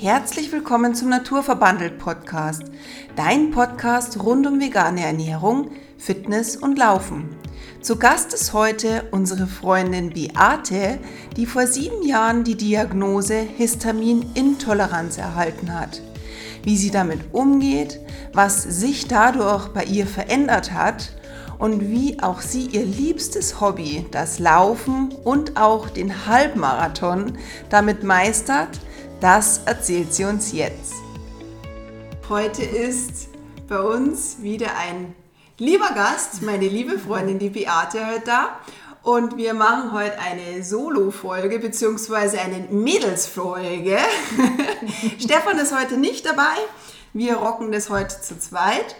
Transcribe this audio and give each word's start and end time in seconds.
Herzlich 0.00 0.52
willkommen 0.52 0.94
zum 0.94 1.08
Naturverbandelt 1.08 1.98
Podcast, 1.98 2.62
dein 3.16 3.50
Podcast 3.50 4.22
rund 4.22 4.46
um 4.46 4.60
vegane 4.60 5.04
Ernährung, 5.04 5.72
Fitness 5.96 6.56
und 6.56 6.78
Laufen. 6.78 7.34
Zu 7.80 7.98
Gast 7.98 8.32
ist 8.32 8.52
heute 8.52 9.08
unsere 9.10 9.48
Freundin 9.48 10.10
Beate, 10.10 11.00
die 11.36 11.46
vor 11.46 11.66
sieben 11.66 12.06
Jahren 12.06 12.44
die 12.44 12.56
Diagnose 12.56 13.40
Histaminintoleranz 13.40 15.18
erhalten 15.18 15.76
hat. 15.76 16.00
Wie 16.62 16.76
sie 16.76 16.92
damit 16.92 17.34
umgeht, 17.34 17.98
was 18.32 18.62
sich 18.62 19.08
dadurch 19.08 19.66
bei 19.70 19.82
ihr 19.82 20.06
verändert 20.06 20.72
hat 20.72 21.10
und 21.58 21.90
wie 21.90 22.20
auch 22.22 22.40
sie 22.40 22.66
ihr 22.66 22.84
liebstes 22.84 23.60
Hobby, 23.60 24.06
das 24.12 24.38
Laufen 24.38 25.12
und 25.24 25.56
auch 25.56 25.90
den 25.90 26.24
Halbmarathon, 26.28 27.36
damit 27.68 28.04
meistert, 28.04 28.78
das 29.20 29.62
erzählt 29.64 30.14
sie 30.14 30.24
uns 30.24 30.52
jetzt. 30.52 30.92
Heute 32.28 32.62
ist 32.62 33.28
bei 33.68 33.80
uns 33.80 34.42
wieder 34.42 34.76
ein 34.76 35.14
lieber 35.58 35.90
Gast, 35.94 36.42
meine 36.42 36.68
liebe 36.68 36.98
Freundin, 36.98 37.38
die 37.38 37.50
Beate, 37.50 38.06
heute 38.06 38.22
da. 38.26 38.58
Und 39.02 39.36
wir 39.36 39.54
machen 39.54 39.92
heute 39.92 40.18
eine 40.18 40.62
Solo-Folge 40.62 41.58
beziehungsweise 41.58 42.40
eine 42.40 42.58
Mädelsfolge. 42.70 43.98
Stefan 45.18 45.58
ist 45.58 45.74
heute 45.74 45.96
nicht 45.96 46.26
dabei. 46.26 46.54
Wir 47.12 47.36
rocken 47.36 47.72
das 47.72 47.90
heute 47.90 48.20
zu 48.20 48.38
zweit. 48.38 48.96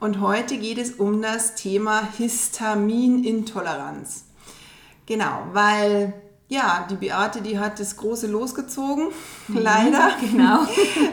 Und 0.00 0.20
heute 0.20 0.58
geht 0.58 0.78
es 0.78 0.92
um 0.92 1.22
das 1.22 1.54
Thema 1.54 2.08
Histaminintoleranz. 2.18 4.24
Genau, 5.06 5.46
weil 5.52 6.12
ja, 6.54 6.86
die 6.88 6.96
Beate, 6.96 7.42
die 7.42 7.58
hat 7.58 7.78
das 7.80 7.96
große 7.96 8.26
losgezogen, 8.26 9.08
mhm, 9.48 9.58
leider, 9.58 10.12
genau. 10.20 10.60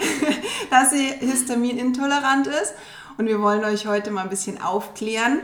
dass 0.69 0.91
sie 0.91 1.07
histaminintolerant 1.19 2.47
ist. 2.47 2.73
Und 3.17 3.27
wir 3.27 3.41
wollen 3.41 3.63
euch 3.65 3.85
heute 3.87 4.09
mal 4.11 4.23
ein 4.23 4.29
bisschen 4.29 4.61
aufklären, 4.61 5.41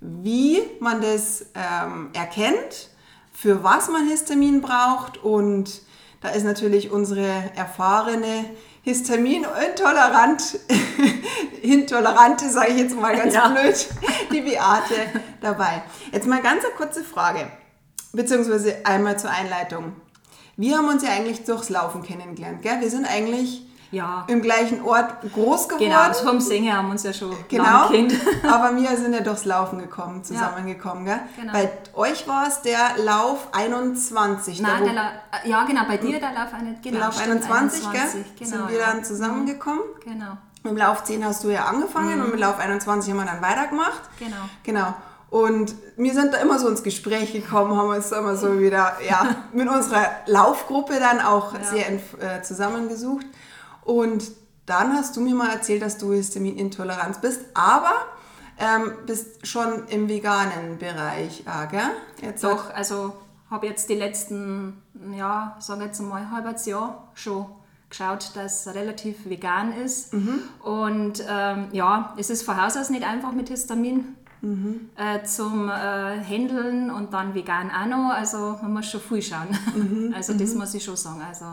wie 0.00 0.62
man 0.80 1.00
das 1.02 1.46
ähm, 1.54 2.10
erkennt, 2.12 2.90
für 3.32 3.64
was 3.64 3.88
man 3.88 4.06
Histamin 4.08 4.60
braucht. 4.60 5.18
Und 5.18 5.82
da 6.20 6.28
ist 6.30 6.44
natürlich 6.44 6.90
unsere 6.90 7.28
erfahrene 7.56 8.44
Histaminintolerant, 8.82 10.60
intolerante, 11.62 12.48
sage 12.48 12.72
ich 12.72 12.78
jetzt 12.78 12.96
mal 12.96 13.16
ganz 13.16 13.34
ja. 13.34 13.48
blöd, 13.48 13.86
die 14.32 14.40
Beate 14.40 14.94
dabei. 15.40 15.82
Jetzt 16.12 16.26
mal 16.26 16.40
ganz 16.40 16.64
eine 16.64 16.74
kurze 16.74 17.04
Frage, 17.04 17.50
beziehungsweise 18.12 18.76
einmal 18.84 19.18
zur 19.18 19.30
Einleitung. 19.30 19.92
Wir 20.56 20.78
haben 20.78 20.88
uns 20.88 21.02
ja 21.02 21.10
eigentlich 21.10 21.44
durchs 21.44 21.68
Laufen 21.68 22.02
kennengelernt, 22.02 22.62
gell? 22.62 22.80
Wir 22.80 22.90
sind 22.90 23.06
eigentlich 23.06 23.62
ja. 23.90 24.24
im 24.26 24.42
gleichen 24.42 24.82
Ort 24.82 25.20
groß 25.32 25.68
geworden. 25.68 25.84
Genau, 25.84 26.12
vom 26.12 26.40
Singen 26.40 26.76
haben 26.76 26.86
wir 26.86 26.92
uns 26.92 27.02
ja 27.02 27.12
schon 27.12 27.34
genau, 27.48 27.88
Kind. 27.88 28.12
aber 28.42 28.76
wir 28.76 28.96
sind 28.96 29.14
ja 29.14 29.20
durchs 29.20 29.44
Laufen 29.44 29.78
gekommen, 29.78 30.24
zusammengekommen. 30.24 31.06
Ja. 31.06 31.20
Genau. 31.36 31.52
Bei 31.52 31.70
euch 31.94 32.26
war 32.26 32.48
es 32.48 32.62
der 32.62 32.98
Lauf 32.98 33.48
21. 33.52 34.60
Nein, 34.60 34.84
der 34.84 34.92
La 34.92 35.10
ja 35.44 35.64
genau, 35.64 35.82
bei 35.86 35.96
dir 35.96 36.18
der 36.18 36.32
Lauf, 36.32 36.52
eine, 36.52 36.76
genau, 36.82 36.98
Lauf 36.98 37.18
21, 37.20 37.86
21 37.86 37.92
gell? 37.92 38.24
Genau, 38.38 38.50
sind 38.50 38.70
wir 38.70 38.78
dann 38.78 39.04
zusammengekommen. 39.04 39.82
Genau. 40.04 40.38
Mit 40.64 40.72
dem 40.72 40.76
Lauf 40.76 41.04
10 41.04 41.24
hast 41.24 41.44
du 41.44 41.50
ja 41.50 41.66
angefangen 41.66 42.16
mhm. 42.16 42.24
und 42.24 42.30
mit 42.32 42.40
Lauf 42.40 42.58
21 42.58 43.10
haben 43.12 43.18
wir 43.18 43.26
dann 43.26 43.42
weitergemacht. 43.42 44.02
Genau. 44.18 44.36
Genau. 44.64 44.94
Und 45.30 45.74
wir 45.96 46.14
sind 46.14 46.32
da 46.32 46.38
immer 46.38 46.58
so 46.58 46.68
ins 46.68 46.82
Gespräch 46.82 47.32
gekommen, 47.32 47.76
haben 47.76 47.90
uns 47.90 48.10
immer 48.12 48.36
so 48.36 48.58
wieder 48.58 48.96
ja, 49.06 49.36
mit 49.52 49.68
unserer 49.68 50.06
Laufgruppe 50.26 50.98
dann 50.98 51.20
auch 51.20 51.52
ja. 51.54 51.64
sehr 51.64 51.92
äh, 51.92 52.42
zusammengesucht. 52.42 53.26
Und 53.84 54.30
dann 54.64 54.94
hast 54.94 55.16
du 55.16 55.20
mir 55.20 55.34
mal 55.34 55.50
erzählt, 55.50 55.82
dass 55.82 55.98
du 55.98 56.12
Histaminintoleranz 56.12 57.20
bist, 57.20 57.40
aber 57.54 57.92
ähm, 58.58 58.92
bist 59.06 59.46
schon 59.46 59.86
im 59.88 60.08
veganen 60.08 60.78
Bereich, 60.78 61.44
ah, 61.46 61.66
gell? 61.66 61.90
Jetzt 62.20 62.42
Doch, 62.42 62.74
also 62.74 63.14
habe 63.50 63.66
jetzt 63.66 63.88
die 63.88 63.94
letzten, 63.94 64.82
ja, 65.16 65.56
sagen 65.60 65.82
jetzt 65.82 66.00
mal 66.00 66.22
ein 66.22 66.30
halbes 66.30 66.66
Jahr 66.66 67.10
schon 67.14 67.46
geschaut, 67.88 68.32
dass 68.34 68.66
es 68.66 68.74
relativ 68.74 69.28
vegan 69.28 69.72
ist. 69.72 70.12
Mhm. 70.12 70.40
Und 70.62 71.24
ähm, 71.28 71.68
ja, 71.72 72.14
es 72.18 72.30
ist 72.30 72.42
von 72.42 72.60
Haus 72.62 72.76
aus 72.76 72.90
nicht 72.90 73.04
einfach 73.04 73.32
mit 73.32 73.48
Histamin 73.48 74.16
mhm. 74.40 74.90
äh, 74.96 75.22
zum 75.24 75.68
äh, 75.68 76.18
Händeln 76.18 76.90
und 76.90 77.12
dann 77.12 77.34
vegan 77.34 77.70
auch 77.70 77.86
noch. 77.86 78.10
Also 78.10 78.58
man 78.62 78.74
muss 78.74 78.86
schon 78.86 79.00
viel 79.00 79.22
schauen. 79.22 79.48
Mhm. 79.74 80.12
Also 80.16 80.32
das 80.34 80.52
mhm. 80.52 80.60
muss 80.60 80.74
ich 80.74 80.84
schon 80.84 80.96
sagen. 80.96 81.22
Also 81.26 81.46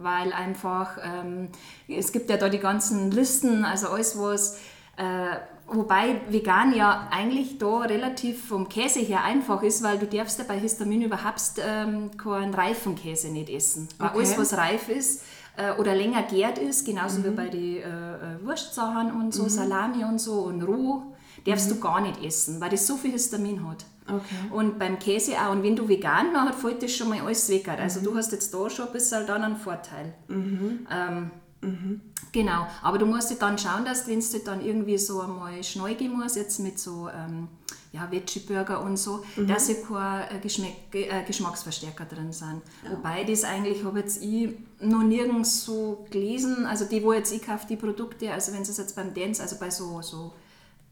weil 0.00 0.32
einfach, 0.32 0.96
ähm, 1.02 1.48
es 1.88 2.12
gibt 2.12 2.30
ja 2.30 2.36
da 2.36 2.48
die 2.48 2.58
ganzen 2.58 3.10
Listen, 3.10 3.64
also 3.64 3.88
alles 3.88 4.18
was, 4.18 4.58
äh, 4.96 5.36
wobei 5.66 6.20
vegan 6.28 6.74
ja 6.74 7.08
eigentlich 7.10 7.58
da 7.58 7.80
relativ 7.80 8.46
vom 8.46 8.68
Käse 8.68 9.00
her 9.00 9.24
einfach 9.24 9.62
ist, 9.62 9.82
weil 9.82 9.98
du 9.98 10.06
darfst 10.06 10.38
ja 10.38 10.44
bei 10.46 10.58
Histamin 10.58 11.02
überhaupt 11.02 11.40
ähm, 11.58 12.16
keinen 12.16 12.54
reifen 12.54 12.94
Käse 12.94 13.28
nicht 13.28 13.50
essen. 13.50 13.88
Weil 13.98 14.08
okay. 14.08 14.18
alles 14.18 14.38
was 14.38 14.56
reif 14.56 14.88
ist, 14.88 15.22
äh, 15.56 15.72
oder 15.72 15.94
länger 15.94 16.22
gärt 16.22 16.58
ist, 16.58 16.86
genauso 16.86 17.20
mhm. 17.20 17.24
wie 17.24 17.30
bei 17.30 17.48
den 17.48 17.76
äh, 17.76 17.82
äh, 17.82 18.44
Wurstsachen 18.44 19.12
und 19.12 19.34
so, 19.34 19.44
mhm. 19.44 19.48
Salami 19.48 20.04
und 20.04 20.20
so 20.20 20.40
und 20.42 20.62
roh, 20.62 21.02
darfst 21.44 21.68
mhm. 21.68 21.74
du 21.74 21.80
gar 21.80 22.00
nicht 22.00 22.22
essen, 22.22 22.60
weil 22.60 22.70
das 22.70 22.86
so 22.86 22.96
viel 22.96 23.12
Histamin 23.12 23.66
hat. 23.68 23.84
Okay. 24.08 24.50
Und 24.50 24.78
beim 24.78 24.98
Käse 24.98 25.32
auch. 25.32 25.52
Und 25.52 25.62
wenn 25.62 25.76
du 25.76 25.88
vegan 25.88 26.32
machst, 26.32 26.60
fällt 26.60 26.82
das 26.82 26.94
schon 26.94 27.10
mal 27.10 27.20
alles 27.20 27.48
weg. 27.50 27.68
Also 27.68 28.00
mhm. 28.00 28.04
du 28.04 28.16
hast 28.16 28.32
jetzt 28.32 28.52
da 28.52 28.70
schon 28.70 28.86
ein 28.86 28.92
bisschen 28.92 29.26
dann 29.26 29.42
einen 29.42 29.56
Vorteil. 29.56 30.14
Mhm. 30.28 30.86
Ähm, 30.90 31.30
mhm. 31.60 32.00
Genau. 32.32 32.66
Aber 32.82 32.98
du 32.98 33.06
musst 33.06 33.34
dann 33.40 33.58
schauen, 33.58 33.84
dass 33.84 34.06
wenn 34.06 34.20
du 34.20 34.38
dann 34.44 34.64
irgendwie 34.64 34.98
so 34.98 35.20
einmal 35.20 35.62
schneugen 35.62 36.16
musst, 36.16 36.36
jetzt 36.36 36.58
mit 36.60 36.78
so 36.78 37.08
ähm, 37.08 37.48
ja, 37.92 38.10
Veggie-Burger 38.10 38.82
und 38.82 38.96
so, 38.96 39.24
mhm. 39.36 39.46
dass 39.46 39.66
hier 39.66 39.82
keine 39.82 40.30
äh, 40.30 40.38
Geschmack, 40.40 40.72
äh, 40.92 41.22
Geschmacksverstärker 41.26 42.04
drin 42.04 42.32
sind. 42.32 42.62
Ja. 42.84 42.92
Wobei 42.92 43.24
das 43.24 43.44
eigentlich, 43.44 43.84
habe 43.84 44.00
jetzt 44.00 44.22
ich 44.22 44.50
noch 44.80 45.02
nirgends 45.02 45.64
so 45.64 46.06
gelesen, 46.10 46.66
also 46.66 46.84
die, 46.84 47.02
wo 47.02 47.12
jetzt 47.12 47.32
ich 47.32 47.42
kaufe, 47.42 47.66
die 47.66 47.76
Produkte, 47.76 48.32
also 48.32 48.52
wenn 48.52 48.62
es 48.62 48.76
jetzt 48.76 48.94
beim 48.94 49.14
Dance, 49.14 49.42
also 49.42 49.56
bei 49.58 49.70
so, 49.70 50.02
so 50.02 50.32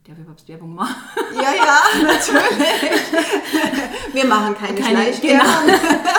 Darf 0.06 0.18
ich 0.18 0.22
überhaupt 0.22 0.48
Werbung 0.48 0.74
machen? 0.74 0.94
Ja, 1.34 1.52
ja, 1.52 1.78
natürlich. 2.00 3.02
Wir 4.12 4.24
machen 4.24 4.54
keine, 4.56 4.80
keine 4.80 5.10
Genau. 5.10 5.44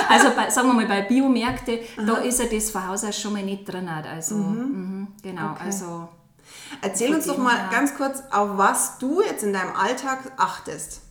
Also 0.09 0.31
bei, 0.35 0.49
sagen 0.49 0.67
wir 0.67 0.73
mal, 0.73 0.85
bei 0.87 1.03
Biomärkten, 1.03 1.79
da 2.05 2.17
ist 2.17 2.39
ja 2.39 2.47
das 2.47 2.69
von 2.69 2.85
Haus 2.85 3.05
aus 3.05 3.17
schon 3.17 3.31
mal 3.31 3.43
nicht 3.43 3.63
drin. 3.65 3.87
Also, 3.87 4.35
mhm. 4.35 4.57
Mhm, 4.59 5.07
genau, 5.23 5.51
okay. 5.51 5.63
also... 5.65 6.09
Erzähl 6.81 7.13
uns 7.15 7.25
doch 7.25 7.37
mal 7.37 7.69
ganz 7.71 7.95
kurz, 7.95 8.21
auf 8.29 8.57
was 8.57 8.97
du 8.97 9.21
jetzt 9.21 9.43
in 9.43 9.53
deinem 9.53 9.73
Alltag 9.73 10.33
achtest. 10.35 11.01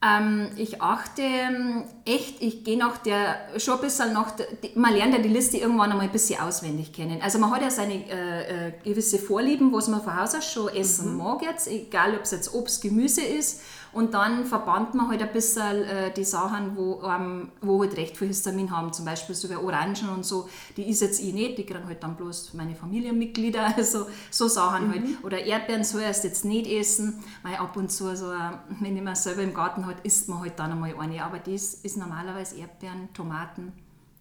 Ähm, 0.00 0.50
ich 0.56 0.80
achte 0.80 1.22
ähm, 1.22 1.82
echt, 2.04 2.40
ich 2.40 2.62
gehe 2.62 2.78
nach 2.78 2.98
der, 2.98 3.36
schon 3.58 3.74
ein 3.74 3.80
bisschen 3.80 4.12
nach, 4.12 4.30
der, 4.30 4.46
man 4.76 4.94
lernt 4.94 5.12
ja 5.12 5.20
die 5.20 5.28
Liste 5.28 5.56
irgendwann 5.56 5.90
einmal 5.90 6.06
ein 6.06 6.12
bisschen 6.12 6.40
auswendig 6.40 6.92
kennen. 6.92 7.20
Also 7.20 7.40
man 7.40 7.50
hat 7.50 7.62
ja 7.62 7.70
seine 7.70 7.94
äh, 8.08 8.68
äh, 8.68 8.72
gewisse 8.84 9.18
Vorlieben, 9.18 9.72
was 9.72 9.88
man 9.88 10.00
von 10.00 10.16
Haus 10.16 10.36
aus 10.36 10.48
schon 10.52 10.68
essen 10.68 11.12
mhm. 11.12 11.18
mag 11.18 11.42
jetzt, 11.42 11.66
egal 11.66 12.14
ob 12.14 12.22
es 12.22 12.30
jetzt 12.30 12.54
Obst, 12.54 12.80
Gemüse 12.80 13.22
ist 13.22 13.60
und 13.92 14.14
dann 14.14 14.44
verbannt 14.44 14.94
man 14.94 15.08
halt 15.08 15.22
ein 15.22 15.32
bisschen 15.32 15.82
äh, 15.84 16.12
die 16.12 16.24
Sachen, 16.24 16.76
wo, 16.76 17.02
ähm, 17.02 17.52
wo 17.60 17.80
halt 17.80 17.96
recht 17.96 18.16
viel 18.16 18.28
Histamin 18.28 18.70
haben. 18.70 18.92
Zum 18.92 19.04
Beispiel 19.04 19.34
so 19.34 19.48
wie 19.48 19.56
Orangen 19.56 20.08
und 20.14 20.24
so, 20.24 20.48
die 20.76 20.88
ist 20.88 21.00
jetzt 21.00 21.20
ich 21.20 21.32
nicht, 21.32 21.58
die 21.58 21.64
kriegen 21.66 21.86
halt 21.86 22.02
dann 22.02 22.16
bloß 22.16 22.54
meine 22.54 22.74
Familienmitglieder, 22.74 23.74
also 23.76 24.06
so 24.30 24.48
Sachen 24.48 24.90
halt. 24.90 25.00
mhm. 25.00 25.06
halt. 25.14 25.24
Oder 25.24 25.44
Erdbeeren 25.44 25.84
soll 25.84 26.02
erst 26.02 26.24
jetzt 26.24 26.44
nicht 26.44 26.70
essen, 26.70 27.22
weil 27.42 27.56
ab 27.56 27.76
und 27.76 27.90
zu, 27.90 28.14
so, 28.16 28.32
wenn 28.80 28.96
ich 28.96 29.02
mal 29.02 29.16
selber 29.16 29.42
im 29.42 29.54
Garten 29.54 29.86
hat, 29.86 30.04
isst 30.04 30.28
man 30.28 30.40
halt 30.40 30.58
dann 30.58 30.72
einmal 30.72 30.94
eine. 30.98 31.24
Aber 31.24 31.38
das 31.38 31.74
ist 31.74 31.96
normalerweise 31.96 32.56
Erdbeeren, 32.56 33.12
Tomaten, 33.14 33.72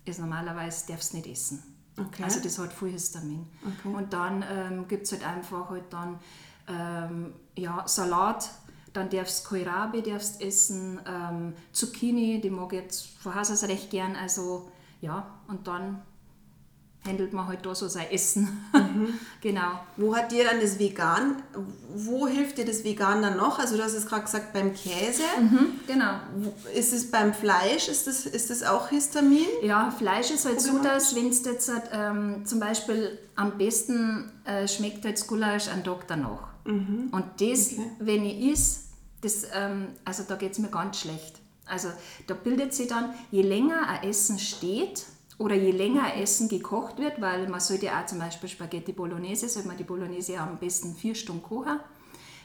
ist 0.05 0.19
normalerweise, 0.19 0.87
darfst 0.87 1.13
du 1.13 1.17
nicht 1.17 1.27
essen. 1.27 1.63
Okay. 1.99 2.23
Also 2.23 2.39
das 2.41 2.59
hat 2.59 2.71
viel 2.73 2.89
Histamin. 2.89 3.47
Okay. 3.61 3.95
Und 3.95 4.13
dann 4.13 4.45
ähm, 4.49 4.87
gibt 4.87 5.05
es 5.05 5.11
halt 5.11 5.25
einfach 5.25 5.69
halt 5.69 5.85
dann 5.89 6.19
ähm, 6.67 7.33
ja, 7.55 7.83
Salat, 7.87 8.49
dann 8.97 9.09
darfst 9.09 9.45
du 9.45 9.49
Kohlrabi 9.49 10.01
darfst 10.01 10.41
essen, 10.41 10.99
ähm, 11.07 11.53
Zucchini, 11.71 12.41
die 12.41 12.49
mag 12.49 12.73
ich 12.73 12.79
jetzt 12.79 13.07
von 13.21 13.35
Haus 13.35 13.51
aus 13.51 13.63
recht 13.63 13.91
gern. 13.91 14.15
Also 14.15 14.69
ja, 15.01 15.27
und 15.47 15.67
dann 15.67 16.01
handelt 17.05 17.31
man 17.31 17.47
halt 17.47 17.65
da 17.65 17.75
so 17.75 17.87
sein 17.87 18.07
Essen. 18.11 18.65
Mhm. 18.73 19.13
genau. 19.41 19.79
Wo 19.97 20.15
hat 20.15 20.31
dir 20.31 20.45
dann 20.45 20.59
das 20.59 20.79
Vegan, 20.79 21.43
wo 21.95 22.27
hilft 22.27 22.57
dir 22.57 22.65
das 22.65 22.83
Vegan 22.83 23.21
dann 23.21 23.37
noch? 23.37 23.59
Also 23.59 23.77
du 23.77 23.83
hast 23.83 23.93
es 23.93 24.07
gerade 24.07 24.23
gesagt 24.23 24.51
beim 24.51 24.73
Käse. 24.73 25.21
Mhm, 25.39 25.79
genau. 25.85 26.19
Ist 26.73 26.91
es 26.91 27.11
beim 27.11 27.33
Fleisch, 27.33 27.87
ist 27.87 28.07
das, 28.07 28.25
ist 28.25 28.49
das 28.49 28.63
auch 28.63 28.89
Histamin? 28.89 29.45
Ja, 29.61 29.91
Fleisch 29.91 30.31
ist 30.31 30.45
halt 30.45 30.59
so, 30.59 30.79
dass 30.79 31.15
wenn 31.15 31.29
es 31.29 31.45
jetzt 31.45 31.71
ähm, 31.93 32.45
zum 32.45 32.59
Beispiel 32.59 33.19
am 33.35 33.57
besten 33.59 34.31
äh, 34.43 34.67
schmeckt 34.67 35.05
halt 35.05 35.25
Gulasch 35.27 35.67
an 35.67 35.83
Tag 35.83 36.07
danach. 36.07 36.47
Mhm. 36.65 37.09
Und 37.11 37.25
das, 37.39 37.73
okay. 37.73 37.91
wenn 37.99 38.25
ich 38.25 38.51
is, 38.51 38.86
das, 39.21 39.45
ähm, 39.53 39.89
also 40.05 40.23
da 40.27 40.35
geht 40.35 40.53
es 40.53 40.59
mir 40.59 40.69
ganz 40.69 40.99
schlecht. 40.99 41.39
Also 41.65 41.89
da 42.27 42.33
bildet 42.33 42.73
sich 42.73 42.87
dann, 42.87 43.13
je 43.31 43.41
länger 43.41 43.87
ein 43.87 44.09
Essen 44.09 44.39
steht 44.39 45.05
oder 45.37 45.55
je 45.55 45.71
länger 45.71 46.15
Essen 46.15 46.49
gekocht 46.49 46.97
wird, 46.97 47.21
weil 47.21 47.47
man 47.49 47.59
sollte 47.59 47.91
auch 47.91 48.05
zum 48.05 48.19
Beispiel 48.19 48.49
Spaghetti 48.49 48.93
Bolognese, 48.93 49.49
sollte 49.49 49.67
man 49.67 49.77
die 49.77 49.83
Bolognese 49.83 50.39
am 50.39 50.57
besten 50.57 50.95
vier 50.95 51.13
Stunden 51.13 51.43
kochen, 51.43 51.79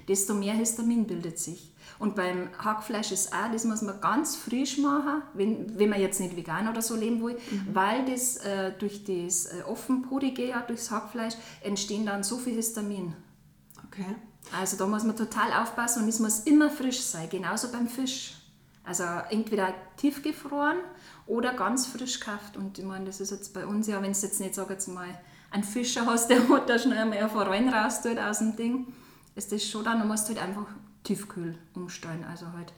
desto 0.08 0.34
mehr 0.34 0.54
Histamin 0.54 1.06
bildet 1.06 1.38
sich. 1.38 1.72
Und 1.98 2.16
beim 2.16 2.48
Hackfleisch 2.58 3.12
ist 3.12 3.32
auch, 3.32 3.52
das 3.52 3.64
muss 3.64 3.82
man 3.82 4.00
ganz 4.00 4.34
frisch 4.34 4.78
machen, 4.78 5.22
wenn, 5.34 5.78
wenn 5.78 5.88
man 5.88 6.00
jetzt 6.00 6.20
nicht 6.20 6.36
vegan 6.36 6.68
oder 6.68 6.82
so 6.82 6.96
leben 6.96 7.22
will, 7.22 7.34
mhm. 7.34 7.74
weil 7.74 8.04
das 8.04 8.38
äh, 8.38 8.72
durch 8.76 9.04
das 9.04 9.46
äh, 9.46 9.62
offenporige, 9.62 10.48
ja, 10.48 10.62
durchs 10.62 10.90
Hackfleisch, 10.90 11.34
entstehen 11.60 12.06
dann 12.06 12.24
so 12.24 12.38
viel 12.38 12.54
Histamin. 12.54 13.14
Okay. 13.86 14.16
Also 14.50 14.76
da 14.76 14.86
muss 14.86 15.04
man 15.04 15.16
total 15.16 15.52
aufpassen 15.52 16.02
und 16.02 16.08
es 16.08 16.18
muss 16.18 16.40
immer 16.40 16.70
frisch 16.70 17.00
sein, 17.00 17.28
genauso 17.28 17.70
beim 17.70 17.88
Fisch. 17.88 18.34
Also 18.84 19.04
entweder 19.30 19.72
tiefgefroren 19.96 20.78
oder 21.26 21.54
ganz 21.54 21.86
frisch 21.86 22.18
gekauft. 22.18 22.56
Und 22.56 22.78
ich 22.78 22.84
meine, 22.84 23.04
das 23.04 23.20
ist 23.20 23.30
jetzt 23.30 23.54
bei 23.54 23.64
uns 23.64 23.86
ja, 23.86 24.02
wenn 24.02 24.12
du 24.12 24.18
jetzt 24.18 24.40
nicht, 24.40 24.54
sag 24.54 24.70
jetzt 24.70 24.88
mal, 24.88 25.08
einen 25.50 25.64
Fischer 25.64 26.06
hast, 26.06 26.28
der 26.30 26.48
hat 26.48 26.68
da 26.68 26.78
schnell 26.78 27.04
mal 27.06 27.28
Forellen 27.28 27.68
raus 27.68 28.02
tut 28.02 28.18
aus 28.18 28.38
dem 28.38 28.56
Ding, 28.56 28.92
ist 29.34 29.52
das 29.52 29.64
schon 29.64 29.84
dann, 29.84 30.00
du 30.00 30.06
musst 30.06 30.28
halt 30.28 30.42
einfach 30.42 30.66
Tiefkühl 31.04 31.56
umstellen. 31.74 32.24
Also 32.28 32.46
halt. 32.52 32.72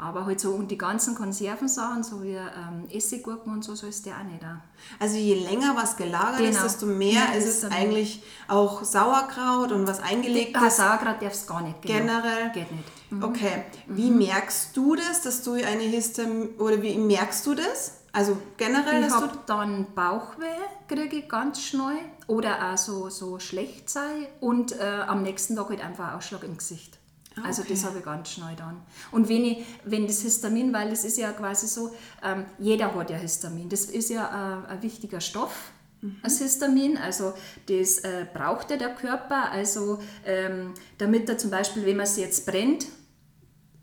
Aber 0.00 0.24
halt 0.24 0.40
so, 0.40 0.52
und 0.52 0.70
die 0.70 0.78
ganzen 0.78 1.14
Konservensachen, 1.14 2.02
so 2.02 2.22
wie 2.22 2.34
ähm, 2.34 2.86
Essiggurken 2.90 3.52
und 3.52 3.62
so, 3.62 3.74
so 3.74 3.86
ist 3.86 4.06
der 4.06 4.14
auch 4.14 4.22
nicht 4.22 4.42
da. 4.42 4.62
Also 4.98 5.16
je 5.16 5.34
länger 5.34 5.76
was 5.76 5.96
gelagert 5.96 6.38
genau. 6.38 6.50
ist, 6.50 6.62
desto 6.62 6.86
mehr 6.86 7.12
ja, 7.12 7.32
ist 7.36 7.46
es 7.46 7.64
eigentlich 7.70 8.22
auch 8.48 8.82
Sauerkraut 8.82 9.72
und 9.72 9.86
was 9.86 10.00
eingelegt 10.00 10.56
ist. 10.56 10.78
Sauerkraut 10.78 11.20
darf 11.20 11.34
es 11.34 11.46
gar 11.46 11.60
nicht. 11.60 11.82
Genau. 11.82 11.98
Generell? 11.98 12.50
Geht 12.54 12.72
nicht. 12.72 12.88
Mhm. 13.10 13.22
Okay. 13.22 13.64
Wie 13.88 14.10
mhm. 14.10 14.18
merkst 14.18 14.74
du 14.74 14.96
das, 14.96 15.20
dass 15.20 15.42
du 15.42 15.52
eine 15.52 15.82
Histam... 15.82 16.48
Oder 16.58 16.80
wie 16.80 16.96
merkst 16.96 17.46
du 17.46 17.54
das? 17.54 17.98
Also 18.12 18.38
generell, 18.56 19.04
ich 19.04 19.12
habe 19.12 19.38
dann 19.46 19.86
Bauchweh, 19.94 20.46
kriege 20.88 21.18
ich 21.18 21.28
ganz 21.28 21.60
schnell. 21.62 21.98
Oder 22.26 22.72
auch 22.72 22.78
so, 22.78 23.10
so 23.10 23.38
schlecht 23.38 23.90
sei. 23.90 24.28
Und 24.40 24.72
äh, 24.80 25.02
am 25.06 25.22
nächsten 25.22 25.56
Tag 25.56 25.68
halt 25.68 25.84
einfach 25.84 26.14
Ausschlag 26.14 26.42
im 26.42 26.56
Gesicht. 26.56 26.99
Ah, 27.36 27.46
also 27.46 27.62
okay. 27.62 27.72
das 27.74 27.84
habe 27.84 27.98
ich 27.98 28.04
ganz 28.04 28.30
schnell 28.30 28.56
dann. 28.56 28.82
Und 29.12 29.28
wenn, 29.28 29.44
ich, 29.44 29.64
wenn 29.84 30.06
das 30.06 30.22
Histamin, 30.22 30.72
weil 30.72 30.92
es 30.92 31.04
ist 31.04 31.16
ja 31.16 31.32
quasi 31.32 31.68
so, 31.68 31.94
ähm, 32.22 32.44
jeder 32.58 32.94
hat 32.94 33.10
ja 33.10 33.16
Histamin. 33.16 33.68
Das 33.68 33.84
ist 33.84 34.10
ja 34.10 34.64
äh, 34.64 34.72
ein 34.72 34.82
wichtiger 34.82 35.20
Stoff, 35.20 35.70
mhm. 36.00 36.16
das 36.22 36.38
Histamin. 36.38 36.98
Also 36.98 37.34
das 37.66 37.98
äh, 37.98 38.26
braucht 38.32 38.70
ja 38.70 38.76
der 38.76 38.94
Körper. 38.94 39.50
Also 39.50 40.00
ähm, 40.24 40.74
damit 40.98 41.28
er 41.28 41.38
zum 41.38 41.50
Beispiel, 41.50 41.86
wenn 41.86 41.96
man 41.96 42.04
es 42.04 42.16
jetzt 42.16 42.46
brennt, 42.46 42.86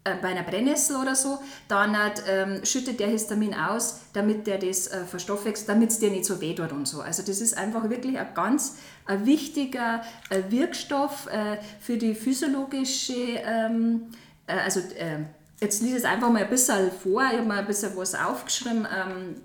äh, 0.08 0.16
bei 0.22 0.30
einer 0.30 0.44
Brennnessel 0.44 0.98
oder 0.98 1.16
so, 1.16 1.40
dann 1.68 1.96
ähm, 2.28 2.64
schüttet 2.64 3.00
der 3.00 3.08
Histamin 3.08 3.54
aus, 3.54 4.02
damit 4.14 4.48
der 4.48 4.58
das 4.58 4.88
äh, 4.88 5.04
verstoffwechselt, 5.06 5.70
damit 5.70 5.90
es 5.90 6.00
dir 6.00 6.10
nicht 6.10 6.26
so 6.26 6.40
weh 6.40 6.54
tut 6.54 6.72
und 6.72 6.88
so. 6.88 7.02
Also 7.02 7.24
das 7.24 7.42
ist 7.42 7.58
einfach 7.58 7.90
wirklich 7.90 8.18
ein 8.18 8.34
ganz 8.34 8.78
ein 9.06 9.26
wichtiger 9.26 10.02
äh, 10.30 10.42
Wirkstoff 10.50 11.28
äh, 11.28 11.58
für 11.80 11.98
die 11.98 12.14
physiologische, 12.14 13.42
ähm, 13.46 14.08
äh, 14.48 14.54
also 14.54 14.80
äh, 14.80 15.26
jetzt 15.62 15.82
liest 15.82 15.98
es 15.98 16.06
einfach 16.06 16.30
mal 16.30 16.44
ein 16.44 16.50
bisschen 16.50 16.92
vor, 16.92 17.24
ich 17.24 17.38
habe 17.38 17.48
mal 17.48 17.60
ein 17.60 17.68
bisschen 17.68 17.96
was 17.96 18.16
aufgeschrieben, 18.16 18.86
ähm, 18.86 19.36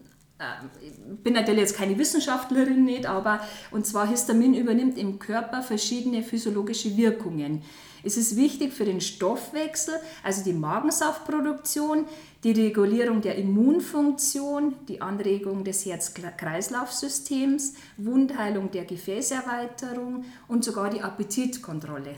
ich 0.80 1.22
bin 1.22 1.34
natürlich 1.34 1.60
jetzt 1.60 1.76
keine 1.76 1.96
Wissenschaftlerin 1.96 2.84
nicht, 2.84 3.06
aber 3.06 3.40
und 3.70 3.86
zwar 3.86 4.08
Histamin 4.08 4.54
übernimmt 4.54 4.98
im 4.98 5.20
Körper 5.20 5.62
verschiedene 5.62 6.24
physiologische 6.24 6.96
Wirkungen. 6.96 7.62
Es 8.04 8.16
ist 8.16 8.36
wichtig 8.36 8.72
für 8.72 8.84
den 8.84 9.00
Stoffwechsel, 9.00 9.94
also 10.22 10.42
die 10.44 10.52
Magensaftproduktion, 10.52 12.06
die 12.44 12.52
Regulierung 12.52 13.20
der 13.20 13.36
Immunfunktion, 13.36 14.74
die 14.88 15.00
Anregung 15.00 15.64
des 15.64 15.86
Herz-Kreislauf-Systems, 15.86 17.74
Wundheilung 17.96 18.70
der 18.70 18.84
Gefäßerweiterung 18.84 20.24
und 20.48 20.64
sogar 20.64 20.90
die 20.90 21.02
Appetitkontrolle. 21.02 22.14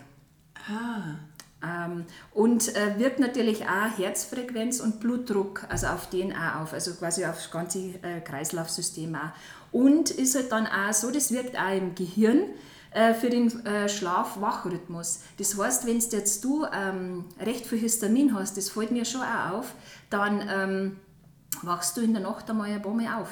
Ah. 0.68 1.16
Ähm, 1.64 2.04
und 2.32 2.74
äh, 2.74 2.98
wirkt 2.98 3.20
natürlich 3.20 3.64
auch 3.64 3.98
Herzfrequenz 3.98 4.80
und 4.80 5.00
Blutdruck, 5.00 5.66
also 5.68 5.86
auf 5.86 6.10
den 6.10 6.32
auch 6.32 6.62
auf, 6.62 6.72
also 6.72 6.92
quasi 6.94 7.24
auf 7.24 7.36
das 7.36 7.50
ganze 7.50 7.78
äh, 8.02 8.20
Kreislaufsystem 8.22 9.14
auch. 9.14 9.32
Und 9.72 10.10
ist 10.10 10.34
halt 10.34 10.52
dann 10.52 10.66
auch 10.66 10.92
so, 10.92 11.10
das 11.10 11.32
wirkt 11.32 11.58
auch 11.58 11.76
im 11.76 11.94
Gehirn 11.94 12.44
äh, 12.94 13.12
für 13.12 13.28
den 13.28 13.66
äh, 13.66 13.88
Schlaf-Wach-Rhythmus. 13.88 15.20
Das 15.38 15.58
heißt, 15.58 15.84
wenn 15.84 15.98
jetzt 15.98 16.44
du 16.44 16.64
ähm, 16.72 17.24
recht 17.40 17.66
viel 17.66 17.78
Histamin 17.78 18.34
hast, 18.34 18.56
das 18.56 18.70
fällt 18.70 18.92
mir 18.92 19.04
schon 19.04 19.20
auch 19.20 19.58
auf, 19.58 19.74
dann 20.10 20.40
ähm, 20.48 20.96
wachst 21.62 21.96
du 21.96 22.02
in 22.02 22.14
der 22.14 22.22
Nacht 22.22 22.48
einmal 22.48 22.70
ein 22.70 22.80
paar 22.80 22.94
Mal 22.94 23.20
auf 23.20 23.28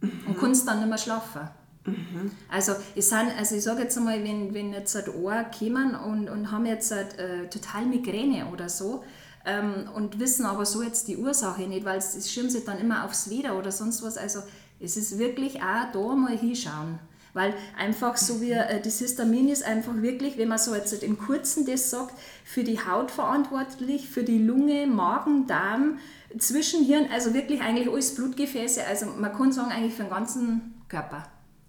mhm. 0.00 0.10
und 0.26 0.38
kannst 0.38 0.66
dann 0.66 0.78
nicht 0.78 0.88
mehr 0.88 0.96
schlafen. 0.96 1.42
Mhm. 1.84 2.32
Also, 2.50 2.72
es 2.96 3.10
sind, 3.10 3.30
also 3.38 3.54
ich 3.54 3.62
sage 3.62 3.82
jetzt 3.82 3.98
einmal, 3.98 4.24
wenn, 4.24 4.54
wenn 4.54 4.72
jetzt 4.72 4.94
halt 4.94 5.14
Ohr 5.14 5.44
kommen 5.56 5.94
und, 5.94 6.30
und 6.30 6.50
haben 6.50 6.64
jetzt 6.64 6.90
halt, 6.90 7.18
äh, 7.18 7.48
total 7.50 7.84
Migräne 7.84 8.46
oder 8.50 8.70
so 8.70 9.04
ähm, 9.44 9.88
und 9.94 10.18
wissen 10.18 10.46
aber 10.46 10.64
so 10.64 10.82
jetzt 10.82 11.06
die 11.06 11.18
Ursache 11.18 11.62
nicht, 11.62 11.84
weil 11.84 11.98
es, 11.98 12.14
es 12.14 12.32
schirmt 12.32 12.50
sich 12.50 12.64
dann 12.64 12.78
immer 12.78 13.04
aufs 13.04 13.28
Weder 13.28 13.58
oder 13.58 13.70
sonst 13.72 14.02
was. 14.02 14.16
Also 14.16 14.40
es 14.80 14.96
ist 14.96 15.18
wirklich 15.18 15.62
auch 15.62 15.92
da 15.92 16.14
mal 16.14 16.36
hinschauen. 16.36 16.98
Weil 17.36 17.52
einfach 17.78 18.16
so 18.16 18.40
wie 18.40 18.52
äh, 18.52 18.80
das 18.80 18.98
Histamin 18.98 19.50
ist 19.50 19.62
einfach 19.62 19.94
wirklich, 20.00 20.38
wenn 20.38 20.48
man 20.48 20.56
so 20.56 20.74
jetzt 20.74 21.02
im 21.02 21.18
Kurzen 21.18 21.66
das 21.66 21.90
sagt, 21.90 22.14
für 22.44 22.64
die 22.64 22.80
Haut 22.80 23.10
verantwortlich, 23.10 24.08
für 24.08 24.22
die 24.22 24.38
Lunge, 24.38 24.86
Magen, 24.86 25.46
Darm, 25.46 25.98
Zwischenhirn, 26.38 27.08
also 27.12 27.34
wirklich 27.34 27.60
eigentlich 27.60 27.90
alles 27.90 28.14
Blutgefäße. 28.14 28.86
Also 28.86 29.06
man 29.18 29.34
kann 29.34 29.52
sagen 29.52 29.70
eigentlich 29.70 29.92
für 29.92 30.04
den 30.04 30.10
ganzen 30.10 30.82
Körper. 30.88 31.24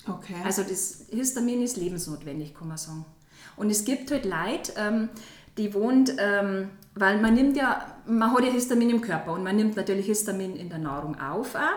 Okay. 0.07 0.35
Also 0.45 0.63
das 0.63 1.07
Histamin 1.09 1.61
ist 1.61 1.75
lebensnotwendig, 1.75 2.55
kann 2.55 2.69
man 2.69 2.77
sagen. 2.77 3.05
Und 3.57 3.69
es 3.69 3.83
gibt 3.83 4.09
halt 4.09 4.23
Leute, 4.23 4.71
ähm, 4.77 5.09
die 5.57 5.73
wohnt, 5.73 6.13
ähm, 6.17 6.69
weil 6.95 7.19
man 7.19 7.33
nimmt 7.33 7.57
ja, 7.57 7.97
man 8.05 8.31
hat 8.31 8.45
ja 8.45 8.51
Histamin 8.51 8.89
im 8.89 9.01
Körper 9.01 9.33
und 9.33 9.43
man 9.43 9.57
nimmt 9.57 9.75
natürlich 9.75 10.05
Histamin 10.05 10.55
in 10.55 10.69
der 10.69 10.79
Nahrung 10.79 11.19
auf 11.19 11.55
auch. 11.55 11.75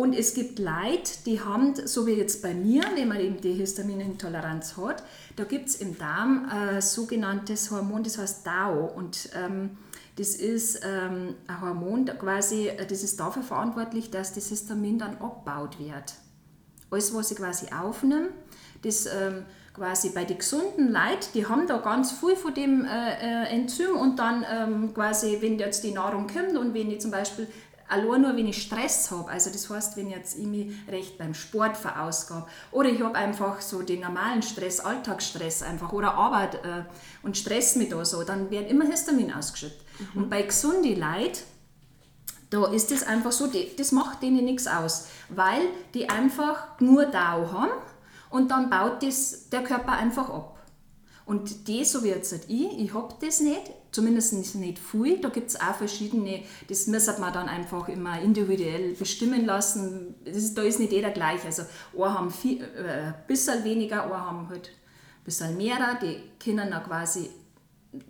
Und 0.00 0.14
es 0.14 0.32
gibt 0.32 0.58
Leute, 0.58 1.12
die 1.26 1.42
haben, 1.42 1.74
so 1.84 2.06
wie 2.06 2.12
jetzt 2.12 2.42
bei 2.42 2.54
mir, 2.54 2.82
wenn 2.94 3.06
man 3.06 3.20
eben 3.20 3.38
die 3.38 3.52
Histaminintoleranz 3.52 4.78
hat, 4.78 5.02
da 5.36 5.44
gibt 5.44 5.68
es 5.68 5.74
im 5.76 5.98
Darm 5.98 6.48
ein 6.48 6.76
äh, 6.76 6.80
sogenanntes 6.80 7.70
Hormon, 7.70 8.02
das 8.02 8.16
heißt 8.16 8.46
DAO. 8.46 8.86
Und 8.96 9.28
ähm, 9.34 9.76
das 10.16 10.36
ist 10.36 10.80
ähm, 10.86 11.34
ein 11.46 11.60
Hormon, 11.60 12.06
quasi, 12.06 12.68
äh, 12.68 12.86
das 12.86 13.02
ist 13.02 13.20
dafür 13.20 13.42
verantwortlich, 13.42 14.10
dass 14.10 14.32
das 14.32 14.48
Histamin 14.48 14.98
dann 14.98 15.18
abgebaut 15.18 15.78
wird 15.78 16.14
alles, 16.90 17.14
was 17.14 17.30
ich 17.30 17.36
quasi 17.36 17.66
aufnehme, 17.72 18.28
das 18.82 19.06
ähm, 19.06 19.44
quasi 19.74 20.10
bei 20.10 20.24
den 20.24 20.38
gesunden 20.38 20.92
Leuten, 20.92 21.28
die 21.34 21.46
haben 21.46 21.66
da 21.66 21.78
ganz 21.78 22.12
viel 22.12 22.36
von 22.36 22.52
dem 22.54 22.84
äh, 22.84 23.44
äh, 23.44 23.54
Enzym 23.54 23.96
und 23.96 24.18
dann 24.18 24.44
ähm, 24.50 24.94
quasi, 24.94 25.38
wenn 25.40 25.58
jetzt 25.58 25.84
die 25.84 25.92
Nahrung 25.92 26.26
kommt 26.26 26.56
und 26.56 26.74
wenn 26.74 26.90
ich 26.90 27.00
zum 27.00 27.10
Beispiel 27.10 27.46
allein 27.90 28.22
nur, 28.22 28.36
wenn 28.36 28.46
ich 28.46 28.62
Stress 28.62 29.10
habe, 29.10 29.30
also 29.30 29.50
das 29.50 29.68
heißt, 29.68 29.96
wenn 29.96 30.10
jetzt 30.10 30.38
ich 30.38 30.46
mich 30.46 30.72
recht 30.88 31.18
beim 31.18 31.34
Sport 31.34 31.76
verausgabe 31.76 32.46
oder 32.70 32.88
ich 32.88 33.02
habe 33.02 33.14
einfach 33.14 33.60
so 33.60 33.82
den 33.82 34.00
normalen 34.00 34.42
Stress, 34.42 34.80
Alltagsstress 34.80 35.62
einfach 35.62 35.92
oder 35.92 36.14
Arbeit 36.14 36.54
äh, 36.64 36.84
und 37.22 37.36
Stress 37.36 37.76
mit 37.76 37.92
da 37.92 38.04
so, 38.04 38.22
dann 38.22 38.50
wird 38.50 38.70
immer 38.70 38.86
Histamin 38.86 39.32
ausgeschüttet. 39.32 39.80
Mhm. 40.14 40.22
Und 40.22 40.30
bei 40.30 40.42
gesunden 40.42 40.98
Leuten, 40.98 41.38
da 42.50 42.66
ist 42.66 42.90
es 42.92 43.02
einfach 43.02 43.32
so, 43.32 43.48
das 43.76 43.92
macht 43.92 44.22
denen 44.22 44.44
nichts 44.44 44.66
aus, 44.66 45.08
weil 45.28 45.62
die 45.94 46.08
einfach 46.08 46.80
nur 46.80 47.06
Dau 47.06 47.52
haben 47.52 47.70
und 48.30 48.50
dann 48.50 48.70
baut 48.70 49.02
das 49.02 49.48
der 49.50 49.62
Körper 49.62 49.92
einfach 49.92 50.30
ab. 50.30 50.59
Und 51.30 51.68
die, 51.68 51.84
so 51.84 52.02
wie 52.02 52.08
jetzt 52.08 52.32
halt 52.32 52.46
ich, 52.48 52.76
ich 52.76 52.92
habe 52.92 53.14
das 53.20 53.38
nicht, 53.38 53.70
zumindest 53.92 54.32
nicht 54.56 54.80
viel. 54.80 55.20
Da 55.20 55.28
gibt 55.28 55.50
es 55.50 55.60
auch 55.60 55.76
verschiedene, 55.76 56.42
das 56.66 56.88
müssen 56.88 57.20
man 57.20 57.32
dann 57.32 57.48
einfach 57.48 57.88
immer 57.88 58.20
individuell 58.20 58.94
bestimmen 58.94 59.46
lassen. 59.46 60.16
Ist, 60.24 60.58
da 60.58 60.62
ist 60.62 60.80
nicht 60.80 60.90
jeder 60.90 61.10
gleich. 61.10 61.44
Also, 61.44 61.62
ein 61.92 62.12
haben 62.12 62.32
viel, 62.32 62.60
äh, 62.60 63.06
ein 63.06 63.14
bisschen 63.28 63.62
weniger, 63.62 64.06
ein 64.06 64.20
haben 64.20 64.48
halt 64.48 64.70
ein 64.70 65.24
bisschen 65.24 65.56
mehr. 65.56 66.00
Die 66.02 66.20
können 66.44 66.68
dann 66.68 66.82
quasi 66.82 67.30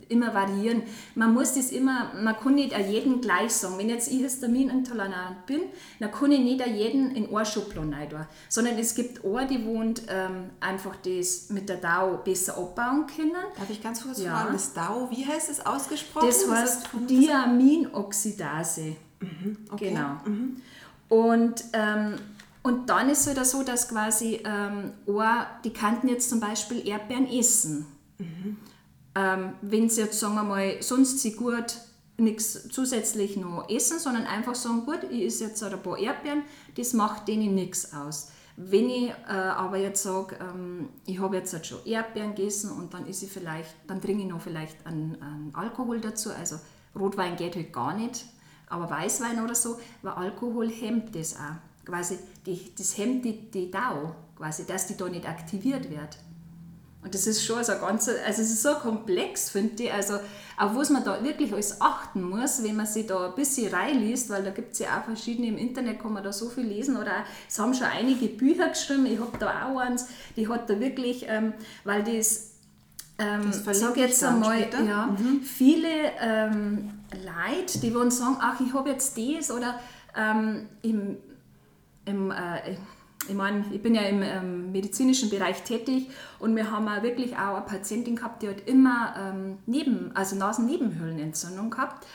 immer 0.08 0.34
variieren. 0.34 0.82
Man 1.14 1.32
muss 1.32 1.54
das 1.54 1.70
immer, 1.72 2.12
man 2.14 2.36
kann 2.36 2.54
nicht 2.54 2.76
jeden 2.78 3.20
gleich 3.20 3.52
sagen. 3.52 3.78
Wenn 3.78 3.88
jetzt 3.88 4.10
ich 4.10 4.20
histaminintolerant 4.20 5.46
bin, 5.46 5.60
dann 5.98 6.10
kann 6.10 6.32
ich 6.32 6.40
nicht 6.40 6.66
jeden 6.66 7.14
in 7.14 7.34
eine 7.34 7.46
Schublade 7.46 7.90
rein 7.92 8.26
Sondern 8.48 8.78
es 8.78 8.94
gibt 8.94 9.24
eine, 9.24 9.46
die 9.46 9.64
wohnt 9.64 10.02
ähm, 10.08 10.50
einfach 10.60 10.96
das 10.96 11.48
mit 11.48 11.68
der 11.68 11.76
DAO 11.76 12.18
besser 12.18 12.58
abbauen 12.58 13.06
können. 13.06 13.32
Darf 13.56 13.70
ich 13.70 13.82
ganz 13.82 14.02
kurz 14.02 14.22
ja. 14.22 14.36
fragen, 14.36 14.52
das 14.52 14.74
DAO, 14.74 15.10
wie 15.10 15.26
heißt 15.26 15.50
es 15.50 15.64
ausgesprochen? 15.64 16.28
Das 16.28 16.48
heißt 16.48 16.88
Diaminoxidase. 17.08 18.96
Mhm. 19.20 19.56
Okay. 19.70 19.88
Genau. 19.90 20.16
Mhm. 20.26 20.56
Und 21.08 21.64
ähm, 21.72 22.16
und 22.62 22.90
dann 22.90 23.08
ist 23.08 23.20
es 23.20 23.30
wieder 23.30 23.46
so, 23.46 23.62
dass 23.62 23.88
quasi 23.88 24.42
ähm, 24.44 24.92
die 25.64 25.72
könnten 25.72 26.08
jetzt 26.08 26.28
zum 26.28 26.40
Beispiel 26.40 26.86
Erdbeeren 26.86 27.26
essen. 27.26 27.86
Mhm. 28.18 28.58
Ähm, 29.14 29.54
wenn 29.62 29.88
sie 29.90 30.02
jetzt, 30.02 30.18
sagen 30.20 30.34
wir 30.34 30.44
mal, 30.44 30.80
sonst 30.80 31.18
sie 31.20 31.32
gut 31.32 31.76
nichts 32.20 32.68
zusätzlich 32.68 33.36
noch 33.36 33.68
essen, 33.68 33.98
sondern 33.98 34.26
einfach 34.26 34.54
sagen, 34.54 34.84
gut, 34.84 35.04
ich 35.10 35.24
esse 35.24 35.44
jetzt 35.44 35.62
ein 35.62 35.82
paar 35.82 35.98
Erdbeeren, 35.98 36.42
das 36.76 36.92
macht 36.92 37.28
denen 37.28 37.54
nichts 37.54 37.92
aus. 37.92 38.30
Wenn 38.56 38.90
ich 38.90 39.10
äh, 39.10 39.32
aber 39.32 39.78
jetzt 39.78 40.02
sage, 40.02 40.36
ähm, 40.38 40.90
ich 41.06 41.18
habe 41.18 41.36
jetzt 41.36 41.52
halt 41.52 41.66
schon 41.66 41.84
Erdbeeren 41.86 42.34
gegessen 42.34 42.70
und 42.72 42.92
dann 42.92 43.06
ist 43.06 43.22
ich 43.22 43.32
vielleicht, 43.32 43.74
dann 43.86 44.02
trinke 44.02 44.22
ich 44.22 44.28
noch 44.28 44.40
vielleicht 44.40 44.86
einen, 44.86 45.20
einen 45.22 45.54
Alkohol 45.54 46.00
dazu, 46.00 46.30
also 46.30 46.56
Rotwein 46.94 47.36
geht 47.36 47.56
halt 47.56 47.72
gar 47.72 47.94
nicht, 47.94 48.26
aber 48.68 48.90
Weißwein 48.90 49.42
oder 49.42 49.54
so, 49.54 49.78
weil 50.02 50.12
Alkohol 50.12 50.68
hemmt 50.68 51.14
das 51.16 51.36
auch. 51.36 51.86
Quasi, 51.86 52.18
die, 52.44 52.72
das 52.76 52.98
hemmt 52.98 53.24
die, 53.24 53.50
die 53.50 53.70
Dau, 53.70 54.14
quasi, 54.36 54.66
dass 54.66 54.86
die 54.86 54.96
da 54.96 55.08
nicht 55.08 55.26
aktiviert 55.26 55.90
wird. 55.90 56.18
Und 57.02 57.14
das 57.14 57.26
ist 57.26 57.44
schon 57.44 57.64
so 57.64 57.72
ganz, 57.72 58.08
also 58.08 58.42
es 58.42 58.50
ist 58.50 58.62
so 58.62 58.74
komplex, 58.74 59.50
finde 59.50 59.84
ich. 59.84 59.92
Also 59.92 60.14
auf 60.58 60.74
was 60.74 60.90
man 60.90 61.02
da 61.02 61.24
wirklich 61.24 61.52
alles 61.52 61.80
achten 61.80 62.22
muss, 62.22 62.62
wenn 62.62 62.76
man 62.76 62.84
sich 62.84 63.06
da 63.06 63.28
ein 63.28 63.34
bisschen 63.34 63.72
reinliest, 63.72 64.28
weil 64.28 64.44
da 64.44 64.50
gibt 64.50 64.74
es 64.74 64.80
ja 64.80 64.98
auch 64.98 65.04
verschiedene, 65.04 65.48
im 65.48 65.56
Internet 65.56 66.00
kann 66.00 66.12
man 66.12 66.22
da 66.22 66.32
so 66.32 66.50
viel 66.50 66.66
lesen 66.66 66.98
oder 66.98 67.10
auch, 67.10 67.48
es 67.48 67.58
haben 67.58 67.72
schon 67.72 67.86
einige 67.86 68.26
Bücher 68.26 68.68
geschrieben, 68.68 69.06
ich 69.06 69.18
habe 69.18 69.38
da 69.38 69.66
auch 69.66 69.78
eins, 69.78 70.08
die 70.36 70.46
hat 70.46 70.68
da 70.68 70.78
wirklich, 70.78 71.24
ähm, 71.26 71.54
weil 71.84 72.02
das, 72.02 72.50
ähm, 73.18 73.50
sag 73.50 73.96
jetzt 73.96 74.22
einmal, 74.22 74.68
ja, 74.86 75.06
mhm. 75.06 75.40
viele 75.42 75.88
ähm, 76.20 76.90
Leute, 77.12 77.78
die 77.78 77.94
wollen 77.94 78.10
sagen, 78.10 78.36
ach, 78.40 78.60
ich 78.60 78.74
habe 78.74 78.90
jetzt 78.90 79.16
das 79.16 79.50
oder 79.50 79.80
ähm, 80.14 80.68
im, 80.82 81.16
im 82.04 82.30
äh, 82.30 82.76
ich 83.28 83.34
meine, 83.34 83.64
ich 83.72 83.82
bin 83.82 83.94
ja 83.94 84.02
im 84.02 84.22
ähm, 84.22 84.72
medizinischen 84.72 85.30
Bereich 85.30 85.62
tätig 85.62 86.10
und 86.38 86.56
wir 86.56 86.70
haben 86.70 86.88
auch 86.88 87.02
wirklich 87.02 87.36
auch 87.36 87.56
eine 87.56 87.66
Patientin 87.66 88.16
gehabt, 88.16 88.42
die 88.42 88.48
hat 88.48 88.66
immer 88.66 89.14
ähm, 89.16 89.58
Neben, 89.66 90.14
also 90.14 90.36
Nasennebenhöhlenentzündung 90.36 91.70
gehabt. 91.70 92.06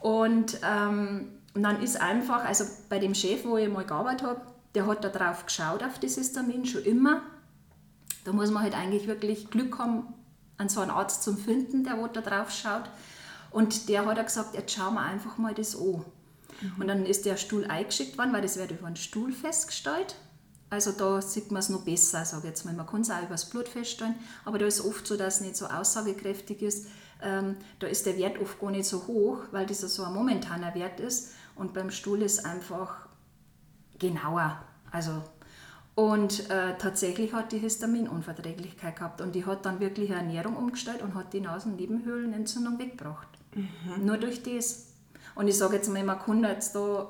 Und, 0.00 0.58
ähm, 0.62 1.28
und 1.54 1.62
dann 1.62 1.82
ist 1.82 2.00
einfach, 2.00 2.44
also 2.44 2.64
bei 2.88 2.98
dem 2.98 3.14
Chef, 3.14 3.44
wo 3.44 3.56
ich 3.56 3.68
mal 3.68 3.84
gearbeitet 3.84 4.26
habe, 4.26 4.40
der 4.74 4.86
hat 4.86 5.04
da 5.04 5.08
drauf 5.08 5.46
geschaut, 5.46 5.82
auf 5.82 5.98
das 5.98 6.16
Histamin, 6.16 6.66
schon 6.66 6.82
immer. 6.82 7.22
Da 8.24 8.32
muss 8.32 8.50
man 8.50 8.62
halt 8.62 8.74
eigentlich 8.74 9.06
wirklich 9.06 9.50
Glück 9.50 9.78
haben, 9.78 10.14
an 10.58 10.68
so 10.68 10.80
einen 10.80 10.90
Arzt 10.90 11.22
zu 11.22 11.34
finden, 11.34 11.84
der 11.84 11.98
wo 11.98 12.06
da 12.08 12.20
drauf 12.20 12.50
schaut. 12.50 12.90
Und 13.50 13.88
der 13.88 14.04
hat 14.04 14.24
gesagt, 14.24 14.54
jetzt 14.54 14.74
schauen 14.74 14.94
wir 14.94 15.00
einfach 15.00 15.38
mal 15.38 15.54
das 15.54 15.76
an. 15.76 16.04
Mhm. 16.60 16.72
Und 16.80 16.88
dann 16.88 17.06
ist 17.06 17.24
der 17.24 17.36
Stuhl 17.36 17.64
eingeschickt 17.64 18.18
worden, 18.18 18.32
weil 18.32 18.42
das 18.42 18.58
wird 18.58 18.72
über 18.72 18.86
einen 18.86 18.96
Stuhl 18.96 19.32
festgestellt. 19.32 20.16
Also 20.70 20.92
da 20.92 21.22
sieht 21.22 21.50
man 21.50 21.60
es 21.60 21.70
noch 21.70 21.82
besser, 21.82 22.24
sage 22.24 22.42
ich 22.44 22.50
jetzt 22.50 22.64
mal. 22.64 22.74
Man 22.74 22.86
kann 22.86 23.00
es 23.00 23.10
auch 23.10 23.22
übers 23.22 23.48
Blut 23.48 23.68
feststellen, 23.68 24.14
aber 24.44 24.58
da 24.58 24.66
ist 24.66 24.84
oft 24.84 25.06
so, 25.06 25.16
dass 25.16 25.36
es 25.36 25.40
nicht 25.40 25.56
so 25.56 25.66
aussagekräftig 25.66 26.62
ist. 26.62 26.86
Ähm, 27.22 27.56
da 27.78 27.86
ist 27.86 28.06
der 28.06 28.16
Wert 28.18 28.38
oft 28.40 28.60
gar 28.60 28.70
nicht 28.70 28.86
so 28.86 29.06
hoch, 29.06 29.38
weil 29.50 29.66
dieser 29.66 29.88
so 29.88 30.04
ein 30.04 30.12
momentaner 30.12 30.74
Wert 30.74 31.00
ist. 31.00 31.32
Und 31.54 31.72
beim 31.72 31.90
Stuhl 31.90 32.22
ist 32.22 32.44
einfach 32.44 33.08
genauer. 33.98 34.62
Also, 34.92 35.22
und 35.94 36.48
äh, 36.50 36.76
tatsächlich 36.78 37.32
hat 37.32 37.50
die 37.50 37.58
Histaminunverträglichkeit 37.58 38.96
gehabt. 38.96 39.20
Und 39.20 39.34
die 39.34 39.46
hat 39.46 39.66
dann 39.66 39.80
wirklich 39.80 40.10
eine 40.10 40.18
Ernährung 40.20 40.56
umgestellt 40.56 41.02
und 41.02 41.14
hat 41.14 41.32
die 41.32 41.40
Nasennebenhöhlenentzündung 41.40 42.78
weggebracht. 42.78 43.26
Mhm. 43.54 44.04
Nur 44.04 44.18
durch 44.18 44.42
das. 44.42 44.92
Und 45.34 45.48
ich 45.48 45.56
sage 45.56 45.76
jetzt 45.76 45.88
mal, 45.88 46.04
man 46.04 46.18
kann 46.18 46.44
jetzt 46.44 46.74
da 46.74 47.08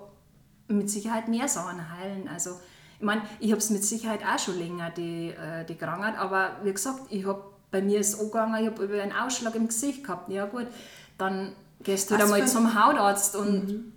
mit 0.68 0.88
Sicherheit 0.88 1.28
mehr 1.28 1.48
Sachen 1.48 1.98
heilen. 1.98 2.28
Also 2.28 2.52
ich 2.98 3.04
meine, 3.04 3.22
ich 3.38 3.50
habe 3.50 3.58
es 3.58 3.70
mit 3.70 3.84
Sicherheit 3.84 4.20
auch 4.24 4.38
schon 4.38 4.58
länger, 4.58 4.90
die, 4.90 5.28
äh, 5.28 5.64
die 5.64 5.76
Krankheit, 5.76 6.18
aber 6.18 6.56
wie 6.64 6.72
gesagt, 6.72 7.02
ich 7.10 7.26
habe 7.26 7.42
bei 7.70 7.82
mir 7.82 8.00
ist 8.00 8.14
es 8.14 8.20
angegangen, 8.20 8.62
ich 8.62 8.70
habe 8.70 9.02
einen 9.02 9.12
Ausschlag 9.12 9.54
im 9.54 9.68
Gesicht 9.68 10.04
gehabt. 10.04 10.30
Ja 10.30 10.46
gut, 10.46 10.66
dann 11.18 11.52
gehst 11.82 12.10
du 12.10 12.14
wieder 12.14 12.26
mal 12.26 12.46
zum 12.46 12.74
Hautarzt 12.74 13.36
und 13.36 13.68
mhm. 13.68 13.92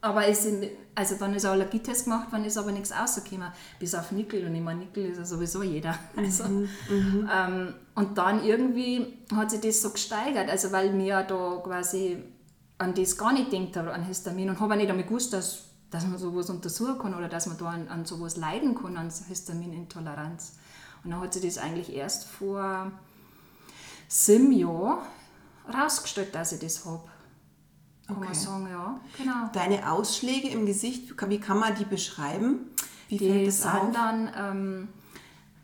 aber 0.00 0.26
es 0.26 0.44
sind, 0.44 0.66
also 0.94 1.16
dann 1.16 1.34
ist 1.34 1.44
ein 1.44 1.52
Allergietest 1.52 2.04
gemacht 2.04 2.30
worden, 2.32 2.44
ist 2.44 2.56
aber 2.56 2.72
nichts 2.72 2.92
rausgekommen, 2.92 3.52
bis 3.78 3.94
auf 3.94 4.12
Nickel 4.12 4.46
und 4.46 4.54
ich 4.54 4.62
meine, 4.62 4.80
Nickel 4.80 5.06
ist 5.06 5.18
ja 5.18 5.24
sowieso 5.24 5.62
jeder. 5.62 5.98
Also, 6.16 6.44
mhm. 6.44 6.68
Mhm. 6.88 7.30
Ähm, 7.32 7.74
und 7.94 8.16
dann 8.16 8.44
irgendwie 8.44 9.18
hat 9.34 9.50
sich 9.50 9.60
das 9.60 9.82
so 9.82 9.90
gesteigert, 9.90 10.48
also 10.48 10.72
weil 10.72 10.92
mir 10.92 11.22
da 11.22 11.60
quasi 11.62 12.22
an 12.78 12.94
das 12.94 13.16
gar 13.16 13.32
nicht 13.32 13.52
denkt 13.52 13.76
habe, 13.76 13.92
an 13.92 14.04
Histamin 14.04 14.50
und 14.50 14.60
habe 14.60 14.76
nicht 14.76 14.90
einmal 14.90 15.06
gewusst, 15.06 15.32
dass 15.32 15.64
dass 15.90 16.06
man 16.06 16.18
sowas 16.18 16.50
untersuchen 16.50 16.98
kann 16.98 17.14
oder 17.14 17.28
dass 17.28 17.46
man 17.46 17.58
da 17.58 17.66
an, 17.66 17.88
an 17.88 18.04
sowas 18.04 18.36
leiden 18.36 18.74
kann, 18.74 18.96
an 18.96 19.10
Histaminintoleranz. 19.10 20.54
Und 21.04 21.10
dann 21.10 21.20
hat 21.20 21.34
sich 21.34 21.42
das 21.42 21.58
eigentlich 21.58 21.94
erst 21.94 22.24
vor 22.24 22.90
sieben 24.08 24.52
Jahren 24.52 24.98
rausgestellt, 25.72 26.34
dass 26.34 26.52
ich 26.52 26.60
das 26.60 26.84
habe. 26.84 27.02
Kann 28.06 28.16
okay. 28.16 28.26
man 28.26 28.34
sagen, 28.34 28.68
ja, 28.70 29.00
genau. 29.16 29.50
Deine 29.52 29.90
Ausschläge 29.90 30.48
im 30.48 30.66
Gesicht, 30.66 31.14
wie 31.28 31.40
kann 31.40 31.58
man 31.58 31.74
die 31.74 31.84
beschreiben? 31.84 32.70
Wie 33.08 33.18
die 33.18 33.28
fällt 33.28 33.48
das 33.48 33.62
sind 33.62 33.74
auf? 33.74 33.92
dann, 33.92 34.30
ähm, 34.36 34.88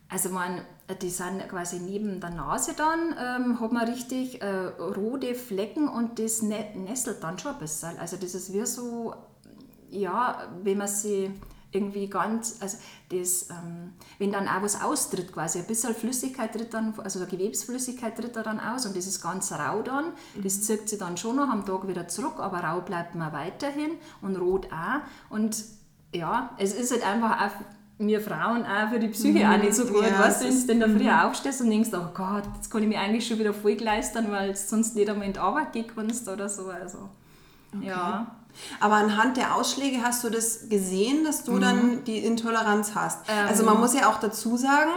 also 0.08 0.30
man, 0.30 0.60
die 1.00 1.10
sind 1.10 1.48
quasi 1.48 1.78
neben 1.78 2.20
der 2.20 2.30
Nase 2.30 2.74
dann, 2.76 3.14
ähm, 3.18 3.60
hat 3.60 3.72
man 3.72 3.88
richtig 3.88 4.42
äh, 4.42 4.66
rote 4.76 5.34
Flecken 5.34 5.88
und 5.88 6.18
das 6.18 6.42
nesselt 6.42 7.22
dann 7.22 7.38
schon 7.38 7.52
ein 7.52 7.58
bisschen. 7.58 7.96
Also 7.98 8.16
das 8.16 8.34
ist 8.34 8.52
wie 8.52 8.66
so 8.66 9.14
ja, 9.92 10.48
wenn 10.62 10.78
man 10.78 10.88
sie 10.88 11.30
irgendwie 11.72 12.08
ganz, 12.08 12.58
also 12.60 12.76
das, 13.08 13.48
ähm, 13.50 13.92
wenn 14.18 14.30
dann 14.30 14.46
auch 14.46 14.62
was 14.62 14.80
austritt 14.80 15.32
quasi, 15.32 15.58
ein 15.58 15.66
bisschen 15.66 15.94
Flüssigkeit 15.94 16.52
tritt 16.52 16.74
dann, 16.74 16.94
also 17.02 17.24
Gewebsflüssigkeit 17.24 18.16
tritt 18.16 18.36
da 18.36 18.42
dann 18.42 18.60
aus 18.60 18.84
und 18.86 18.94
das 18.96 19.06
ist 19.06 19.22
ganz 19.22 19.50
rau 19.52 19.82
dann, 19.82 20.06
mhm. 20.34 20.42
das 20.44 20.62
zirkt 20.62 20.88
sich 20.88 20.98
dann 20.98 21.16
schon 21.16 21.36
noch 21.36 21.48
am 21.48 21.64
Tag 21.64 21.88
wieder 21.88 22.08
zurück, 22.08 22.34
aber 22.38 22.58
rau 22.58 22.82
bleibt 22.82 23.14
man 23.14 23.32
weiterhin 23.32 23.92
und 24.20 24.36
rot 24.36 24.68
auch 24.70 25.00
und 25.34 25.64
ja, 26.14 26.50
es 26.58 26.74
ist 26.74 26.92
halt 26.92 27.06
einfach 27.06 27.46
auch 27.46 27.52
mir 27.98 28.20
Frauen 28.20 28.64
auch 28.64 28.90
für 28.90 28.98
die 28.98 29.08
Psyche 29.08 29.46
mhm. 29.46 29.52
auch 29.52 29.58
nicht 29.58 29.74
so 29.74 29.86
gut, 29.86 30.04
ja, 30.04 30.18
weißt 30.18 30.42
du, 30.42 30.68
wenn 30.68 30.80
du 30.80 30.88
da 30.88 30.92
früher 30.92 31.12
mhm. 31.12 31.20
aufstehst 31.20 31.60
und 31.62 31.70
denkst, 31.70 31.90
oh 31.94 32.08
Gott, 32.12 32.44
jetzt 32.54 32.70
kann 32.70 32.82
ich 32.82 32.88
mich 32.88 32.98
eigentlich 32.98 33.26
schon 33.26 33.38
wieder 33.38 33.54
voll 33.54 33.74
leisten, 33.74 34.30
weil 34.30 34.54
sonst 34.56 34.94
nicht 34.94 35.08
einmal 35.08 35.26
in 35.26 35.32
die 35.32 35.38
Arbeit 35.38 35.72
gehen 35.72 35.86
kannst 35.94 36.28
oder 36.28 36.48
so, 36.50 36.66
also 36.66 37.08
okay. 37.74 37.86
ja. 37.86 38.36
Aber 38.80 38.94
anhand 38.94 39.36
der 39.36 39.54
Ausschläge 39.54 40.02
hast 40.02 40.24
du 40.24 40.30
das 40.30 40.68
gesehen, 40.68 41.24
dass 41.24 41.44
du 41.44 41.52
mhm. 41.52 41.60
dann 41.60 42.04
die 42.04 42.18
Intoleranz 42.18 42.92
hast. 42.94 43.18
Ähm. 43.28 43.48
Also 43.48 43.64
man 43.64 43.78
muss 43.80 43.94
ja 43.94 44.08
auch 44.10 44.20
dazu 44.20 44.56
sagen, 44.56 44.90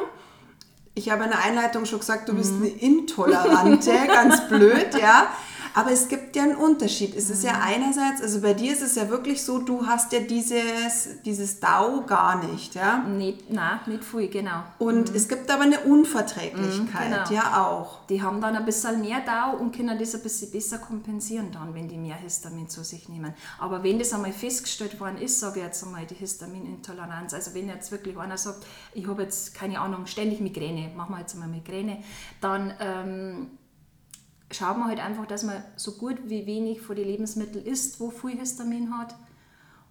ich 0.96 1.10
habe 1.10 1.26
in 1.26 1.30
der 1.30 1.44
Einleitung 1.44 1.86
schon 1.86 2.00
gesagt, 2.00 2.30
du 2.30 2.34
bist 2.34 2.54
mhm. 2.54 2.64
eine 2.64 2.72
Intolerante, 2.72 3.92
ganz 4.08 4.48
blöd, 4.48 4.96
ja. 5.00 5.28
Aber 5.75 5.91
es 5.91 6.08
gibt 6.08 6.38
ja 6.38 6.44
einen 6.44 6.55
Unterschied. 6.55 7.15
Es 7.15 7.29
ist 7.29 7.44
ja 7.44 7.53
mhm. 7.53 7.63
einerseits, 7.63 8.22
also 8.22 8.39
bei 8.39 8.53
dir 8.53 8.72
ist 8.72 8.82
es 8.82 8.96
ja 8.96 9.10
wirklich 9.10 9.44
so, 9.44 9.60
du 9.60 9.86
hast 9.86 10.13
ja 10.13 10.22
dieses, 10.22 11.22
dieses 11.25 11.60
DAO 11.60 12.05
gar 12.05 12.41
nicht, 12.46 12.75
ja? 12.75 13.00
Nicht, 13.00 13.50
nein, 13.51 13.79
nicht 13.86 14.05
viel, 14.05 14.29
genau. 14.29 14.63
Und 14.79 15.10
mhm. 15.10 15.15
es 15.15 15.27
gibt 15.27 15.51
aber 15.51 15.63
eine 15.63 15.82
Unverträglichkeit, 15.82 17.10
mhm, 17.10 17.13
genau. 17.13 17.29
ja 17.29 17.65
auch. 17.65 18.05
Die 18.08 18.24
haben 18.24 18.39
dann 18.39 18.55
ein 18.55 18.63
bisschen 18.63 19.01
mehr 19.01 19.20
DAO 19.20 19.58
und 19.58 19.75
können 19.75 20.00
das 20.00 20.15
ein 20.15 20.22
bisschen 20.22 20.50
besser 20.50 20.77
kompensieren 20.77 21.51
dann, 21.51 21.75
wenn 21.75 21.89
die 21.89 21.98
mehr 21.98 22.15
Histamin 22.15 22.70
zu 22.70 22.86
sich 22.86 23.10
nehmen. 23.10 23.34
Aber 23.60 23.84
wenn 23.84 24.00
das 24.00 24.13
einmal 24.13 24.32
festgestellt 24.32 24.98
worden 25.01 25.17
ist, 25.17 25.41
sage 25.41 25.60
ich 25.60 25.65
jetzt 25.65 25.84
einmal 25.84 26.05
die 26.05 26.15
Histaminintoleranz, 26.15 27.34
also 27.34 27.53
wenn 27.53 27.67
jetzt 27.67 27.91
wirklich 27.91 28.17
einer 28.17 28.38
sagt, 28.38 28.65
ich 28.94 29.05
habe 29.08 29.24
jetzt, 29.24 29.53
keine 29.53 29.82
Ahnung, 29.82 30.05
ständig 30.05 30.39
Migräne, 30.39 30.91
machen 30.96 31.13
wir 31.15 31.20
jetzt 31.20 31.34
einmal 31.34 31.50
Migräne, 31.50 32.01
dann... 32.39 32.74
Ähm, 32.79 33.48
schaut 34.52 34.78
man 34.78 34.88
halt 34.88 35.00
einfach, 35.00 35.25
dass 35.25 35.44
man 35.44 35.64
so 35.75 35.94
gut 35.94 36.18
wie 36.25 36.46
wenig 36.46 36.82
von 36.82 36.96
den 36.96 37.08
Lebensmitteln 37.08 37.66
isst, 37.66 38.00
wo 38.00 38.10
viel 38.10 38.40
Histamin 38.40 38.98
hat. 38.98 39.16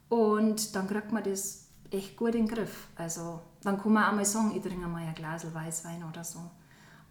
Und 0.09 0.75
dann 0.77 0.87
kriegt 0.87 1.13
man 1.13 1.25
das 1.25 1.67
echt 1.91 2.17
gut 2.17 2.35
in 2.35 2.47
den 2.47 2.55
Griff. 2.55 2.89
Also 2.97 3.41
dann 3.63 3.81
kann 3.81 3.93
man 3.93 4.05
auch 4.05 4.13
mal 4.13 4.25
sagen, 4.25 4.53
ich 4.55 4.63
trinke 4.63 4.87
mal 4.87 5.03
ein 5.03 5.15
Glas 5.15 5.47
Weißwein 5.53 6.05
oder 6.09 6.25
so. 6.25 6.41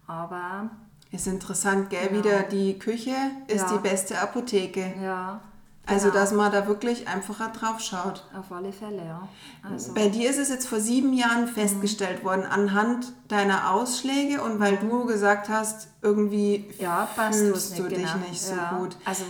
Aber... 0.06 0.70
Ist 1.10 1.26
interessant, 1.28 1.90
gell? 1.90 2.08
Ja. 2.10 2.18
Wieder 2.18 2.42
die 2.42 2.78
Küche 2.78 3.14
ist 3.46 3.70
ja. 3.70 3.76
die 3.76 3.78
beste 3.78 4.18
Apotheke. 4.18 4.94
Ja. 5.00 5.40
Also, 5.86 6.08
genau. 6.08 6.20
dass 6.20 6.32
man 6.32 6.50
da 6.50 6.66
wirklich 6.66 7.08
einfacher 7.08 7.48
drauf 7.48 7.80
schaut. 7.80 8.24
Auf 8.38 8.50
alle 8.50 8.72
Fälle, 8.72 9.04
ja. 9.04 9.28
Also. 9.62 9.92
Bei 9.92 10.08
dir 10.08 10.30
ist 10.30 10.38
es 10.38 10.48
jetzt 10.48 10.66
vor 10.66 10.80
sieben 10.80 11.12
Jahren 11.12 11.46
festgestellt 11.46 12.22
mhm. 12.22 12.26
worden, 12.26 12.46
anhand 12.46 13.12
deiner 13.28 13.70
Ausschläge 13.70 14.42
und 14.42 14.60
weil 14.60 14.76
du 14.78 15.04
gesagt 15.04 15.48
hast, 15.48 15.88
irgendwie 16.00 16.72
ja, 16.78 17.06
fühlst 17.30 17.72
nicht, 17.72 17.82
du 17.82 17.88
dich 17.88 17.98
genau. 17.98 18.28
nicht 18.28 18.40
so 18.40 18.54
ja. 18.54 18.78
gut. 18.78 18.96
Also. 19.04 19.24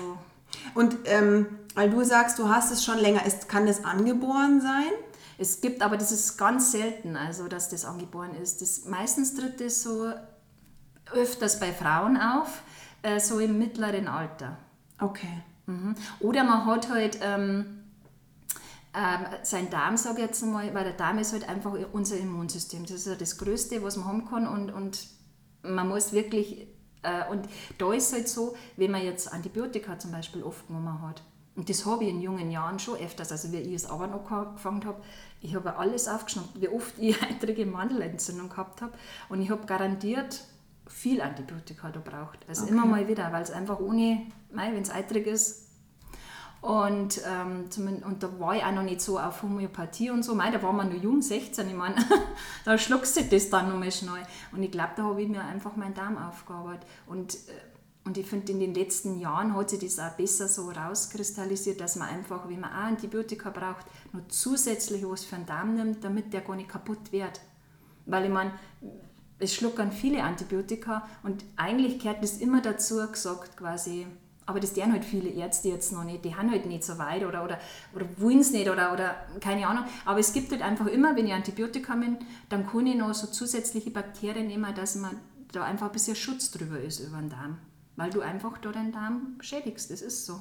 Und 0.75 0.96
ähm, 1.06 1.46
weil 1.75 1.90
du 1.90 2.04
sagst, 2.04 2.38
du 2.38 2.49
hast 2.49 2.70
es 2.70 2.84
schon 2.84 2.99
länger, 2.99 3.26
ist, 3.26 3.49
kann 3.49 3.66
das 3.66 3.84
angeboren 3.84 4.61
sein? 4.61 4.92
Es 5.38 5.61
gibt, 5.61 5.82
aber 5.82 5.96
das 5.96 6.12
ist 6.12 6.37
ganz 6.37 6.70
selten, 6.70 7.16
also 7.16 7.49
dass 7.49 7.68
das 7.68 7.84
angeboren 7.84 8.37
ist. 8.40 8.62
Das, 8.62 8.84
meistens 8.84 9.34
tritt 9.34 9.61
das 9.61 9.82
so 9.82 10.12
öfters 11.12 11.58
bei 11.58 11.73
Frauen 11.73 12.16
auf, 12.16 12.62
äh, 13.02 13.18
so 13.18 13.40
im 13.40 13.58
mittleren 13.58 14.06
Alter. 14.06 14.56
Okay. 15.00 15.42
Mhm. 15.66 15.94
Oder 16.21 16.44
man 16.44 16.66
hat 16.66 16.88
halt 16.90 17.18
ähm, 17.23 17.85
ähm, 18.94 19.26
sein 19.42 19.71
Darm, 19.71 19.97
sage 19.97 20.21
ich 20.21 20.26
jetzt 20.26 20.42
mal, 20.42 20.73
weil 20.75 20.85
der 20.85 20.92
Darm 20.92 21.18
ist 21.18 21.33
halt 21.33 21.49
einfach 21.49 21.75
unser 21.92 22.16
Immunsystem. 22.16 22.83
Das 22.83 22.92
ist 22.92 23.06
ja 23.06 23.14
das 23.14 23.38
Größte, 23.38 23.83
was 23.83 23.97
man 23.97 24.06
haben 24.06 24.28
kann 24.28 24.47
und, 24.47 24.71
und 24.71 25.06
man 25.62 25.88
muss 25.88 26.12
wirklich 26.12 26.68
Äh, 27.04 27.30
und 27.30 27.47
da 27.76 27.92
ist 27.92 28.06
es 28.06 28.12
halt 28.14 28.28
so, 28.28 28.54
wenn 28.78 28.90
man 28.90 29.02
jetzt 29.04 29.30
Antibiotika 29.30 29.99
zum 29.99 30.11
Beispiel 30.11 30.42
oft 30.42 30.66
genommen 30.66 31.02
hat, 31.02 31.23
und 31.56 31.68
das 31.68 31.85
habe 31.85 32.04
ich 32.04 32.11
in 32.11 32.21
jungen 32.23 32.50
Jahren 32.50 32.78
schon 32.78 32.99
öfters, 32.99 33.30
also 33.30 33.52
wie 33.52 33.59
ich 33.59 33.75
es 33.75 33.85
aber 33.85 34.06
noch 34.06 34.28
angefangen 34.30 34.85
habe, 34.87 35.00
ich 35.40 35.54
habe 35.54 35.76
alles 35.76 36.09
aufgeschnappt, 36.09 36.61
wie 36.61 36.68
oft 36.68 36.94
ich 36.99 37.23
eitrige 37.28 37.66
Mandelentzündung 37.66 38.49
gehabt 38.49 38.80
habe. 38.80 38.92
Und 39.28 39.42
ich 39.42 39.50
habe 39.50 39.66
garantiert 39.66 40.44
viel 40.86 41.20
Antibiotika 41.20 41.90
da 41.90 42.00
braucht. 42.00 42.40
Also 42.48 42.64
okay. 42.64 42.72
immer 42.72 42.86
mal 42.86 43.08
wieder, 43.08 43.32
weil 43.32 43.42
es 43.42 43.50
einfach 43.50 43.80
ohne, 43.80 44.26
wenn 44.50 44.82
es 44.82 44.90
eitrig 44.90 45.26
ist, 45.26 45.64
und, 46.64 47.20
ähm, 47.26 47.68
und 48.06 48.22
da 48.22 48.40
war 48.40 48.56
ich 48.56 48.64
auch 48.64 48.72
noch 48.72 48.84
nicht 48.84 49.02
so 49.02 49.18
auf 49.18 49.42
Homöopathie 49.42 50.08
und 50.08 50.22
so. 50.22 50.34
Mei, 50.34 50.50
da 50.50 50.62
war 50.62 50.72
man 50.72 50.88
nur 50.88 50.98
jung, 50.98 51.20
16. 51.20 51.68
Ich 51.68 51.74
meine, 51.74 51.96
da 52.64 52.78
schluckst 52.78 53.18
du 53.18 53.24
das 53.24 53.50
dann 53.50 53.68
nochmal 53.68 53.92
schnell. 53.92 54.22
Und 54.50 54.62
ich 54.62 54.70
glaube, 54.70 54.92
da 54.96 55.02
habe 55.02 55.20
ich 55.20 55.28
mir 55.28 55.44
einfach 55.44 55.76
meinen 55.76 55.92
Darm 55.92 56.16
aufgearbeitet. 56.16 56.88
Und, 57.06 57.34
äh, 57.34 58.06
und 58.06 58.16
ich 58.16 58.26
finde, 58.26 58.50
in 58.52 58.60
den 58.60 58.72
letzten 58.72 59.20
Jahren 59.20 59.54
hat 59.54 59.68
sich 59.68 59.80
das 59.80 59.98
auch 59.98 60.16
besser 60.16 60.48
so 60.48 60.70
rauskristallisiert, 60.70 61.82
dass 61.82 61.96
man 61.96 62.08
einfach, 62.08 62.48
wenn 62.48 62.60
man 62.60 62.70
auch 62.70 62.84
Antibiotika 62.84 63.50
braucht, 63.50 63.84
noch 64.14 64.26
zusätzlich 64.28 65.06
was 65.06 65.22
für 65.22 65.36
den 65.36 65.44
Darm 65.44 65.74
nimmt, 65.74 66.02
damit 66.02 66.32
der 66.32 66.40
gar 66.40 66.56
nicht 66.56 66.70
kaputt 66.70 67.12
wird. 67.12 67.42
Weil 68.06 68.24
ich 68.24 68.30
meine, 68.30 68.52
es 69.44 69.54
schluckern 69.54 69.92
viele 69.92 70.22
Antibiotika 70.22 71.06
und 71.22 71.44
eigentlich 71.56 72.00
gehört 72.00 72.22
das 72.22 72.38
immer 72.38 72.60
dazu 72.60 72.96
gesagt, 73.10 73.56
quasi 73.56 74.06
aber 74.46 74.60
das 74.60 74.74
tun 74.74 74.92
halt 74.92 75.04
viele 75.04 75.30
Ärzte 75.30 75.68
jetzt 75.68 75.92
noch 75.92 76.04
nicht. 76.04 76.24
Die 76.24 76.34
haben 76.34 76.50
halt 76.50 76.66
nicht 76.66 76.84
so 76.84 76.98
weit 76.98 77.24
oder, 77.24 77.44
oder, 77.44 77.58
oder 77.94 78.06
wollen 78.18 78.40
es 78.40 78.52
nicht 78.52 78.68
oder, 78.68 78.92
oder 78.92 79.14
keine 79.40 79.66
Ahnung. 79.66 79.84
Aber 80.04 80.18
es 80.18 80.32
gibt 80.32 80.50
halt 80.52 80.60
einfach 80.60 80.86
immer, 80.86 81.16
wenn 81.16 81.26
ich 81.26 81.32
Antibiotika 81.32 81.94
nehme, 81.94 82.18
dann 82.50 82.66
kann 82.66 82.86
ich 82.86 82.94
noch 82.94 83.14
so 83.14 83.26
zusätzliche 83.26 83.90
Bakterien 83.90 84.46
nehmen, 84.46 84.74
dass 84.74 84.96
man 84.96 85.16
da 85.52 85.64
einfach 85.64 85.86
ein 85.86 85.92
bisschen 85.92 86.16
Schutz 86.16 86.50
drüber 86.50 86.78
ist 86.78 87.00
über 87.00 87.18
den 87.18 87.30
Darm. 87.30 87.58
Weil 87.96 88.10
du 88.10 88.20
einfach 88.20 88.58
da 88.58 88.70
deinen 88.70 88.92
Darm 88.92 89.36
schädigst. 89.40 89.90
Das 89.90 90.02
ist 90.02 90.26
so. 90.26 90.40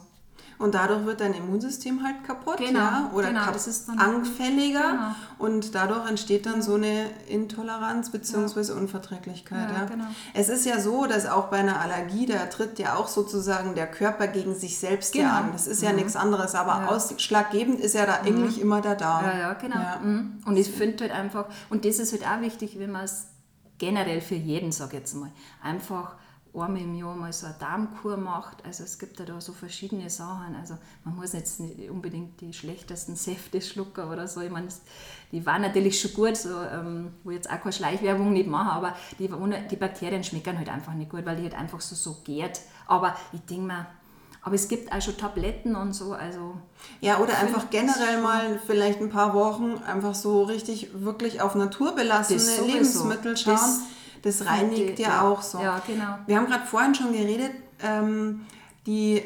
Und 0.60 0.76
dadurch 0.76 1.06
wird 1.06 1.20
dein 1.20 1.34
Immunsystem 1.34 2.04
halt 2.04 2.24
kaputt 2.24 2.58
genau, 2.58 2.80
ja? 2.80 3.12
oder 3.14 3.30
genau, 3.30 3.42
kap 3.42 3.56
anfälliger 3.98 4.92
genau. 4.92 5.16
und 5.40 5.76
dadurch 5.76 6.08
entsteht 6.10 6.46
dann 6.46 6.62
so 6.62 6.76
eine 6.76 7.10
Intoleranz 7.28 8.12
bzw. 8.12 8.62
Ja. 8.62 8.74
Unverträglichkeit. 8.76 9.70
Ja, 9.72 9.80
ja. 9.80 9.86
Genau. 9.86 10.06
Es 10.34 10.50
ist 10.50 10.66
ja 10.66 10.80
so, 10.80 11.06
dass 11.06 11.26
auch 11.26 11.48
bei 11.48 11.58
einer 11.58 11.82
Allergie, 11.82 12.26
da 12.26 12.46
tritt 12.46 12.80
ja 12.80 12.96
auch 12.96 13.08
sozusagen 13.08 13.76
der 13.76 13.88
Körper 13.88 14.28
gegen 14.28 14.56
sich 14.56 14.78
selbst 14.78 15.16
ja 15.16 15.24
genau. 15.24 15.36
an. 15.36 15.50
Das 15.54 15.68
ist 15.68 15.82
mhm. 15.82 15.88
ja 15.88 15.94
nichts 15.94 16.16
anderes, 16.16 16.56
aber 16.56 16.90
ausschlaggebend 16.90 17.80
ist 17.80 17.96
ja 17.96 18.06
da 18.06 18.22
mhm. 18.22 18.28
eigentlich 18.28 18.62
immer 18.62 18.82
der 18.82 18.96
Darm. 18.96 19.26
Ja, 19.26 19.38
ja, 19.38 19.54
genau. 19.54 19.80
Mhm. 20.04 20.44
Und 20.46 20.56
ich 20.56 20.70
finde 20.70 21.04
halt 21.04 21.14
einfach, 21.14 21.46
und 21.70 21.84
das 21.84 22.00
ist 22.00 22.14
halt 22.14 22.26
auch 22.26 22.42
wichtig, 22.42 22.80
wenn 22.80 22.92
man 22.92 23.04
es 23.04 23.28
generell 23.80 24.22
für 24.22 24.36
jeden, 24.36 24.72
sage 24.72 24.94
ich 24.94 25.00
jetzt 25.00 25.16
mal, 25.16 25.32
einfach 25.62 26.16
einmal 26.62 26.82
im 26.82 26.94
Jahr 26.94 27.16
mal 27.16 27.34
so 27.34 27.48
eine 27.48 27.56
Darmkur 27.60 28.18
macht. 28.18 28.64
Also 28.66 28.84
es 28.84 29.00
gibt 29.00 29.20
ja 29.20 29.26
da 29.26 29.42
so 29.42 29.54
verschiedene 29.54 30.10
Sachen. 30.10 30.56
Also 30.56 30.78
man 31.04 31.16
muss 31.16 31.34
jetzt 31.34 31.60
nicht 31.60 31.90
unbedingt 31.90 32.40
die 32.42 32.54
schlechtesten 32.54 33.16
Säfte 33.16 33.62
schlucken 33.62 34.10
oder 34.10 34.28
so. 34.28 34.42
Ich 34.42 34.52
meine, 34.52 34.68
die 35.32 35.46
waren 35.46 35.64
natürlich 35.64 36.00
schon 36.00 36.14
gut, 36.14 36.38
so, 36.38 36.50
ähm, 36.62 37.14
wo 37.24 37.32
ich 37.32 37.38
jetzt 37.38 37.50
auch 37.50 37.60
keine 37.60 37.74
Schleichwerbung 37.74 38.34
nicht 38.34 38.48
mache, 38.48 38.72
aber 38.72 38.96
die, 39.18 39.30
die 39.72 39.76
Bakterien 39.76 40.24
schmecken 40.24 40.58
halt 40.58 40.70
einfach 40.70 40.94
nicht 40.94 41.10
gut, 41.10 41.26
weil 41.26 41.38
die 41.38 41.44
halt 41.44 41.56
einfach 41.56 41.82
so, 41.82 41.96
so 41.96 42.22
gärt. 42.24 42.62
Aber 42.86 43.16
ich 43.32 43.42
denke 43.42 43.64
mir, 43.64 43.88
aber 44.44 44.56
es 44.56 44.68
gibt 44.68 44.92
auch 44.92 45.02
schon 45.02 45.18
Tabletten 45.18 45.76
und 45.76 45.94
so. 45.94 46.14
Also 46.14 46.58
ja, 47.00 47.20
oder 47.20 47.38
einfach 47.38 47.70
generell 47.70 48.22
mal 48.22 48.60
vielleicht 48.66 49.00
ein 49.00 49.10
paar 49.10 49.34
Wochen 49.34 49.82
einfach 49.88 50.14
so 50.14 50.44
richtig 50.44 50.90
wirklich 50.94 51.42
auf 51.42 51.56
naturbelassene 51.56 52.68
Lebensmittel 52.68 53.38
schauen. 53.38 53.54
Das, 53.54 53.80
das 54.24 54.46
reinigt 54.46 55.00
ja, 55.00 55.10
ja 55.10 55.22
auch 55.22 55.42
so. 55.42 55.60
Ja, 55.60 55.82
genau. 55.86 56.18
Wir 56.26 56.38
haben 56.38 56.48
gerade 56.48 56.66
vorhin 56.66 56.96
schon 56.96 57.12
geredet, 57.12 57.52
ähm, 57.82 58.42
die 58.86 59.22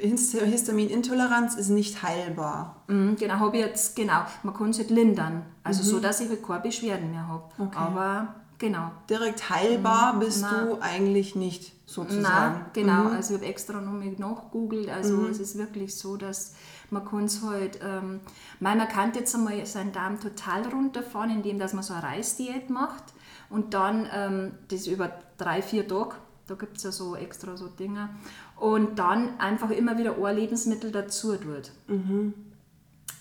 Histaminintoleranz 0.00 1.54
ist 1.54 1.68
nicht 1.68 2.02
heilbar. 2.02 2.82
Mhm, 2.86 3.16
genau, 3.16 3.34
habe 3.34 3.56
ich 3.56 3.64
jetzt, 3.64 3.96
genau. 3.96 4.22
Man 4.42 4.54
kann 4.54 4.70
es 4.70 4.78
halt 4.78 4.90
lindern. 4.90 5.44
Also 5.64 5.82
mhm. 5.82 5.86
so, 5.86 6.00
dass 6.00 6.20
ich 6.20 6.28
halt 6.28 6.46
keine 6.46 6.60
Beschwerden 6.60 7.10
mehr 7.10 7.26
habe. 7.26 7.44
Okay. 7.58 7.76
Aber 7.76 8.34
genau. 8.58 8.90
Direkt 9.08 9.50
heilbar 9.50 10.14
mhm. 10.14 10.20
bist 10.20 10.42
Nein. 10.42 10.66
du 10.66 10.78
eigentlich 10.80 11.34
nicht 11.34 11.72
sozusagen. 11.86 12.54
Nein, 12.54 12.66
genau. 12.72 13.04
Mhm. 13.04 13.12
Also 13.12 13.34
ich 13.34 13.40
habe 13.40 13.50
extra 13.50 13.80
noch 13.80 13.92
mal 13.92 14.08
nachgegoogelt. 14.16 14.88
Also 14.88 15.16
mhm. 15.16 15.30
es 15.30 15.40
ist 15.40 15.58
wirklich 15.58 15.96
so, 15.96 16.16
dass 16.16 16.54
man 16.90 17.04
kann 17.04 17.24
es 17.24 17.42
halt, 17.42 17.80
ähm, 17.84 18.20
man 18.58 18.78
kann 18.88 19.12
jetzt 19.14 19.34
einmal 19.34 19.64
seinen 19.66 19.92
Darm 19.92 20.20
total 20.20 20.66
runterfahren, 20.68 21.30
indem 21.30 21.58
dass 21.58 21.72
man 21.72 21.82
so 21.82 21.94
eine 21.94 22.02
Reisdiät 22.04 22.70
macht 22.70 23.04
und 23.50 23.74
dann 23.74 24.08
ähm, 24.12 24.52
das 24.68 24.86
über 24.86 25.12
drei, 25.36 25.60
vier 25.60 25.86
Tage, 25.86 26.14
da 26.46 26.54
gibt 26.54 26.78
es 26.78 26.84
ja 26.84 26.92
so 26.92 27.16
extra 27.16 27.56
so 27.56 27.68
Dinge, 27.68 28.08
und 28.56 28.98
dann 28.98 29.38
einfach 29.38 29.70
immer 29.70 29.98
wieder 29.98 30.16
ein 30.22 30.36
Lebensmittel 30.36 30.92
dazu 30.92 31.36
tut. 31.36 31.72
Mhm. 31.88 32.34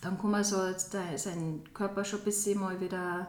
Dann 0.02 0.18
kann 0.18 0.32
man 0.32 0.44
so 0.44 0.58
seinen 1.16 1.64
Körper 1.74 2.06
schon 2.06 2.20
ein 2.20 2.26
bisschen 2.26 2.60
mal 2.60 2.80
wieder 2.80 3.28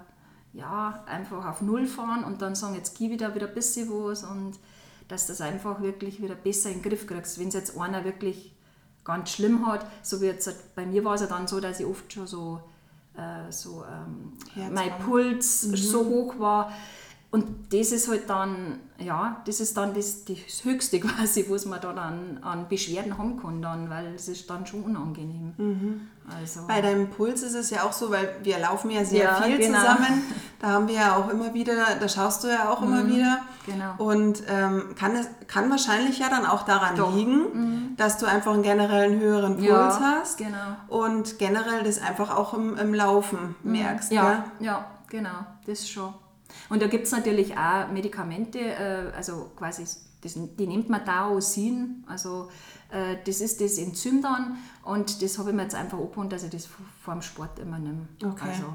ja, 0.52 1.04
einfach 1.06 1.46
auf 1.46 1.62
Null 1.62 1.86
fahren 1.86 2.24
und 2.24 2.42
dann 2.42 2.54
sagen, 2.54 2.74
jetzt 2.74 2.96
gib 2.96 3.12
wieder 3.12 3.34
wieder 3.34 3.48
ein 3.48 3.54
bisschen 3.54 3.88
was 3.88 4.24
und 4.24 4.58
dass 5.08 5.26
das 5.26 5.40
einfach 5.40 5.80
wirklich 5.80 6.22
wieder 6.22 6.34
besser 6.34 6.70
in 6.70 6.80
den 6.80 6.90
Griff 6.90 7.06
kriegst. 7.06 7.38
Wenn 7.38 7.48
es 7.48 7.54
jetzt 7.54 7.78
einer 7.78 8.04
wirklich 8.04 8.54
ganz 9.04 9.30
schlimm 9.30 9.66
hat, 9.66 9.86
so 10.02 10.20
wie 10.20 10.26
jetzt 10.26 10.74
bei 10.74 10.86
mir 10.86 11.04
war 11.04 11.14
es 11.14 11.20
ja 11.20 11.26
dann 11.26 11.46
so, 11.46 11.60
dass 11.60 11.80
ich 11.80 11.86
oft 11.86 12.12
schon 12.12 12.26
so 12.26 12.60
so 13.50 13.85
ähm, 13.85 14.33
mein 14.72 14.98
Puls 14.98 15.64
mhm. 15.64 15.76
so 15.76 16.04
hoch 16.04 16.38
war. 16.38 16.72
Und 17.33 17.73
das 17.73 17.93
ist 17.93 18.09
halt 18.09 18.29
dann, 18.29 18.81
ja, 18.99 19.40
das 19.47 19.61
ist 19.61 19.77
dann 19.77 19.95
das, 19.95 20.25
das 20.25 20.64
Höchste 20.64 20.99
quasi, 21.01 21.47
was 21.49 21.64
man 21.64 21.81
da 21.81 21.93
dann 21.93 22.38
an 22.43 22.69
Beschwerden 22.69 23.16
haben 23.16 23.40
kann, 23.40 23.62
dann, 23.62 23.88
weil 23.88 24.14
es 24.14 24.27
ist 24.27 24.51
dann 24.51 24.66
schon 24.66 24.83
unangenehm. 24.83 25.55
Mhm. 25.57 26.01
Also. 26.29 26.61
Bei 26.66 26.81
deinem 26.81 27.09
Puls 27.09 27.43
ist 27.43 27.55
es 27.55 27.71
ja 27.71 27.85
auch 27.85 27.93
so, 27.93 28.11
weil 28.11 28.37
wir 28.43 28.59
laufen 28.59 28.90
ja 28.90 29.05
sehr 29.05 29.25
ja, 29.25 29.43
viel 29.43 29.59
genau. 29.59 29.79
zusammen. 29.79 30.23
Da 30.61 30.69
haben 30.69 30.88
wir 30.88 30.95
ja 30.95 31.16
auch 31.16 31.29
immer 31.29 31.55
wieder, 31.55 31.73
da 31.99 32.09
schaust 32.09 32.45
du 32.45 32.49
ja 32.49 32.69
auch 32.69 32.81
mhm. 32.81 32.87
immer 32.87 33.09
wieder. 33.09 33.38
Genau. 33.66 33.95
Und 33.99 34.43
ähm, 34.49 34.95
kann, 34.97 35.14
es, 35.16 35.29
kann 35.47 35.71
wahrscheinlich 35.71 36.19
ja 36.19 36.29
dann 36.29 36.47
auch 36.47 36.62
daran 36.64 36.97
Doch. 36.97 37.14
liegen, 37.14 37.38
mhm. 37.38 37.97
dass 37.97 38.19
du 38.19 38.27
einfach 38.27 38.53
einen 38.53 38.62
generellen 38.62 39.19
höheren 39.19 39.57
Puls 39.57 39.69
ja, 39.69 40.01
hast. 40.01 40.38
Genau. 40.38 40.77
Und 40.88 41.38
generell 41.38 41.83
das 41.85 42.01
einfach 42.01 42.37
auch 42.37 42.55
im, 42.55 42.77
im 42.77 42.93
Laufen 42.93 43.55
mhm. 43.62 43.73
merkst. 43.73 44.12
Ja, 44.12 44.23
ja, 44.23 44.45
ja, 44.61 44.87
genau, 45.09 45.47
das 45.66 45.88
schon. 45.88 46.12
Und 46.68 46.82
da 46.82 46.86
gibt 46.86 47.06
es 47.06 47.12
natürlich 47.12 47.56
auch 47.56 47.90
Medikamente, 47.90 48.58
äh, 48.58 49.12
also 49.16 49.50
quasi, 49.56 49.84
das, 50.22 50.34
die 50.34 50.66
nennt 50.66 50.88
man 50.88 51.04
Daosin, 51.04 52.04
also 52.06 52.50
äh, 52.90 53.16
das 53.24 53.40
ist 53.40 53.60
das 53.60 53.78
Enzym 53.78 54.22
dann 54.22 54.58
und 54.84 55.22
das 55.22 55.38
habe 55.38 55.50
ich 55.50 55.56
mir 55.56 55.62
jetzt 55.62 55.74
einfach 55.74 55.98
abgeholt, 55.98 56.32
dass 56.32 56.42
ich 56.42 56.50
das 56.50 56.68
vor 57.02 57.14
dem 57.14 57.22
Sport 57.22 57.58
immer 57.58 57.78
nehme. 57.78 58.08
Okay. 58.22 58.48
Also, 58.48 58.74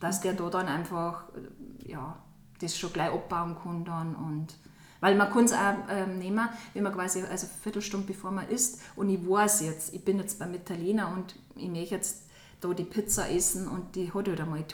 dass 0.00 0.18
okay. 0.18 0.28
der 0.28 0.36
da 0.36 0.50
dann 0.50 0.68
einfach, 0.68 1.24
äh, 1.34 1.90
ja, 1.90 2.16
das 2.60 2.78
schon 2.78 2.92
gleich 2.92 3.12
abbauen 3.12 3.56
kann 3.62 3.84
dann 3.84 4.14
und 4.14 4.56
weil 5.00 5.14
man 5.14 5.30
kann 5.30 5.44
es 5.44 5.52
auch 5.52 5.74
ähm, 5.90 6.18
nehmen, 6.18 6.48
wenn 6.72 6.82
man 6.82 6.92
quasi, 6.92 7.22
also 7.22 7.46
eine 7.46 7.56
Viertelstunde 7.62 8.06
bevor 8.06 8.30
man 8.30 8.48
isst 8.48 8.80
und 8.96 9.10
ich 9.10 9.28
weiß 9.28 9.60
jetzt, 9.60 9.94
ich 9.94 10.04
bin 10.04 10.18
jetzt 10.18 10.38
beim 10.38 10.54
Italiener 10.54 11.12
und 11.12 11.36
ich 11.54 11.68
möchte 11.68 11.94
jetzt 11.94 12.26
da 12.60 12.72
die 12.72 12.84
Pizza 12.84 13.30
essen 13.30 13.68
und 13.68 13.94
die 13.94 14.12
hat 14.12 14.26
halt 14.28 14.40
einmal 14.40 14.64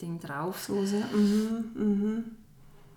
Tomatending 0.00 0.20
drauf. 0.20 0.64
Soße. 0.66 1.02
Mhm, 1.12 1.64
mhm. 1.74 2.24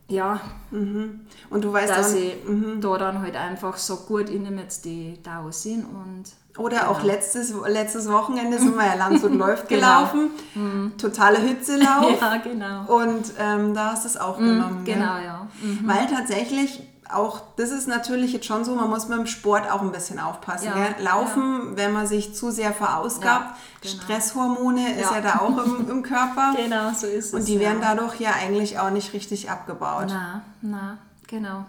Ja. 0.10 0.40
Mhm. 0.72 1.22
Und 1.50 1.64
du 1.64 1.72
weißt 1.72 1.90
dass 1.90 2.14
auch, 2.14 2.18
ich 2.18 2.36
mhm. 2.46 2.82
da 2.82 2.98
dann 2.98 3.22
halt 3.22 3.36
einfach 3.36 3.78
so 3.78 3.98
gut, 3.98 4.30
ich 4.30 4.40
nehme 4.40 4.62
jetzt 4.62 4.86
die 4.86 5.22
Dausin 5.24 5.86
und 5.86 6.24
oder 6.56 6.82
genau. 6.82 6.92
auch 6.92 7.04
letztes, 7.04 7.52
letztes 7.68 8.12
Wochenende 8.12 8.60
sind 8.60 8.76
wir 8.76 8.86
ja 8.86 8.94
Landshut 8.94 9.34
läuft 9.34 9.70
genau. 9.70 9.82
gelaufen. 9.82 10.30
Mhm. 10.54 10.94
Totaler 11.00 11.40
Hitzelauf. 11.40 12.06
ja, 12.22 12.38
genau. 12.38 12.86
Und 12.96 13.34
ähm, 13.40 13.74
da 13.74 13.94
hast 13.94 14.04
du 14.04 14.10
es 14.10 14.18
auch 14.18 14.38
mhm, 14.38 14.46
genommen. 14.46 14.86
Genau, 14.86 15.18
ja. 15.18 15.48
Mhm. 15.64 15.88
Weil 15.88 16.06
tatsächlich 16.06 16.84
auch, 17.12 17.42
das 17.58 17.72
ist 17.72 17.88
natürlich 17.88 18.34
jetzt 18.34 18.46
schon 18.46 18.64
so, 18.64 18.76
man 18.76 18.90
muss 18.90 19.08
beim 19.08 19.26
Sport 19.28 19.70
auch 19.70 19.82
ein 19.82 19.92
bisschen 19.92 20.20
aufpassen. 20.20 20.72
Ja, 20.76 20.96
Laufen, 21.00 21.72
ja. 21.72 21.78
wenn 21.78 21.94
man 21.94 22.08
sich 22.08 22.36
zu 22.36 22.52
sehr 22.52 22.74
verausgabt, 22.74 23.56
ja, 23.84 23.92
genau. 23.92 24.04
Stresshormone 24.04 25.00
ist 25.00 25.12
ja 25.12 25.22
da 25.22 25.40
auch 25.40 25.66
im, 25.66 25.90
im 25.90 26.04
Körper. 26.04 26.54
Genau, 26.64 26.92
so 26.94 27.08
ist 27.08 27.28
es. 27.28 27.34
Und 27.34 27.48
die 27.48 27.60
werden 27.60 27.80
dadurch 27.82 28.20
ja 28.20 28.32
eigentlich 28.32 28.80
auch 28.80 28.90
nicht 28.90 29.14
richtig 29.14 29.50
abgebaut. 29.50 30.08
Na, 30.08 30.42
na, 30.62 30.98
genau. 31.28 31.66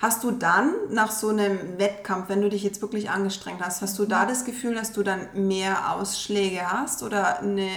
Hast 0.00 0.22
du 0.22 0.30
dann 0.30 0.70
nach 0.90 1.10
so 1.10 1.28
einem 1.28 1.78
Wettkampf, 1.78 2.28
wenn 2.28 2.40
du 2.40 2.48
dich 2.48 2.62
jetzt 2.62 2.82
wirklich 2.82 3.10
angestrengt 3.10 3.60
hast, 3.62 3.82
hast 3.82 3.98
du 3.98 4.04
da 4.04 4.26
das 4.26 4.44
Gefühl, 4.44 4.74
dass 4.74 4.92
du 4.92 5.02
dann 5.02 5.26
mehr 5.34 5.92
Ausschläge 5.92 6.70
hast 6.70 7.02
oder 7.02 7.40
eine 7.40 7.68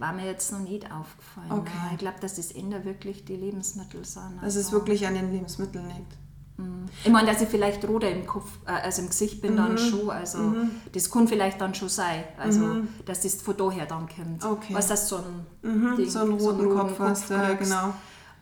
war 0.00 0.12
mir 0.12 0.26
jetzt 0.26 0.50
noch 0.50 0.60
nicht 0.60 0.90
aufgefallen. 0.90 1.52
Okay. 1.52 1.72
Ich 1.92 1.98
glaube, 1.98 2.16
dass 2.20 2.34
das 2.36 2.52
Ende 2.52 2.84
wirklich 2.84 3.24
die 3.26 3.36
Lebensmittel 3.36 4.04
sind. 4.04 4.38
Also 4.42 4.58
dass 4.58 4.66
es 4.66 4.72
wirklich 4.72 5.06
an 5.06 5.14
den 5.14 5.30
Lebensmitteln 5.30 5.86
liegt. 5.86 6.16
Mhm. 6.56 6.86
Ich 7.04 7.10
meine, 7.10 7.30
dass 7.30 7.42
ich 7.42 7.48
vielleicht 7.48 7.86
roter 7.86 8.10
im 8.10 8.26
Kopf, 8.26 8.48
äh, 8.66 8.72
also 8.72 9.02
im 9.02 9.08
Gesicht 9.08 9.42
bin 9.42 9.52
mhm. 9.52 9.56
dann 9.56 9.78
schon, 9.78 10.10
also 10.10 10.38
mhm. 10.38 10.70
das 10.92 11.10
kann 11.10 11.28
vielleicht 11.28 11.60
dann 11.60 11.74
schon 11.74 11.90
sein, 11.90 12.24
also 12.38 12.60
mhm. 12.60 12.88
dass 13.04 13.20
das 13.20 13.36
von 13.36 13.56
daher 13.56 13.86
dann 13.86 14.08
kommt. 14.08 14.44
Okay. 14.44 14.74
Was 14.74 14.88
das 14.88 15.06
so 15.06 15.16
ein, 15.16 15.46
mhm. 15.62 15.96
Ding, 15.96 16.08
so 16.08 16.20
einen 16.20 16.32
roten, 16.32 16.42
so 16.42 16.50
einen 16.50 16.60
roten 16.60 16.78
Kopf, 16.78 16.98
Kopf 16.98 17.08
hast, 17.08 17.30
ja, 17.30 17.52
genau. 17.54 17.94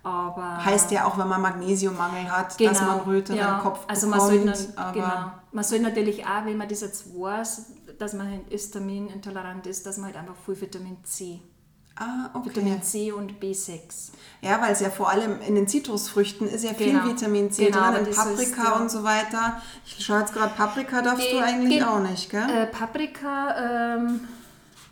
Aber 0.05 0.65
heißt 0.65 0.93
ja 0.93 1.07
auch, 1.07 1.19
wenn 1.19 1.29
man 1.29 1.43
Magnesiummangel 1.43 2.31
hat, 2.31 2.57
genau, 2.57 2.71
dass 2.71 2.81
man 2.81 3.01
Röte 3.01 3.35
ja. 3.35 3.57
im 3.57 3.63
Kopf 3.63 3.81
also 3.89 4.07
bekommt. 4.07 4.45
Man 4.45 4.55
soll, 4.55 4.73
dann, 4.77 4.93
genau. 4.95 5.33
man 5.53 5.65
soll 5.65 5.81
natürlich 5.81 6.25
auch, 6.25 6.45
wenn 6.45 6.57
man 6.57 6.69
das 6.69 6.81
jetzt 6.81 7.13
weiß, 7.13 7.67
dass 7.99 8.15
man 8.15 8.41
histaminintolerant 8.49 9.67
ist, 9.67 9.85
dass 9.85 9.99
man 9.99 10.07
halt 10.07 10.17
einfach 10.17 10.37
viel 10.47 10.61
Vitamin 10.61 10.97
C 11.05 11.41
Ah, 12.01 12.31
okay. 12.33 12.51
Vitamin 12.51 12.83
C 12.83 13.11
und 13.11 13.41
B6. 13.41 14.13
Ja, 14.41 14.61
weil 14.63 14.73
es 14.73 14.81
ja 14.81 14.89
vor 14.89 15.11
allem 15.11 15.41
in 15.41 15.57
den 15.57 15.67
Zitrusfrüchten 15.67 16.49
ist 16.49 16.63
ja 16.63 16.73
viel 16.73 16.93
genau. 16.93 17.07
Vitamin 17.07 17.51
C 17.51 17.67
genau, 17.67 17.91
drin, 17.91 18.07
in 18.07 18.15
Paprika 18.15 18.77
und 18.77 18.89
so 18.89 19.03
weiter. 19.03 19.61
Ich 19.85 20.05
schaue 20.05 20.21
jetzt 20.21 20.33
gerade, 20.33 20.55
Paprika 20.55 21.03
darfst 21.03 21.25
nee, 21.25 21.33
du 21.33 21.45
eigentlich 21.45 21.85
auch 21.85 21.99
nicht, 21.99 22.31
gell? 22.31 22.49
Äh, 22.49 22.67
Paprika, 22.67 23.97
ähm, 23.97 24.21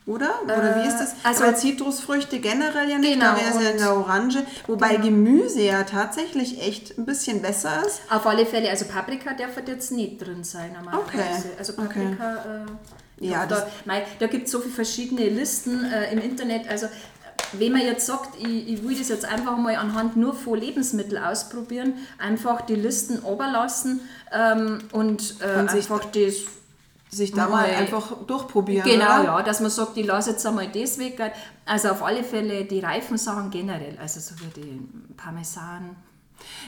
oder? 0.04 0.42
Oder 0.44 0.82
wie 0.82 0.88
ist 0.88 0.98
das? 0.98 1.14
Also 1.22 1.44
Weil 1.44 1.56
Zitrusfrüchte 1.56 2.40
generell 2.40 2.90
ja 2.90 2.98
nicht, 2.98 3.14
genau, 3.14 3.32
da 3.32 3.36
wäre 3.36 3.50
es 3.50 3.62
ja 3.62 3.70
in 3.70 3.78
der 3.78 3.96
Orange. 3.96 4.44
Wobei 4.66 4.96
genau. 4.96 5.04
Gemüse 5.04 5.62
ja 5.62 5.84
tatsächlich 5.84 6.60
echt 6.60 6.98
ein 6.98 7.06
bisschen 7.06 7.40
besser 7.40 7.84
ist. 7.86 8.02
Auf 8.10 8.26
alle 8.26 8.46
Fälle, 8.46 8.68
also 8.70 8.84
Paprika 8.84 9.34
darf 9.34 9.56
jetzt 9.66 9.92
nicht 9.92 10.18
drin 10.18 10.42
sein 10.42 10.72
normalerweise. 10.72 11.48
Okay. 11.48 11.58
Also 11.58 11.72
Paprika... 11.74 12.38
Okay. 12.40 12.62
Äh, 12.62 12.66
ja, 13.18 13.46
da, 13.46 13.66
da 14.18 14.26
gibt 14.26 14.46
es 14.46 14.52
so 14.52 14.60
viele 14.60 14.74
verschiedene 14.74 15.28
Listen 15.28 15.84
äh, 15.84 16.12
im 16.12 16.18
Internet. 16.18 16.68
Also 16.68 16.86
wenn 17.52 17.72
man 17.72 17.82
jetzt 17.82 18.06
sagt, 18.06 18.38
ich, 18.40 18.68
ich, 18.68 18.82
will 18.82 18.96
das 18.98 19.08
jetzt 19.08 19.24
einfach 19.24 19.56
mal 19.56 19.76
anhand 19.76 20.16
nur 20.16 20.34
von 20.34 20.58
Lebensmitteln 20.58 21.22
ausprobieren, 21.22 21.94
einfach 22.18 22.62
die 22.62 22.74
Listen 22.74 23.20
oberlassen 23.20 24.00
ähm, 24.32 24.78
und, 24.92 25.36
äh, 25.40 25.60
und 25.60 25.70
einfach 25.70 26.04
das 26.06 26.34
sich 27.08 27.32
da 27.32 27.48
mal, 27.48 27.68
mal 27.68 27.70
einfach 27.70 28.24
durchprobieren. 28.26 28.88
Genau, 28.88 29.20
oder? 29.20 29.24
ja, 29.24 29.42
dass 29.42 29.60
man 29.60 29.70
sagt, 29.70 29.96
ich 29.96 30.06
lasse 30.06 30.30
jetzt 30.30 30.44
einmal 30.46 30.68
das 30.68 30.98
weg. 30.98 31.20
Also 31.64 31.88
auf 31.90 32.02
alle 32.02 32.24
Fälle 32.24 32.64
die 32.64 32.80
reifen 32.80 33.16
Sachen 33.16 33.50
generell, 33.50 33.96
also 34.00 34.20
so 34.20 34.34
wie 34.40 34.60
die 34.60 34.80
Parmesan, 35.16 35.96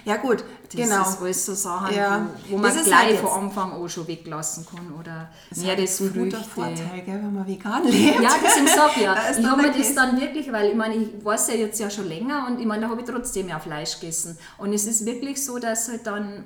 ja 0.04 0.16
gut, 0.16 0.44
das 0.70 0.74
genau. 0.74 0.98
Das 0.98 1.14
ist 1.14 1.20
alles 1.20 1.46
so 1.46 1.54
Sachen, 1.54 1.94
ja. 1.94 2.26
wo, 2.48 2.57
wo 2.57 2.59
man 2.59 2.72
gleich 2.72 2.92
halt 2.92 3.18
von 3.18 3.44
Anfang 3.44 3.72
an 3.72 3.88
schon 3.88 4.07
weglassen 4.07 4.66
kann. 4.66 4.92
Oder 4.98 5.31
das 5.50 5.59
ist 5.59 6.00
ein 6.00 6.12
guter 6.12 6.42
Vorteil, 6.42 7.02
gell, 7.04 7.20
wenn 7.22 7.35
man 7.35 7.46
vegan 7.46 7.85
lebt. 7.85 8.20
Ja, 8.20 8.31
deswegen 8.42 8.66
sage 8.66 8.92
ich 8.96 9.02
ja. 9.02 9.16
ich 9.38 9.46
habe 9.46 9.62
mir 9.62 9.72
das 9.72 9.94
dann 9.94 10.20
wirklich, 10.20 10.50
weil 10.52 10.70
ich 10.70 10.76
meine, 10.76 10.96
ich 10.96 11.24
weiß 11.24 11.48
ja 11.48 11.54
jetzt 11.54 11.78
ja 11.81 11.90
schon 11.90 12.09
länger 12.09 12.46
und 12.46 12.61
ich 12.61 12.66
meine, 12.66 12.83
da 12.83 12.88
habe 12.88 13.00
ich 13.00 13.07
trotzdem 13.07 13.48
ja 13.48 13.59
Fleisch 13.59 14.00
gegessen. 14.00 14.38
Und 14.57 14.72
es 14.72 14.87
ist 14.87 15.04
wirklich 15.04 15.44
so, 15.44 15.59
dass 15.59 15.88
halt 15.88 16.07
dann 16.07 16.44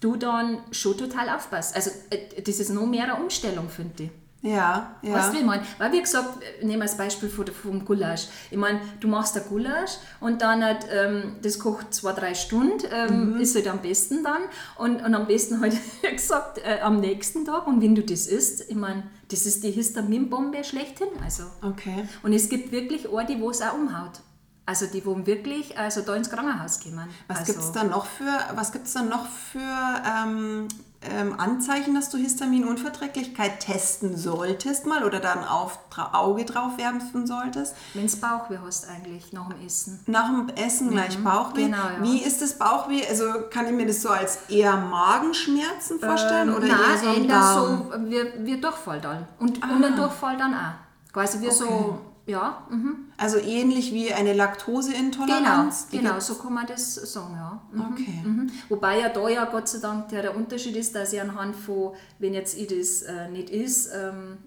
du 0.00 0.16
dann 0.16 0.58
schon 0.70 0.96
total 0.96 1.28
aufpasst. 1.28 1.76
Also 1.76 1.90
äh, 2.10 2.42
das 2.42 2.58
ist 2.58 2.70
noch 2.70 2.86
mehr 2.86 3.04
eine 3.04 3.16
Umstellung, 3.16 3.68
finde 3.68 4.04
ich. 4.04 4.10
Ja, 4.42 4.96
ja. 5.02 5.14
Weißt 5.14 5.30
du, 5.30 5.34
wie 5.34 5.40
ich 5.40 5.44
meine? 5.44 5.62
Weil, 5.76 5.92
wie 5.92 6.00
gesagt, 6.00 6.38
nehmen 6.62 6.78
wir 6.78 6.86
das 6.86 6.96
Beispiel 6.96 7.28
vom 7.28 7.84
Gulasch. 7.84 8.28
Ich 8.50 8.56
meine, 8.56 8.80
du 8.98 9.08
machst 9.08 9.36
ein 9.36 9.42
Gulasch 9.48 9.92
und 10.20 10.40
dann 10.40 10.64
hat, 10.64 10.86
ähm, 10.90 11.36
das 11.42 11.58
kocht 11.58 11.92
zwei, 11.92 12.12
drei 12.12 12.34
Stunden, 12.34 12.86
ähm, 12.90 13.34
mhm. 13.34 13.40
ist 13.40 13.54
halt 13.54 13.68
am 13.68 13.82
besten 13.82 14.24
dann. 14.24 14.42
Und, 14.78 15.04
und 15.04 15.14
am 15.14 15.26
besten 15.26 15.60
halt, 15.60 15.76
gesagt, 16.02 16.58
äh, 16.58 16.80
am 16.80 17.00
nächsten 17.00 17.44
Tag. 17.44 17.66
Und 17.66 17.82
wenn 17.82 17.94
du 17.94 18.02
das 18.02 18.26
isst, 18.26 18.70
ich 18.70 18.76
meine, 18.76 19.02
das 19.28 19.44
ist 19.44 19.62
die 19.62 19.70
Histaminbombe 19.72 20.64
schlechthin. 20.64 21.08
Also. 21.22 21.44
Okay. 21.62 22.08
Und 22.22 22.32
es 22.32 22.48
gibt 22.48 22.72
wirklich 22.72 23.08
Orte, 23.08 23.38
wo 23.40 23.50
es 23.50 23.60
auch 23.60 23.74
umhaut. 23.74 24.20
Also 24.64 24.86
die, 24.86 25.04
wo 25.04 25.26
wirklich 25.26 25.76
also 25.76 26.00
da 26.00 26.14
ins 26.14 26.30
Krankenhaus 26.30 26.78
gehen. 26.80 26.98
Was 27.26 27.40
also, 27.40 27.52
gibt 27.52 27.64
es 27.64 27.72
dann 27.72 27.90
noch 27.90 28.06
für, 28.06 28.38
was 28.54 28.72
gibt's 28.72 28.92
dann 28.92 29.08
noch 29.08 29.26
für 29.26 29.58
ähm, 29.58 30.68
ähm, 31.02 31.38
Anzeichen, 31.38 31.94
dass 31.94 32.10
du 32.10 32.18
Histaminunverträglichkeit 32.18 33.60
testen 33.60 34.18
solltest 34.18 34.86
mal 34.86 35.04
oder 35.04 35.18
dann 35.18 35.44
auf 35.44 35.78
Auge 36.12 36.44
drauf 36.44 36.76
werfen 36.76 37.26
solltest? 37.26 37.74
Wenn 37.94 38.04
es 38.04 38.20
Bauchweh 38.20 38.58
hast 38.64 38.86
eigentlich 38.88 39.32
nach 39.32 39.48
dem 39.48 39.66
Essen. 39.66 40.00
Nach 40.06 40.28
dem 40.28 40.48
Essen 40.56 40.88
mhm. 40.88 40.92
gleich 40.92 41.18
Bauchweh. 41.22 41.64
Genau, 41.64 41.76
ja. 41.76 42.02
Wie 42.02 42.22
ist 42.22 42.42
das 42.42 42.58
Bauchweh? 42.58 43.06
Also 43.08 43.24
kann 43.50 43.66
ich 43.66 43.72
mir 43.72 43.86
das 43.86 44.02
so 44.02 44.10
als 44.10 44.50
eher 44.50 44.76
Magenschmerzen 44.76 45.98
vorstellen 46.00 46.48
ähm, 46.48 46.54
oder 46.56 46.66
nein, 46.66 47.24
eher 47.28 47.42
so, 47.42 47.66
so 47.66 48.10
wie, 48.10 48.46
wie 48.46 48.60
Durchfall 48.60 49.00
dann 49.00 49.26
und, 49.38 49.62
ah. 49.62 49.74
und 49.74 49.84
ein 49.84 49.96
Durchfall 49.96 50.36
dann 50.36 50.54
auch. 50.54 51.12
Quasi 51.12 51.40
wie 51.40 51.46
okay. 51.46 51.56
so 51.56 51.98
ja. 52.30 52.66
Mhm. 52.70 52.96
Also 53.16 53.38
ähnlich 53.38 53.92
wie 53.92 54.12
eine 54.12 54.32
Laktoseintoleranz? 54.32 55.88
Genau, 55.90 56.02
genau 56.02 56.20
so 56.20 56.36
kann 56.36 56.54
man 56.54 56.66
das 56.66 56.94
sagen, 56.94 57.34
ja. 57.34 57.60
Mhm. 57.72 57.92
Okay. 57.92 58.22
Mhm. 58.24 58.50
Wobei 58.68 59.00
ja 59.00 59.08
da 59.08 59.28
ja 59.28 59.44
Gott 59.44 59.68
sei 59.68 59.78
Dank 59.80 60.08
der, 60.08 60.34
Unterschied 60.34 60.76
ist, 60.76 60.94
dass 60.94 61.12
ich 61.12 61.20
anhand 61.20 61.56
von, 61.56 61.92
wenn 62.18 62.34
jetzt 62.34 62.56
ich 62.56 62.68
das 62.68 63.02
äh, 63.02 63.28
nicht 63.28 63.50
ist, 63.50 63.90
ähm, 63.94 64.38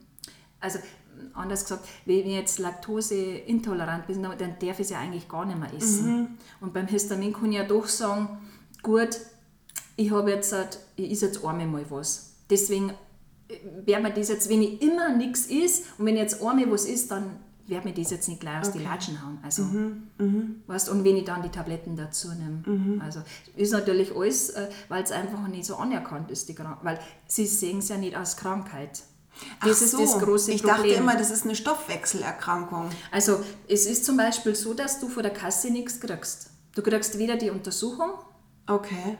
also 0.60 0.80
anders 1.34 1.64
gesagt, 1.64 1.88
wenn 2.06 2.20
ich 2.20 2.34
jetzt 2.34 2.60
laktoseintolerant 2.60 4.08
bin, 4.08 4.24
dann 4.24 4.38
darf 4.38 4.62
ich 4.62 4.80
es 4.80 4.90
ja 4.90 5.00
eigentlich 5.00 5.28
gar 5.28 5.46
nicht 5.46 5.60
mehr 5.60 5.74
essen. 5.74 6.20
Mhm. 6.20 6.28
Und 6.62 6.74
beim 6.74 6.88
Histamin 6.88 7.34
kann 7.34 7.52
ich 7.52 7.58
ja 7.58 7.64
doch 7.64 7.88
sagen, 7.88 8.40
gut, 8.82 9.20
ich 9.96 10.12
habe 10.12 10.32
jetzt, 10.32 10.56
ich 10.96 11.12
esse 11.12 11.28
jetzt 11.28 11.44
einmal 11.44 11.68
mal 11.68 11.86
was. 11.90 12.34
Deswegen 12.50 12.92
äh, 13.48 13.56
wäre 13.86 14.02
mir 14.02 14.12
das 14.12 14.30
jetzt, 14.30 14.50
wenn 14.50 14.62
ich 14.62 14.82
immer 14.82 15.16
nichts 15.16 15.48
isst 15.48 15.86
und 15.98 16.06
wenn 16.06 16.16
ich 16.16 16.22
jetzt 16.22 16.42
einmal 16.42 16.72
was 16.72 16.86
isst, 16.86 17.12
dann 17.12 17.38
werde 17.68 17.88
mir 17.88 17.94
das 17.94 18.12
jetzt 18.12 18.28
nicht 18.28 18.42
gleich 18.42 18.60
aus 18.60 18.70
okay. 18.70 18.80
die 18.80 18.84
Latschen 18.84 19.26
hauen. 19.26 19.40
Also, 19.42 19.64
mhm, 19.64 20.08
mhm. 20.18 20.64
Weißt, 20.68 20.90
und 20.90 21.04
wenn 21.04 21.16
ich 21.16 21.26
dann 21.26 21.42
die 21.42 21.50
Tabletten 21.50 21.96
dazu 21.96 22.30
nehme. 22.30 22.64
Mhm. 22.66 23.02
Also 23.02 23.22
ist 23.56 23.72
natürlich 23.72 24.16
alles, 24.16 24.50
äh, 24.50 24.70
weil 24.90 25.04
es 25.04 25.12
einfach 25.12 25.48
nicht 25.48 25.66
so 25.66 25.78
anerkannt 25.78 26.32
ist, 26.32 26.50
die 26.50 26.58
weil 26.82 27.00
sie 27.26 27.46
sehen 27.46 27.80
es 27.80 27.90
ja 27.90 27.98
nicht 27.98 28.16
als 28.16 28.38
Krankheit. 28.38 29.04
Das 29.62 29.78
Ach 29.80 29.82
ist 29.82 29.92
so, 29.92 30.00
das 30.00 30.20
große 30.20 30.52
ich 30.52 30.62
Problem. 30.62 30.84
dachte 30.84 30.94
immer, 30.94 31.16
das 31.16 31.32
ist 31.32 31.44
eine 31.44 31.56
Stoffwechselerkrankung. 31.56 32.90
Also 33.12 33.40
es 33.68 33.86
ist 33.86 34.06
zum 34.06 34.18
Beispiel 34.18 34.56
so, 34.56 34.74
dass 34.74 35.00
du 35.00 35.08
von 35.08 35.24
der 35.24 35.34
Kasse 35.34 35.72
nichts 35.72 36.00
kriegst. 36.00 36.52
Du 36.76 36.82
kriegst 36.82 37.18
weder 37.18 37.36
die 37.38 37.50
Untersuchung. 37.50 38.12
Okay. 38.68 39.18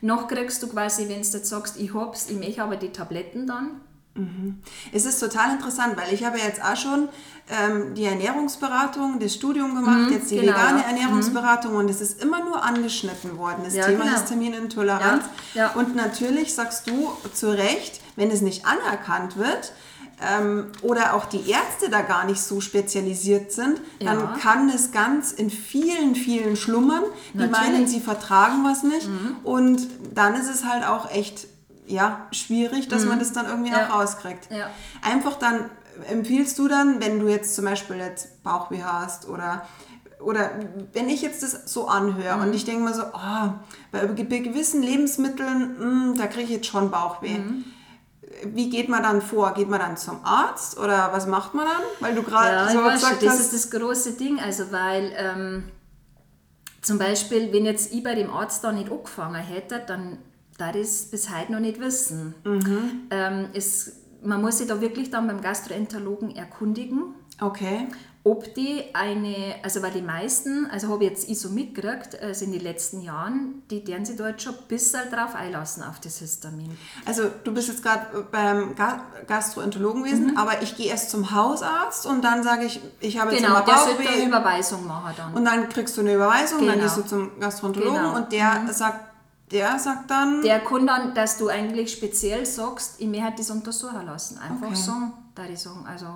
Noch 0.00 0.28
kriegst 0.28 0.62
du 0.62 0.68
quasi, 0.68 1.02
wenn 1.08 1.22
du 1.22 1.28
jetzt 1.28 1.46
sagst, 1.46 1.78
ich 1.78 1.94
hab's, 1.94 2.28
ich 2.30 2.36
möchte 2.36 2.62
aber 2.62 2.76
die 2.76 2.90
Tabletten 2.90 3.46
dann, 3.46 3.80
Mhm. 4.14 4.60
Es 4.92 5.06
ist 5.06 5.18
total 5.18 5.52
interessant, 5.52 5.96
weil 5.96 6.12
ich 6.12 6.24
habe 6.24 6.38
jetzt 6.38 6.62
auch 6.62 6.76
schon 6.76 7.08
ähm, 7.50 7.94
die 7.94 8.04
Ernährungsberatung, 8.04 9.18
das 9.18 9.34
Studium 9.34 9.74
gemacht, 9.74 10.08
mhm, 10.08 10.12
jetzt 10.12 10.30
die 10.30 10.36
genau, 10.36 10.52
vegane 10.52 10.80
ja. 10.80 10.86
Ernährungsberatung 10.88 11.72
mhm. 11.72 11.78
und 11.78 11.90
es 11.90 12.00
ist 12.00 12.22
immer 12.22 12.44
nur 12.44 12.62
angeschnitten 12.62 13.36
worden, 13.36 13.62
das 13.64 13.74
ja, 13.74 13.86
Thema 13.86 14.04
genau. 14.04 14.16
Histaminintoleranz. 14.16 15.24
Ja, 15.54 15.72
und 15.72 15.96
natürlich 15.96 16.54
sagst 16.54 16.88
du 16.88 17.10
zu 17.32 17.50
Recht, 17.50 18.00
wenn 18.16 18.30
es 18.30 18.40
nicht 18.40 18.64
anerkannt 18.66 19.36
wird, 19.36 19.72
ähm, 20.22 20.66
oder 20.82 21.14
auch 21.14 21.24
die 21.24 21.50
Ärzte 21.50 21.90
da 21.90 22.02
gar 22.02 22.24
nicht 22.24 22.40
so 22.40 22.60
spezialisiert 22.60 23.52
sind, 23.52 23.80
dann 23.98 24.38
kann 24.38 24.68
es 24.68 24.92
ganz 24.92 25.32
in 25.32 25.50
vielen, 25.50 26.14
vielen 26.14 26.56
schlummern. 26.56 27.02
Die 27.32 27.38
Natürlich. 27.38 27.60
meinen, 27.60 27.86
sie 27.88 28.00
vertragen 28.00 28.64
was 28.64 28.84
nicht. 28.84 29.08
Mhm. 29.08 29.36
Und 29.42 29.88
dann 30.14 30.34
ist 30.34 30.48
es 30.48 30.64
halt 30.64 30.86
auch 30.86 31.10
echt 31.10 31.48
ja, 31.86 32.26
schwierig, 32.32 32.88
dass 32.88 33.02
mhm. 33.02 33.10
man 33.10 33.18
das 33.18 33.32
dann 33.32 33.46
irgendwie 33.46 33.70
ja. 33.70 33.88
auch 33.88 34.00
rauskriegt. 34.00 34.50
Ja. 34.50 34.70
Einfach 35.02 35.38
dann 35.38 35.70
empfiehlst 36.08 36.58
du 36.58 36.68
dann, 36.68 37.00
wenn 37.00 37.20
du 37.20 37.28
jetzt 37.28 37.54
zum 37.54 37.64
Beispiel 37.64 37.96
jetzt 37.96 38.42
Bauchweh 38.42 38.82
hast 38.82 39.28
oder 39.28 39.62
oder 40.20 40.52
wenn 40.94 41.10
ich 41.10 41.20
jetzt 41.20 41.42
das 41.42 41.62
so 41.66 41.86
anhöre 41.86 42.36
mhm. 42.36 42.42
und 42.44 42.54
ich 42.54 42.64
denke 42.64 42.84
mir 42.84 42.94
so, 42.94 43.02
oh, 43.02 43.52
bei, 43.92 44.06
gewissen 44.06 44.82
Lebensmitteln, 44.82 45.76
mh, 45.78 45.80
hm, 45.80 46.18
da 46.18 46.26
kriege 46.26 46.44
ich 46.44 46.50
jetzt 46.50 46.66
schon 46.66 46.90
Bauchweh. 46.90 47.38
Mhm. 47.38 47.64
Wie 48.46 48.70
geht 48.70 48.88
man 48.88 49.02
dann 49.02 49.20
vor? 49.20 49.52
Geht 49.52 49.68
man 49.68 49.80
dann 49.80 49.96
zum 49.96 50.24
Arzt 50.24 50.78
oder 50.78 51.10
was 51.12 51.26
macht 51.26 51.54
man 51.54 51.66
dann? 51.66 51.82
Weil 52.00 52.14
du 52.14 52.22
gerade 52.22 52.54
ja, 52.54 52.68
so 52.68 52.78
gesagt 52.78 53.22
das 53.22 53.32
hast. 53.32 53.40
Das 53.40 53.52
ist 53.52 53.72
das 53.72 53.80
große 53.80 54.12
Ding, 54.12 54.40
also 54.40 54.72
weil 54.72 55.12
ähm, 55.16 55.64
zum 56.80 56.98
Beispiel, 56.98 57.52
wenn 57.52 57.64
jetzt 57.64 57.92
ich 57.92 58.02
bei 58.02 58.14
dem 58.14 58.30
Arzt 58.30 58.64
da 58.64 58.72
nicht 58.72 58.90
angefangen 58.90 59.42
hätte, 59.42 59.82
dann 59.86 60.18
da 60.58 60.72
das 60.72 61.06
bis 61.06 61.30
heute 61.30 61.52
noch 61.52 61.60
nicht 61.60 61.80
wissen. 61.80 62.34
Mhm. 62.44 63.08
Ähm, 63.10 63.48
es, 63.54 63.92
man 64.22 64.40
muss 64.40 64.58
sich 64.58 64.66
da 64.66 64.80
wirklich 64.80 65.10
dann 65.10 65.26
beim 65.26 65.40
Gastroenterologen 65.40 66.34
erkundigen. 66.36 67.14
Okay. 67.40 67.88
Ob 68.26 68.54
die 68.54 68.82
eine, 68.94 69.56
also 69.62 69.82
weil 69.82 69.90
die 69.90 70.00
meisten, 70.00 70.66
also 70.70 70.88
habe 70.88 71.04
ich 71.04 71.10
jetzt 71.10 71.28
ich 71.28 71.38
so 71.38 71.50
mitgekriegt, 71.50 72.18
also 72.22 72.46
in 72.46 72.52
den 72.52 72.62
letzten 72.62 73.02
Jahren, 73.02 73.62
die 73.70 73.84
deren 73.84 74.06
sich 74.06 74.16
dort 74.16 74.40
schon 74.40 74.54
ein 74.54 74.66
bisschen 74.66 75.10
drauf 75.10 75.34
einlassen 75.34 75.82
auf 75.82 76.00
das 76.00 76.20
Histamin. 76.20 76.74
Also 77.04 77.24
du 77.44 77.52
bist 77.52 77.68
jetzt 77.68 77.82
gerade 77.82 78.26
beim 78.32 78.74
Gastroenterologen 79.26 80.04
gewesen, 80.04 80.28
mhm. 80.28 80.38
aber 80.38 80.62
ich 80.62 80.74
gehe 80.74 80.86
erst 80.86 81.10
zum 81.10 81.32
Hausarzt 81.32 82.06
und 82.06 82.24
dann 82.24 82.42
sage 82.42 82.64
ich, 82.64 82.80
ich 83.00 83.20
habe 83.20 83.32
jetzt 83.32 83.42
genau, 83.42 83.60
der 83.60 83.72
Bauchweh. 83.72 84.08
eine 84.08 84.24
Überweisung 84.24 84.86
machen 84.86 85.12
dann. 85.18 85.34
Und 85.34 85.44
dann 85.44 85.68
kriegst 85.68 85.94
du 85.98 86.00
eine 86.00 86.14
Überweisung, 86.14 86.60
genau. 86.60 86.72
dann 86.72 86.80
gehst 86.80 86.96
du 86.96 87.02
zum 87.02 87.38
Gastroenterologen 87.38 88.04
genau. 88.04 88.16
und 88.16 88.32
der 88.32 88.60
mhm. 88.60 88.72
sagt, 88.72 89.13
der 89.50 89.78
sagt 89.78 90.10
dann. 90.10 90.42
Der 90.42 90.60
kann 90.60 90.86
dann, 90.86 91.14
dass 91.14 91.38
du 91.38 91.48
eigentlich 91.48 91.92
speziell 91.92 92.46
sagst, 92.46 93.00
ich 93.00 93.06
möchte 93.06 93.34
das 93.38 93.50
untersuchen 93.50 94.06
lassen. 94.06 94.38
Einfach 94.38 94.68
okay. 94.68 94.76
sagen, 94.76 95.12
da 95.34 95.44
ich 95.44 95.58
sagen. 95.58 95.84
Also 95.86 96.06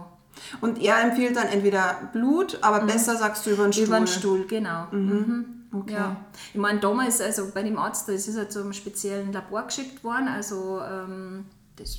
und 0.61 0.81
er 0.81 1.03
empfiehlt 1.03 1.37
dann 1.37 1.49
entweder 1.49 2.11
Blut, 2.13 2.59
aber 2.63 2.83
mhm. 2.83 2.87
besser 2.87 3.17
sagst 3.17 3.47
du 3.47 3.51
über 3.51 3.65
den 3.65 3.73
Stuhl. 3.73 3.85
Über 3.85 3.99
den 3.99 4.07
Stuhl, 4.07 4.47
genau. 4.47 4.87
Mhm. 4.91 4.99
Mhm. 5.01 5.45
Okay. 5.81 5.95
Ja. 5.95 6.17
Ich 6.55 6.61
meine, 6.61 6.81
damals, 6.81 7.21
also 7.21 7.51
bei 7.53 7.63
dem 7.63 7.79
Arzt, 7.79 8.09
da 8.09 8.13
ist 8.13 8.27
es 8.27 8.37
halt 8.37 8.51
zu 8.51 8.61
einem 8.61 8.73
speziellen 8.73 9.33
Labor 9.33 9.65
geschickt 9.65 10.03
worden, 10.03 10.29
also 10.29 10.81
ähm, 10.81 11.45
das 11.77 11.99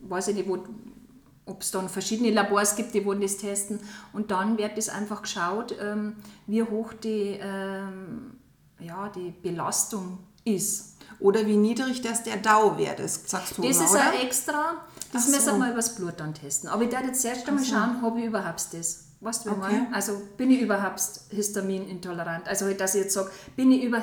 weiß 0.00 0.28
ich 0.28 0.36
nicht, 0.36 0.48
ob 0.48 1.60
es 1.62 1.70
dann 1.70 1.88
verschiedene 1.88 2.30
Labors 2.30 2.76
gibt, 2.76 2.94
die 2.94 3.04
wollen 3.04 3.20
das 3.20 3.36
testen. 3.36 3.80
Und 4.12 4.30
dann 4.30 4.56
wird 4.56 4.78
das 4.78 4.88
einfach 4.88 5.22
geschaut, 5.22 5.74
ähm, 5.80 6.16
wie 6.46 6.62
hoch 6.62 6.94
die, 6.94 7.38
ähm, 7.40 8.38
ja, 8.78 9.10
die 9.10 9.34
Belastung 9.42 10.18
ist. 10.44 10.96
Oder 11.18 11.46
wie 11.46 11.56
niedrig 11.56 12.00
das 12.00 12.22
der 12.22 12.36
Dauwert 12.38 12.98
ist, 13.00 13.28
sagst 13.28 13.58
du 13.58 13.62
Das 13.62 13.76
immer, 13.76 13.84
ist 13.84 13.90
oder? 13.92 14.10
ein 14.12 14.20
extra, 14.26 14.74
das 15.12 15.24
Ach 15.24 15.28
müssen 15.28 15.44
wir 15.46 15.52
so. 15.52 15.58
mal 15.58 15.70
übers 15.72 15.94
Blut 15.94 16.14
dann 16.18 16.32
testen. 16.32 16.70
Aber 16.70 16.82
ich 16.82 16.90
werde 16.90 17.08
jetzt 17.08 17.24
erst 17.24 17.46
einmal 17.46 17.64
schauen, 17.64 18.00
habe 18.02 18.20
ich 18.20 18.26
überhaupt 18.26 18.66
das. 18.72 19.04
Weißt 19.20 19.44
du, 19.44 19.50
wie 19.50 19.54
Okay. 19.54 19.82
Also 19.92 20.22
bin 20.38 20.50
ich 20.50 20.62
überhaupt 20.62 21.02
histaminintolerant? 21.28 22.48
Also 22.48 22.64
halt, 22.64 22.80
dass 22.80 22.94
ich 22.94 23.02
jetzt 23.02 23.14
sage, 23.14 23.30
bin 23.54 23.70
ich 23.70 23.82
über, 23.84 24.02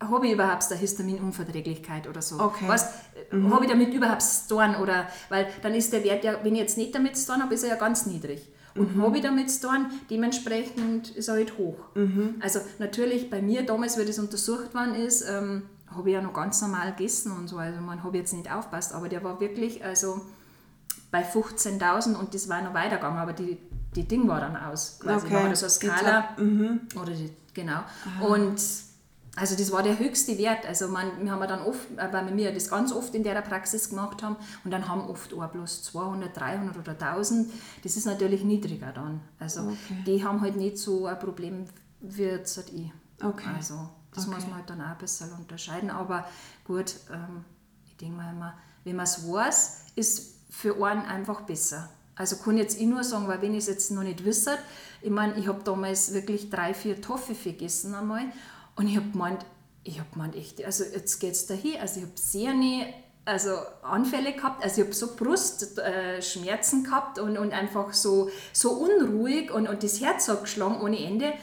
habe 0.00 0.26
ich 0.26 0.32
überhaupt 0.32 0.64
eine 0.70 0.80
Histaminunverträglichkeit 0.80 2.08
oder 2.08 2.22
so? 2.22 2.40
Okay. 2.40 2.66
Weißt, 2.66 2.88
habe 3.32 3.64
ich 3.64 3.70
damit 3.70 3.94
überhaupt 3.94 4.24
tun? 4.48 4.74
Oder, 4.82 5.06
weil 5.28 5.46
dann 5.62 5.74
ist 5.74 5.92
der 5.92 6.02
Wert 6.02 6.24
ja, 6.24 6.38
wenn 6.42 6.54
ich 6.54 6.60
jetzt 6.60 6.76
nicht 6.76 6.92
damit 6.94 7.24
tun 7.24 7.40
habe, 7.40 7.54
ist 7.54 7.62
er 7.62 7.70
ja 7.70 7.74
ganz 7.76 8.06
niedrig. 8.06 8.48
Und 8.74 9.00
habe 9.02 9.16
ich 9.16 9.22
damit 9.22 9.50
zu 9.50 9.68
tun, 9.68 9.86
dementsprechend 10.10 11.10
ist 11.10 11.28
er 11.28 11.34
halt 11.34 11.58
hoch. 11.58 11.76
Also 12.40 12.60
natürlich 12.78 13.30
bei 13.30 13.42
mir 13.42 13.64
damals, 13.64 13.98
wie 13.98 14.04
das 14.04 14.18
untersucht 14.18 14.74
worden 14.74 14.94
ist, 14.94 15.22
ähm, 15.28 15.62
habe 15.94 16.10
ich 16.10 16.14
ja 16.14 16.22
noch 16.22 16.34
ganz 16.34 16.60
normal 16.60 16.92
gegessen 16.92 17.32
und 17.32 17.48
so. 17.48 17.58
Also 17.58 17.80
man 17.80 18.04
habe 18.04 18.16
jetzt 18.18 18.32
nicht 18.32 18.50
aufpasst, 18.50 18.94
aber 18.94 19.08
der 19.08 19.24
war 19.24 19.40
wirklich 19.40 19.84
also 19.84 20.20
bei 21.10 21.22
15.000 21.24 22.14
und 22.14 22.34
das 22.34 22.48
war 22.48 22.62
noch 22.62 22.74
weitergegangen, 22.74 23.18
aber 23.18 23.32
die, 23.32 23.58
die 23.96 24.04
Ding 24.04 24.28
war 24.28 24.40
dann 24.40 24.56
aus. 24.56 24.98
Quasi. 25.00 25.26
Okay. 25.26 25.34
Man 25.34 25.48
hat 25.48 25.56
so 25.56 25.66
eine 25.66 25.74
Die 25.74 25.86
Skala. 25.98 26.28
Oder 27.00 27.12
die, 27.12 27.30
genau. 27.54 27.80
Und 28.20 28.60
also 29.38 29.56
das 29.56 29.70
war 29.72 29.82
der 29.82 29.98
höchste 29.98 30.36
Wert. 30.38 30.66
Also 30.66 30.88
man, 30.88 31.06
wir 31.22 31.30
haben 31.30 31.46
dann 31.48 31.62
oft, 31.62 31.86
äh, 31.96 32.12
weil 32.12 32.36
wir 32.36 32.52
das 32.52 32.68
ganz 32.70 32.92
oft 32.92 33.14
in 33.14 33.22
der 33.22 33.40
Praxis 33.42 33.90
gemacht 33.90 34.22
haben 34.22 34.36
und 34.64 34.70
dann 34.70 34.88
haben 34.88 35.02
oft 35.08 35.32
auch 35.34 35.46
bloß 35.48 35.82
200, 35.84 36.36
300 36.36 36.76
oder 36.76 36.92
1000. 36.92 37.50
Das 37.82 37.96
ist 37.96 38.06
natürlich 38.06 38.44
niedriger 38.44 38.92
dann. 38.92 39.20
Also 39.38 39.72
die 40.06 40.24
haben 40.24 40.40
halt 40.40 40.56
nicht 40.56 40.78
so 40.78 41.06
ein 41.06 41.18
Problem 41.18 41.66
wie 42.00 42.22
jetzt 42.22 42.56
halt 42.56 42.72
ich. 42.72 42.92
Okay. 43.22 43.48
Also 43.56 43.88
das 44.14 44.26
Okay. 44.26 44.34
muss 44.36 44.46
man 44.46 44.56
halt 44.56 44.70
dann 44.70 44.80
auch 44.80 44.86
ein 44.86 44.98
bisschen 44.98 45.32
unterscheiden. 45.32 45.90
Aber 45.90 46.26
gut, 46.64 46.94
ähm, 47.12 47.44
ich 47.86 47.96
denke 47.96 48.16
mal 48.16 48.30
immer, 48.30 48.54
wenn 48.84 48.96
man 48.96 49.04
es 49.04 49.28
weiß, 49.30 49.80
ist 49.96 50.34
für 50.50 50.82
einen 50.84 51.02
einfach 51.02 51.42
besser. 51.42 51.88
Also 52.16 52.36
kann 52.36 52.56
jetzt 52.56 52.80
ich 52.80 52.86
nur 52.86 53.04
sagen, 53.04 53.28
weil 53.28 53.40
wenn 53.42 53.52
ich 53.52 53.58
es 53.60 53.66
jetzt 53.66 53.90
noch 53.92 54.02
nicht 54.02 54.24
wisse, 54.24 54.58
ich 55.02 55.10
meine, 55.10 55.34
ich 55.36 55.46
habe 55.46 55.62
damals 55.62 56.12
wirklich 56.12 56.50
drei, 56.50 56.74
vier 56.74 57.00
Toffee 57.00 57.34
gegessen 57.34 57.94
einmal 57.94 58.22
und 58.78 58.86
ich 58.86 58.96
habe 58.96 59.10
gemeint, 59.10 59.44
ich 59.82 59.98
habe 59.98 60.08
gemeint, 60.12 60.36
echt, 60.36 60.64
also 60.64 60.84
jetzt 60.84 61.18
geht 61.18 61.32
es 61.32 61.46
dahin, 61.46 61.80
also 61.80 61.98
ich 61.98 62.06
habe 62.06 62.16
sehr 62.16 62.54
nie 62.54 62.86
also 63.24 63.50
Anfälle 63.82 64.32
gehabt, 64.32 64.62
also 64.62 64.80
ich 64.80 64.86
habe 64.86 64.94
so 64.94 65.14
Brustschmerzen 65.16 66.80
äh, 66.80 66.84
gehabt 66.84 67.18
und, 67.18 67.36
und 67.36 67.52
einfach 67.52 67.92
so, 67.92 68.30
so 68.52 68.70
unruhig 68.70 69.50
und, 69.50 69.68
und 69.68 69.82
das 69.82 70.00
Herz 70.00 70.28
hat 70.28 70.42
geschlagen 70.42 70.80
ohne 70.80 70.98
Ende. 70.98 71.34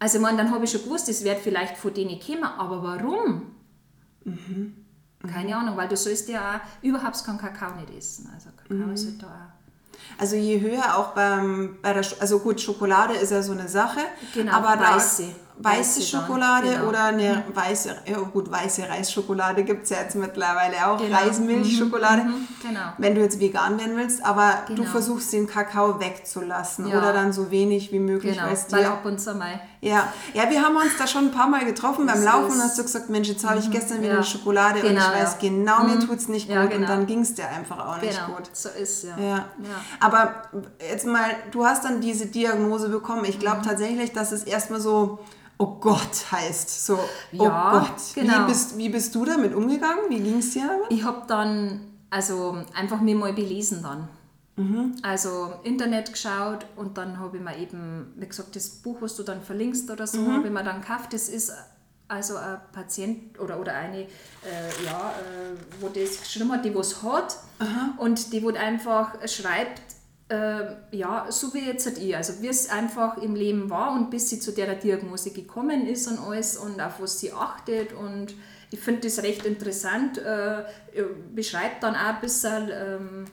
Also 0.00 0.18
meine, 0.18 0.38
dann 0.38 0.50
habe 0.50 0.64
ich 0.64 0.70
schon 0.72 0.82
gewusst, 0.82 1.08
das 1.08 1.22
wird 1.22 1.38
vielleicht 1.38 1.76
von 1.76 1.92
denen 1.92 2.18
kommen, 2.18 2.42
aber 2.42 2.82
warum? 2.82 3.54
Keine 5.32 5.56
Ahnung, 5.56 5.76
weil 5.76 5.88
du 5.88 5.96
sollst 5.96 6.28
ja 6.28 6.56
auch 6.56 6.82
überhaupt 6.82 7.22
keinen 7.22 7.38
Kakao 7.38 7.74
nicht 7.76 7.96
essen. 7.96 8.30
Also 8.34 8.48
Kakao 8.56 8.92
ist 8.92 9.06
halt 9.06 9.22
da 9.22 9.26
auch. 9.26 10.20
Also 10.20 10.36
je 10.36 10.60
höher 10.60 10.96
auch 10.96 11.08
beim, 11.08 11.76
bei 11.82 11.92
der, 11.92 12.04
also 12.18 12.38
gut, 12.40 12.60
Schokolade 12.60 13.14
ist 13.14 13.30
ja 13.30 13.42
so 13.42 13.52
eine 13.52 13.68
Sache, 13.68 14.00
Genau, 14.34 14.52
aber 14.52 14.76
da, 14.76 14.96
weiße. 14.96 15.28
Weiße 15.62 16.00
Weiße 16.00 16.02
Schokolade 16.02 16.70
genau. 16.70 16.88
oder 16.88 17.04
eine 17.04 17.44
weiße, 17.54 17.96
ja 18.06 18.18
gut, 18.18 18.50
weiße 18.50 18.88
Reisschokolade 18.88 19.62
gibt 19.64 19.84
es 19.84 19.90
ja 19.90 19.98
jetzt 20.02 20.16
mittlerweile 20.16 20.86
auch, 20.86 20.98
Genau. 20.98 21.16
Reismilchschokolade, 21.16 22.22
Mhm, 22.24 22.48
genau. 22.62 22.80
wenn 22.98 23.14
du 23.14 23.20
jetzt 23.20 23.38
vegan 23.40 23.78
werden 23.78 23.96
willst, 23.96 24.24
aber 24.24 24.62
du 24.68 24.74
Genau. 24.76 24.90
versuchst 24.90 25.32
den 25.32 25.46
Kakao 25.46 26.00
wegzulassen 26.00 26.88
Ja. 26.88 26.98
oder 26.98 27.12
dann 27.12 27.32
so 27.32 27.50
wenig 27.50 27.92
wie 27.92 27.98
möglich, 27.98 28.36
Genau, 28.38 28.48
weil 28.70 28.84
ab 28.86 29.04
und 29.04 29.20
zu 29.20 29.34
mal. 29.34 29.60
Ja. 29.82 30.12
ja, 30.34 30.50
wir 30.50 30.62
haben 30.62 30.76
uns 30.76 30.96
da 30.98 31.06
schon 31.06 31.26
ein 31.26 31.30
paar 31.32 31.48
Mal 31.48 31.64
getroffen 31.64 32.04
beim 32.06 32.16
Das 32.16 32.24
Laufen 32.24 32.52
und 32.52 32.62
hast 32.62 32.78
du 32.78 32.82
gesagt, 32.82 33.08
Mensch, 33.08 33.28
jetzt 33.28 33.48
habe 33.48 33.58
ich 33.60 33.70
gestern 33.70 33.98
wieder 34.00 34.08
ja. 34.10 34.14
eine 34.16 34.24
Schokolade 34.24 34.80
und 34.80 34.88
Genau, 34.88 35.00
ich 35.06 35.22
weiß 35.22 35.36
ja. 35.40 35.48
genau, 35.48 35.84
mir 35.84 35.98
tut 36.00 36.18
es 36.18 36.28
nicht 36.28 36.48
gut 36.48 36.54
Ja, 36.56 36.62
und 36.64 36.70
genau. 36.70 36.86
dann 36.86 37.06
ging 37.06 37.20
es 37.20 37.34
dir 37.34 37.48
einfach 37.48 37.78
auch 37.86 38.00
nicht 38.02 38.14
Genau, 38.14 38.36
gut. 38.36 38.50
so 38.52 38.68
ist 38.68 39.04
ja. 39.04 39.16
Ja. 39.18 39.46
Aber 39.98 40.42
jetzt 40.86 41.06
mal, 41.06 41.30
du 41.50 41.64
hast 41.64 41.84
dann 41.86 42.00
diese 42.02 42.26
Diagnose 42.26 42.90
bekommen. 42.90 43.24
Ich 43.24 43.36
Mhm. 43.36 43.40
glaube 43.40 43.62
tatsächlich, 43.64 44.12
dass 44.12 44.32
es 44.32 44.44
erstmal 44.44 44.80
so, 44.80 45.18
oh 45.56 45.76
Gott 45.80 46.26
heißt. 46.30 46.84
So, 46.86 46.96
oh 46.98 46.98
Ja, 47.44 47.70
Gott. 47.72 47.90
genau. 48.14 48.42
Wie, 48.44 48.48
bist, 48.48 48.76
wie 48.76 48.88
bist 48.90 49.14
du 49.14 49.24
damit 49.24 49.54
umgegangen? 49.54 50.00
Wie 50.10 50.20
ging 50.20 50.38
es 50.40 50.50
dir 50.52 50.66
damit? 50.66 50.86
Ich 50.90 51.04
habe 51.04 51.22
dann 51.26 51.80
also 52.10 52.58
einfach 52.74 53.00
mir 53.00 53.14
mal 53.16 53.32
belesen 53.32 53.82
dann. 53.82 54.08
Mhm. 54.60 54.96
Also 55.02 55.54
Internet 55.64 56.12
geschaut 56.12 56.66
und 56.76 56.96
dann 56.98 57.18
habe 57.18 57.36
ich 57.38 57.42
mir 57.42 57.56
eben, 57.58 58.12
wie 58.16 58.26
gesagt, 58.26 58.54
das 58.56 58.68
Buch, 58.68 58.98
was 59.00 59.16
du 59.16 59.22
dann 59.22 59.42
verlinkst 59.42 59.90
oder 59.90 60.06
so, 60.06 60.18
Mhm. 60.20 60.34
habe 60.34 60.46
ich 60.48 60.52
mir 60.52 60.64
dann 60.64 60.80
gekauft. 60.80 61.12
Das 61.12 61.28
ist 61.28 61.52
also 62.08 62.36
ein 62.36 62.58
Patient 62.72 63.38
oder, 63.38 63.60
oder 63.60 63.74
eine, 63.74 64.02
äh, 64.02 64.06
ja, 64.84 65.12
äh, 65.12 65.56
wo 65.80 65.88
das 65.88 66.20
geschrieben 66.20 66.50
hat, 66.52 66.64
die 66.64 66.74
was 66.74 67.02
hat 67.02 67.36
und 67.98 68.32
die 68.32 68.42
wo 68.42 68.50
einfach 68.50 69.14
schreibt, 69.28 69.80
äh, 70.28 70.74
ja, 70.92 71.26
so 71.30 71.52
wie 71.54 71.66
jetzt 71.66 71.86
halt 71.86 71.98
ich, 71.98 72.16
also 72.16 72.40
wie 72.40 72.48
es 72.48 72.68
einfach 72.68 73.16
im 73.18 73.34
Leben 73.34 73.70
war 73.70 73.92
und 73.92 74.10
bis 74.10 74.28
sie 74.28 74.40
zu 74.40 74.52
der 74.52 74.74
Diagnose 74.74 75.30
gekommen 75.30 75.86
ist 75.86 76.08
und 76.08 76.18
alles 76.20 76.56
und 76.56 76.80
auf 76.80 77.00
was 77.00 77.18
sie 77.20 77.32
achtet 77.32 77.92
und 77.92 78.34
ich 78.72 78.78
finde 78.80 79.00
das 79.02 79.22
recht 79.24 79.44
interessant, 79.44 80.18
äh, 80.18 80.62
beschreibt 81.34 81.82
dann 81.82 81.94
auch 81.96 82.14
ein 82.14 82.20
bisschen, 82.20 82.70
ähm, 82.72 83.24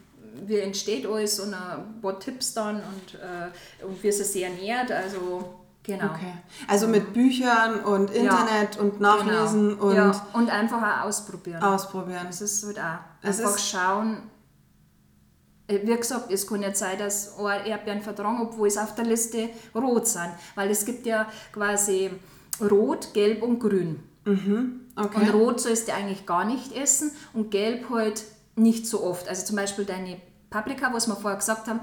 wie 0.46 0.60
entsteht 0.60 1.06
alles 1.06 1.40
und 1.40 1.54
ein 1.54 2.02
paar 2.02 2.20
Tipps 2.20 2.54
dann 2.54 2.76
und, 2.78 3.16
äh, 3.16 3.86
und 3.86 4.02
wie 4.04 4.12
sie 4.12 4.24
sich 4.24 4.44
ernährt, 4.44 4.92
also 4.92 5.56
genau. 5.84 6.06
Okay. 6.06 6.34
Also 6.68 6.88
mit 6.88 7.14
Büchern 7.14 7.80
und 7.82 8.12
Internet 8.12 8.78
und 8.78 9.00
Nachlesen 9.00 9.70
genau. 9.80 9.84
und 9.86 9.96
ja, 9.96 10.28
und 10.34 10.50
einfach 10.50 10.82
auch 11.02 11.06
ausprobieren. 11.08 11.62
ausprobieren. 11.64 12.26
Das 12.28 12.42
ist 12.42 12.66
halt 12.66 12.80
auch. 12.80 13.00
Es 13.22 13.40
Einfach 13.40 13.56
ist- 13.56 13.70
schauen. 13.70 14.18
Äh, 15.68 15.80
Wie 15.86 15.96
gesagt, 15.96 16.32
es 16.32 16.48
kann 16.48 16.62
nicht 16.62 16.78
sein, 16.78 16.98
dass 16.98 17.36
Erdbeeren 17.66 18.02
vertragen, 18.02 18.40
obwohl 18.42 18.68
es 18.68 18.78
auf 18.78 18.96
der 18.96 19.06
Liste 19.06 19.50
rot 19.76 20.08
sind. 20.08 20.30
Weil 20.56 20.70
es 20.72 20.86
gibt 20.86 21.06
ja 21.06 21.28
quasi 21.52 22.10
rot, 22.62 23.14
gelb 23.14 23.44
und 23.44 23.60
grün. 23.60 24.02
Okay. 24.96 25.20
Und 25.22 25.34
rot 25.34 25.60
sollst 25.62 25.88
du 25.88 25.94
eigentlich 25.94 26.26
gar 26.26 26.44
nicht 26.46 26.72
essen 26.76 27.12
und 27.34 27.52
gelb 27.52 27.90
halt 27.90 28.24
nicht 28.58 28.88
so 28.88 29.04
oft. 29.04 29.28
Also 29.28 29.46
zum 29.46 29.56
Beispiel 29.56 29.86
deine 29.86 30.18
Paprika, 30.50 30.92
was 30.94 31.08
wir 31.08 31.16
vorher 31.16 31.38
gesagt 31.38 31.68
haben, 31.68 31.80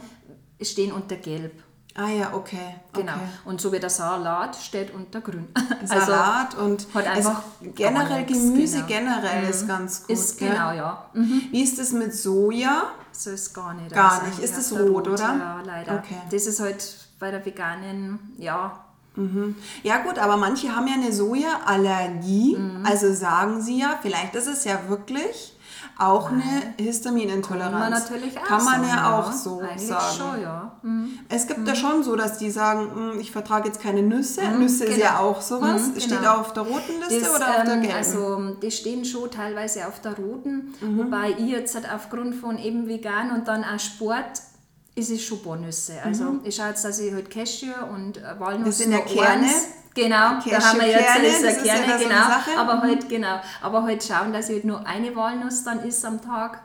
stehen 0.61 0.93
unter 0.93 1.17
gelb. 1.17 1.63
Ah 1.97 2.09
ja, 2.09 2.35
okay. 2.35 2.75
Genau. 2.93 3.13
Okay. 3.13 3.23
Und 3.45 3.61
so 3.61 3.71
wie 3.73 3.79
der 3.79 3.91
Salat 3.91 4.57
steht 4.57 4.93
unter 4.93 5.21
grün. 5.21 5.47
Salat 5.85 6.57
und 6.57 6.89
halt 6.93 7.07
einfach 7.07 7.43
also 7.61 7.73
generell 7.73 8.25
Gemüse 8.25 8.79
genau. 8.79 8.87
generell 8.89 9.49
ist 9.49 9.69
ganz 9.69 10.01
gut. 10.01 10.11
Ist 10.11 10.39
gell? 10.39 10.51
genau, 10.51 10.73
ja. 10.73 11.09
Mhm. 11.13 11.43
Wie 11.53 11.63
ist 11.63 11.79
es 11.79 11.93
mit 11.93 12.13
Soja? 12.13 12.89
So 13.13 13.31
ist 13.31 13.55
gar 13.55 13.75
nicht. 13.75 13.93
Gar 13.93 14.11
Also 14.13 14.27
nicht. 14.27 14.39
Ist 14.41 14.57
das 14.57 14.73
auf 14.73 14.79
der 14.79 14.89
rot, 14.89 15.07
oder? 15.07 15.23
Ja, 15.23 15.63
leider. 15.65 15.95
Okay. 15.99 16.17
Das 16.31 16.47
ist 16.47 16.59
halt 16.59 16.97
bei 17.21 17.31
der 17.31 17.45
veganen, 17.47 18.19
ja, 18.39 18.81
Ja 19.85 19.99
gut, 19.99 20.19
aber 20.19 20.37
manche 20.37 20.75
haben 20.75 20.89
ja 20.89 20.95
eine 20.95 21.13
Sojaallergie, 21.13 22.57
Mhm. 22.57 22.85
also 22.85 23.15
sagen 23.15 23.63
sie 23.63 23.79
ja, 23.79 23.99
vielleicht 24.03 24.35
ist 24.35 24.49
es 24.49 24.65
ja 24.65 24.89
wirklich 24.89 25.54
auch 25.99 26.31
eine 26.31 26.43
Histaminintoleranz. 26.79 27.71
kann 27.73 27.81
man 27.81 27.91
natürlich 27.93 28.37
auch 28.39 28.45
Kann 28.45 28.65
man 28.65 28.85
sagen, 28.85 28.89
ja 28.89 29.19
auch 29.19 29.33
so 29.33 29.61
Eigentlich 29.61 29.87
sagen. 29.89 30.17
schon, 30.17 30.43
ja. 30.43 30.73
Mhm. 30.83 31.19
Es 31.29 31.47
gibt 31.47 31.67
ja 31.69 31.75
schon 31.75 32.03
so, 32.03 32.17
dass 32.17 32.39
die 32.39 32.51
sagen, 32.51 32.91
"Hm, 32.95 33.21
ich 33.21 33.31
vertrage 33.31 33.69
jetzt 33.69 33.81
keine 33.81 34.03
Nüsse. 34.03 34.43
Nüsse 34.59 34.85
ist 34.85 34.95
genau. 34.97 35.05
ja 35.07 35.19
auch 35.21 35.41
sowas. 35.41 35.83
Mhm, 35.95 36.01
Steht 36.01 36.19
genau. 36.19 36.37
auf 36.39 36.53
der 36.53 36.65
roten 36.65 36.99
Liste 37.01 37.21
Das, 37.21 37.37
oder 37.37 37.49
auf 37.49 37.63
der 37.65 37.75
ähm, 37.75 37.83
gelben? 37.83 37.97
Also, 37.97 38.55
die 38.63 38.71
stehen 38.71 39.05
schon 39.05 39.31
teilweise 39.31 39.87
auf 39.87 40.01
der 40.01 40.17
roten, 40.17 40.75
Mhm. 40.81 40.99
wobei 40.99 41.31
ich 41.39 41.49
jetzt 41.49 41.75
halt 41.75 41.87
aufgrund 41.93 42.35
von 42.35 42.59
eben 42.59 42.89
vegan 42.89 43.31
und 43.31 43.47
dann 43.49 43.63
auch 43.65 43.79
Sport 43.79 44.25
ist 44.97 45.11
es 45.11 45.23
schon 45.23 45.43
Bohnüsse. 45.43 45.95
Also 46.05 46.37
ich 46.45 46.55
schaue 46.57 46.69
jetzt, 46.69 46.85
dass 46.85 46.99
ich 47.01 47.13
halt 47.13 47.31
Cashew 47.31 47.73
und 47.93 48.19
äh, 48.19 48.23
Walnuss 48.39 48.61
Mhm. 48.61 48.65
Das 48.67 48.79
sind 48.79 48.93
ja 48.93 49.01
Kerne. 49.01 49.47
Genau, 49.97 50.17
da 50.17 50.61
haben 50.61 50.81
wir 50.81 50.89
jetzt 50.89 51.07
Cashewkerne, 51.07 51.27
ist 51.29 51.45
das 51.45 51.57
ist 51.59 51.67
ja 51.67 51.75
Kerne, 51.75 51.87
so 51.87 51.93
eine 51.93 52.05
genau. 52.05 52.27
Sache. 52.29 52.51
Aber 52.59 52.81
halt 52.83 53.09
genau, 53.09 53.41
aber 53.63 53.83
halt 53.85 54.03
schauen, 54.03 54.33
dass 54.33 54.49
ich 54.49 54.57
halt 54.57 54.65
nur 54.65 54.85
eine 54.87 55.15
Walnuss 55.15 55.63
dann 55.65 55.81
isst 55.85 56.05
am 56.05 56.21
Tag. 56.21 56.61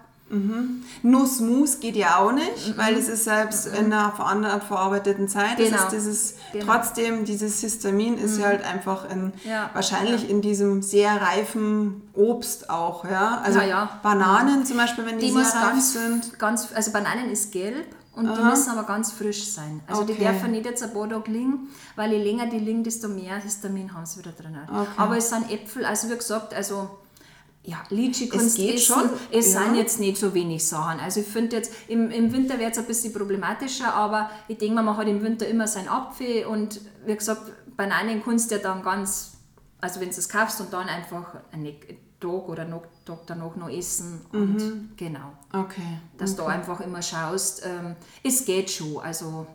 Nussmus 1.01 1.79
geht 1.79 1.95
ja 1.95 2.17
auch 2.17 2.31
nicht, 2.31 2.77
weil 2.77 2.95
es 2.95 3.07
ist 3.07 3.23
selbst 3.23 3.65
in 3.67 3.91
einer 3.91 4.11
ver- 4.11 4.61
verarbeiteten 4.67 5.27
Zeit. 5.27 5.57
Genau. 5.57 5.69
Das 5.71 5.85
ist 5.85 5.91
dieses, 5.91 6.35
Genau. 6.53 6.65
Trotzdem, 6.65 7.25
dieses 7.25 7.59
Histamin 7.61 8.17
ist 8.17 8.37
ja 8.37 8.45
halt 8.47 8.63
einfach 8.63 9.09
in, 9.09 9.33
Ja. 9.43 9.69
wahrscheinlich 9.73 10.29
in 10.29 10.41
diesem 10.41 10.81
sehr 10.81 11.19
reifen 11.21 12.07
Obst 12.13 12.69
auch. 12.69 13.05
Ja? 13.05 13.41
Also 13.43 13.59
Ja, 13.59 13.65
ja. 13.65 13.99
Bananen 14.03 14.65
zum 14.65 14.77
Beispiel, 14.77 15.05
wenn 15.05 15.17
die, 15.19 15.27
Die 15.27 15.31
sehr 15.31 15.41
reif 15.41 15.61
ganz, 15.71 15.93
sind. 15.93 16.39
ganz, 16.39 16.67
also 16.73 16.91
Bananen 16.91 17.29
ist 17.31 17.51
gelb 17.51 17.87
und 18.13 18.25
die 18.35 18.41
müssen 18.43 18.69
aber 18.71 18.83
ganz 18.83 19.11
frisch 19.11 19.45
sein. 19.45 19.81
Also 19.87 20.03
die 20.03 20.13
Okay. 20.13 20.25
dürfen 20.25 20.51
nicht 20.51 20.65
jetzt 20.65 20.83
ein 20.83 20.93
paar 20.93 21.07
Tage 21.09 21.31
liegen, 21.31 21.69
weil 21.95 22.11
je 22.11 22.21
länger 22.23 22.47
die 22.47 22.59
liegen, 22.59 22.83
desto 22.83 23.07
mehr 23.07 23.37
Histamin 23.37 23.93
haben 23.93 24.05
sie 24.05 24.19
wieder 24.19 24.31
drin. 24.33 24.57
Okay. 24.67 24.87
Aber 24.97 25.17
es 25.17 25.29
sind 25.29 25.49
Äpfel, 25.51 25.85
also 25.85 26.09
wie 26.09 26.17
gesagt, 26.17 26.53
also 26.53 26.89
ja, 27.63 27.77
Litschi-Kunst 27.89 28.55
geht 28.57 28.75
essen. 28.75 28.93
schon, 28.93 29.09
Es 29.31 29.53
ja. 29.53 29.63
sind 29.63 29.75
jetzt 29.75 29.99
nicht 29.99 30.17
so 30.17 30.33
wenig 30.33 30.65
Sachen. 30.67 30.99
Also 30.99 31.19
ich 31.19 31.27
finde 31.27 31.57
jetzt, 31.57 31.71
im, 31.87 32.09
im 32.09 32.31
Winter 32.33 32.57
wird 32.57 32.71
es 32.71 32.77
ein 32.79 32.85
bisschen 32.85 33.13
problematischer, 33.13 33.93
aber 33.93 34.29
ich 34.47 34.57
denke 34.57 34.75
mal, 34.75 34.83
man 34.83 34.97
hat 34.97 35.07
im 35.07 35.21
Winter 35.21 35.45
immer 35.47 35.67
sein 35.67 35.87
Apfel 35.87 36.45
und 36.45 36.79
wie 37.05 37.15
gesagt, 37.15 37.51
bei 37.77 37.89
einigen 37.91 38.23
Kunst 38.23 38.49
ja 38.51 38.57
dann 38.57 38.81
ganz, 38.81 39.33
also 39.81 39.99
wenn 39.99 40.09
du 40.09 40.15
es 40.15 40.27
kaufst 40.29 40.59
und 40.61 40.73
dann 40.73 40.87
einfach 40.87 41.35
einen 41.51 41.73
Tag 42.19 42.49
oder 42.49 42.65
noch 42.65 42.83
Tag 43.09 43.19
danach 43.27 43.55
noch 43.55 43.69
essen 43.69 44.21
und 44.31 44.55
Mhm. 44.55 44.89
genau, 44.97 45.33
Okay. 45.53 45.99
dass 46.17 46.35
du 46.35 46.43
einfach 46.43 46.79
immer 46.81 47.01
schaust, 47.01 47.63
ähm, 47.65 47.95
es 48.23 48.45
geht 48.45 48.69
schon, 48.69 48.97
also 48.99 49.47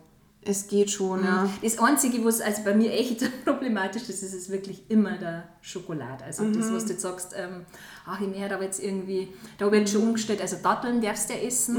Es 0.46 0.66
geht 0.66 0.90
schon, 0.90 1.24
ja. 1.24 1.48
das 1.62 1.78
Einzige, 1.78 2.22
was 2.22 2.42
also 2.42 2.64
bei 2.64 2.74
mir 2.74 2.92
echt 2.92 3.18
problematisch 3.46 4.02
ist, 4.10 4.22
ist 4.22 4.34
es 4.34 4.50
wirklich 4.50 4.84
immer 4.90 5.16
der 5.16 5.44
Schokolade. 5.62 6.22
Also 6.22 6.44
das, 6.50 6.66
Mhm. 6.68 6.74
was 6.74 6.84
du 6.84 6.92
jetzt 6.92 7.00
sagst, 7.00 7.32
ähm, 7.34 7.64
ach, 8.04 8.20
ich 8.20 8.28
mehr, 8.28 8.52
aber 8.54 8.64
jetzt 8.64 8.78
irgendwie, 8.82 9.28
da 9.56 9.72
wird 9.72 9.88
schon 9.88 10.02
umgestellt, 10.02 10.42
also 10.42 10.56
Datteln 10.62 11.00
darfst 11.00 11.30
du 11.30 11.34
ja 11.34 11.40
essen. 11.40 11.74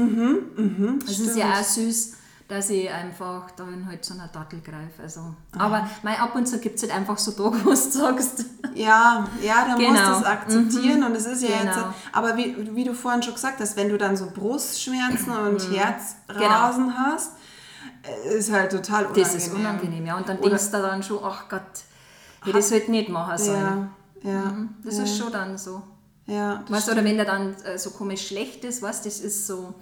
Mhm, 0.56 0.98
das 1.06 1.16
ist 1.20 1.36
ja 1.36 1.52
auch 1.52 1.62
süß, 1.62 2.14
dass 2.48 2.70
ich 2.70 2.88
einfach 2.90 3.50
dann 3.52 3.86
halt 3.86 4.04
zu 4.04 4.14
einer 4.14 4.28
Dattel 4.28 4.60
greife. 4.60 5.02
Also. 5.02 5.34
Aber 5.58 5.88
mein, 6.02 6.16
ab 6.18 6.34
und 6.36 6.46
zu 6.46 6.58
gibt 6.60 6.76
es 6.76 6.82
halt 6.82 6.94
einfach 6.94 7.18
so 7.18 7.32
Tage, 7.32 7.64
wo 7.64 7.70
du 7.70 7.76
sagst, 7.76 8.44
Ja, 8.74 9.26
ja, 9.42 9.64
da 9.64 9.76
musst 9.76 9.78
Genau. 9.88 10.12
du 10.12 10.18
es 10.20 10.24
akzeptieren 10.24 11.02
und 11.02 11.14
es 11.16 11.26
ist 11.26 11.42
ja 11.42 11.58
Genau. 11.58 11.70
jetzt, 11.72 11.84
aber 12.12 12.36
wie, 12.36 12.74
wie 12.74 12.84
du 12.84 12.94
vorhin 12.94 13.22
schon 13.22 13.34
gesagt 13.34 13.58
hast, 13.60 13.76
wenn 13.76 13.88
du 13.88 13.98
dann 13.98 14.16
so 14.16 14.30
Brustschmerzen 14.30 15.30
und 15.36 15.68
Mhm. 15.70 15.74
Herzrasen 15.74 16.96
hast, 16.98 17.32
äh, 18.02 18.38
ist 18.38 18.52
halt 18.52 18.70
total 18.70 19.06
unangenehm. 19.06 19.24
das 19.24 19.34
ist 19.34 19.52
unangenehm. 19.54 20.06
Ja. 20.06 20.16
Und 20.16 20.28
dann 20.28 20.38
Oder- 20.38 20.50
denkst 20.50 20.70
du 20.70 20.82
dann 20.82 21.02
schon, 21.02 21.18
ach 21.24 21.48
Gott, 21.48 21.62
ich 22.44 22.52
das 22.52 22.70
halt 22.70 22.88
nicht 22.88 23.08
machen 23.08 23.38
sollen. 23.38 23.90
Ja, 24.22 24.30
ja, 24.32 24.54
Das 24.84 24.98
ist 24.98 25.18
schon 25.18 25.32
dann 25.32 25.58
so. 25.58 25.82
ja. 26.26 26.62
Weißt 26.68 26.86
du, 26.88 26.92
oder 26.92 27.02
wenn 27.04 27.16
der 27.16 27.26
dann 27.26 27.54
äh, 27.64 27.76
so 27.76 27.90
komisch 27.90 28.28
schlecht 28.28 28.64
ist, 28.64 28.82
was 28.82 29.02
das 29.02 29.18
ist 29.20 29.46
so, 29.48 29.74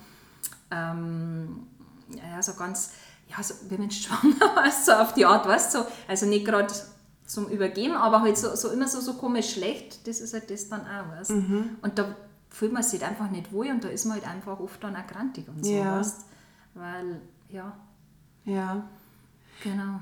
ähm, 0.70 1.66
ja, 2.10 2.42
so 2.42 2.54
ganz, 2.54 2.92
ja, 3.28 3.42
so, 3.42 3.54
wie 3.68 3.76
man 3.78 3.90
schwanger 3.90 4.56
weißt, 4.56 4.86
so 4.86 4.92
auf 4.92 5.14
die 5.14 5.24
Art, 5.26 5.46
weißt 5.46 5.74
du, 5.74 5.78
so, 5.78 5.86
also 6.08 6.26
nicht 6.26 6.44
gerade 6.44 6.72
zum 7.26 7.48
Übergeben, 7.48 7.94
aber 7.96 8.20
halt 8.22 8.36
so, 8.36 8.54
so 8.54 8.70
immer 8.70 8.86
so, 8.88 9.00
so 9.00 9.14
komisch 9.14 9.52
schlecht, 9.54 10.06
das 10.06 10.20
ist 10.20 10.34
halt 10.34 10.50
das 10.50 10.68
dann 10.68 10.82
auch, 10.82 11.16
weißt 11.18 11.30
Mhm. 11.30 11.70
Und 11.82 11.98
da 11.98 12.14
fühlt 12.50 12.72
man 12.72 12.82
sich 12.82 13.00
halt 13.02 13.10
einfach 13.12 13.30
nicht 13.30 13.52
wohl 13.52 13.68
und 13.68 13.82
da 13.82 13.88
ist 13.88 14.04
man 14.04 14.14
halt 14.20 14.28
einfach 14.28 14.60
oft 14.60 14.82
dann 14.84 14.94
auch 14.94 15.06
grantig 15.06 15.48
und 15.48 15.64
so, 15.64 15.72
Ja. 15.72 15.98
weißt 15.98 16.20
Weil, 16.74 17.20
ja, 17.48 17.72
Ja. 18.44 18.84
genau. 19.62 20.00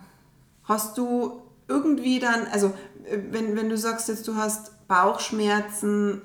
Hast 0.64 0.96
du 0.98 1.42
irgendwie 1.68 2.18
dann, 2.18 2.46
also 2.48 2.68
äh, 3.04 3.18
wenn, 3.30 3.56
wenn 3.56 3.68
du 3.68 3.76
sagst 3.78 4.08
jetzt, 4.08 4.26
du 4.28 4.34
hast 4.36 4.72
Bauchschmerzen, 4.88 6.20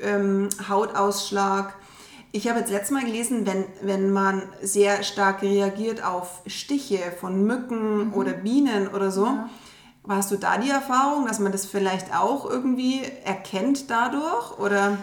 ähm, 0.00 0.48
Hautausschlag. 0.68 1.74
Ich 2.32 2.46
habe 2.48 2.58
jetzt 2.60 2.70
letztes 2.70 2.90
Mal 2.90 3.04
gelesen, 3.04 3.46
wenn, 3.46 3.64
wenn 3.82 4.10
man 4.10 4.42
sehr 4.62 5.02
stark 5.02 5.42
reagiert 5.42 6.04
auf 6.04 6.42
Stiche 6.46 6.98
von 7.18 7.44
Mücken 7.44 8.12
oder 8.12 8.32
Bienen 8.32 8.88
oder 8.88 9.10
so, 9.10 9.28
hast 10.06 10.30
du 10.30 10.36
da 10.36 10.58
die 10.58 10.68
Erfahrung, 10.70 11.26
dass 11.26 11.38
man 11.38 11.52
das 11.52 11.64
vielleicht 11.66 12.14
auch 12.14 12.48
irgendwie 12.48 13.00
erkennt 13.24 13.90
dadurch 13.90 14.58
oder 14.58 14.98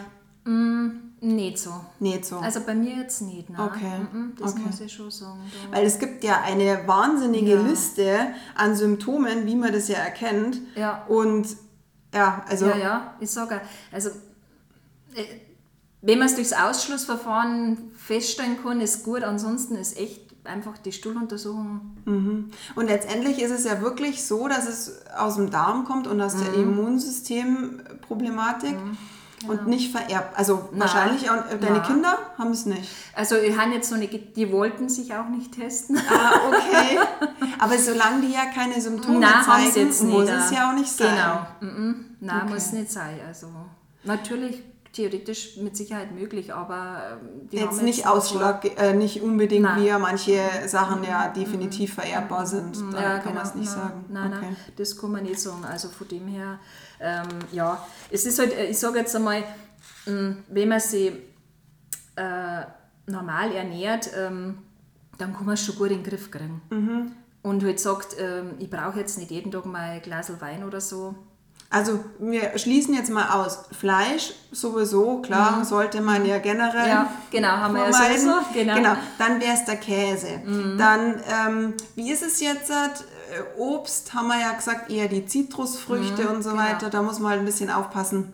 Nicht 1.20 1.58
so. 1.58 1.70
nicht 1.98 2.24
so? 2.24 2.38
Also 2.38 2.60
bei 2.60 2.74
mir 2.74 2.94
jetzt 2.96 3.22
nicht, 3.22 3.50
ne? 3.50 3.56
Okay, 3.60 3.90
Mhm, 4.12 4.34
Das 4.38 4.52
okay. 4.52 4.62
muss 4.66 4.80
ich 4.80 4.92
schon 4.92 5.10
sagen. 5.10 5.40
Da. 5.70 5.76
Weil 5.78 5.86
es 5.86 5.98
gibt 5.98 6.22
ja 6.22 6.42
eine 6.42 6.86
wahnsinnige 6.86 7.54
Ja. 7.56 7.62
Liste 7.62 8.18
an 8.54 8.76
Symptomen, 8.76 9.46
wie 9.46 9.56
man 9.56 9.72
das 9.72 9.88
ja 9.88 9.96
erkennt. 9.98 10.60
Ja. 10.76 11.04
Und 11.08 11.48
ja, 12.14 12.44
also 12.48 12.66
Ja, 12.66 12.76
ja, 12.76 13.14
ich 13.18 13.30
sage, 13.30 13.60
also 13.90 14.10
äh, 15.16 15.24
wenn 16.06 16.18
man 16.18 16.28
es 16.28 16.34
durchs 16.36 16.52
Ausschlussverfahren 16.52 17.78
feststellen 17.96 18.56
kann, 18.62 18.80
ist 18.80 19.04
gut, 19.04 19.22
ansonsten 19.22 19.76
ist 19.76 19.98
echt 19.98 20.20
einfach 20.44 20.78
die 20.78 20.92
Stuhluntersuchung. 20.92 21.80
Und 22.04 22.86
letztendlich 22.86 23.42
ist 23.42 23.50
es 23.50 23.64
ja 23.64 23.80
wirklich 23.82 24.24
so, 24.24 24.46
dass 24.46 24.68
es 24.68 25.04
aus 25.16 25.34
dem 25.34 25.50
Darm 25.50 25.84
kommt 25.84 26.06
und 26.06 26.20
aus 26.20 26.36
der 26.36 26.54
Immunsystemproblematik 26.54 28.76
und 29.48 29.66
nicht 29.66 29.90
vererbt. 29.92 30.38
Also 30.38 30.68
wahrscheinlich 30.72 31.28
auch 31.30 31.50
äh, 31.50 31.58
deine 31.58 31.78
Na. 31.78 31.86
Kinder 31.86 32.16
haben 32.38 32.50
es 32.52 32.64
nicht. 32.66 32.88
Also 33.14 33.36
ich 33.36 33.56
habe 33.58 33.72
jetzt 33.72 33.88
so 33.88 33.94
eine, 33.96 34.06
die 34.08 34.50
wollten 34.52 34.88
sich 34.88 35.12
auch 35.14 35.28
nicht 35.28 35.52
testen. 35.52 35.98
Ah, 36.08 36.32
okay. 36.48 36.98
Aber 37.58 37.76
solange 37.78 38.20
die 38.22 38.32
ja 38.32 38.46
keine 38.46 38.80
Symptome 38.80 39.18
Nein, 39.18 39.46
haben 39.46 39.70
zeigen, 39.72 40.10
muss 40.10 40.30
es 40.30 40.50
ja 40.52 40.70
auch 40.70 40.74
nicht 40.74 40.90
sein. 40.90 41.18
Genau. 41.60 41.72
Mhm. 41.72 42.04
Nein, 42.20 42.42
Okay. 42.44 42.54
muss 42.54 42.72
nicht 42.72 42.90
sein. 42.90 43.20
Also 43.26 43.48
natürlich 44.04 44.62
theoretisch 44.96 45.58
mit 45.58 45.76
Sicherheit 45.76 46.12
möglich, 46.12 46.52
aber 46.54 47.18
ähm, 47.22 47.48
die 47.50 47.56
Jetzt 47.58 47.76
haben 47.78 47.84
nicht 47.84 48.06
Ausschlag, 48.06 48.64
äh, 48.80 48.94
nicht 48.94 49.22
unbedingt 49.22 49.62
Nein. 49.64 49.84
wie 49.84 49.90
manche 49.98 50.40
Sachen 50.66 51.04
ja 51.04 51.28
definitiv 51.28 51.94
vererbbar 51.94 52.46
sind. 52.46 52.76
Da 52.92 53.00
Ja, 53.00 53.18
kann 53.18 53.22
genau. 53.22 53.34
man 53.34 53.46
es 53.46 53.54
nicht 53.54 53.68
nein, 53.68 53.76
sagen. 53.76 54.04
Nein, 54.08 54.32
okay. 54.32 54.40
nein, 54.42 54.56
das 54.76 54.98
kann 54.98 55.12
man 55.12 55.22
nicht 55.22 55.38
sagen. 55.40 55.64
Also 55.64 55.88
von 55.88 56.08
dem 56.08 56.26
her, 56.28 56.58
ähm, 56.98 57.28
ja, 57.52 57.86
es 58.10 58.24
ist 58.24 58.38
halt, 58.38 58.52
ich 58.70 58.78
sage 58.78 58.98
jetzt 58.98 59.14
einmal, 59.14 59.44
mh, 60.06 60.36
wenn 60.48 60.68
man 60.68 60.80
sich 60.80 61.12
äh, 62.16 62.62
normal 63.06 63.52
ernährt, 63.52 64.08
ähm, 64.16 64.58
dann 65.18 65.34
kann 65.34 65.44
man 65.44 65.54
es 65.54 65.64
schon 65.64 65.76
gut 65.76 65.90
in 65.90 66.02
den 66.02 66.04
Griff 66.04 66.30
kriegen. 66.30 66.62
Mhm. 66.70 67.12
Und 67.42 67.62
halt 67.62 67.78
sagt, 67.78 68.16
ähm, 68.18 68.54
ich 68.58 68.70
brauche 68.70 68.98
jetzt 68.98 69.18
nicht 69.18 69.30
jeden 69.30 69.52
Tag 69.52 69.66
mal 69.66 69.90
ein 69.90 70.02
Glas 70.02 70.32
Wein 70.40 70.64
oder 70.64 70.80
so. 70.80 71.14
Also 71.68 72.04
wir 72.18 72.56
schließen 72.58 72.94
jetzt 72.94 73.10
mal 73.10 73.28
aus. 73.30 73.64
Fleisch 73.78 74.32
sowieso, 74.52 75.20
klar, 75.20 75.64
sollte 75.64 76.00
man 76.00 76.24
ja 76.24 76.38
generell 76.38 76.84
Mhm. 76.84 76.88
Ja, 76.88 77.12
genau, 77.30 77.48
haben 77.48 77.74
wir 77.74 77.86
ja 77.86 77.92
sowieso, 77.92 78.32
genau. 78.54 78.92
Mhm. 78.94 78.96
Dann 79.18 79.40
wäre 79.40 79.54
es 79.54 79.64
der 79.64 79.76
Käse. 79.76 80.40
Dann, 80.78 81.22
ähm, 81.28 81.74
wie 81.96 82.10
ist 82.10 82.22
es 82.22 82.40
jetzt? 82.40 82.70
Äh, 82.70 83.58
Obst 83.58 84.14
haben 84.14 84.28
wir 84.28 84.40
ja 84.40 84.52
gesagt, 84.52 84.90
eher 84.90 85.08
die 85.08 85.26
Zitrusfrüchte 85.26 86.28
und 86.28 86.42
so 86.42 86.50
genau. 86.50 86.62
weiter. 86.62 86.90
Da 86.90 87.02
muss 87.02 87.18
man 87.18 87.32
halt 87.32 87.40
ein 87.40 87.46
bisschen 87.46 87.70
aufpassen. 87.70 88.32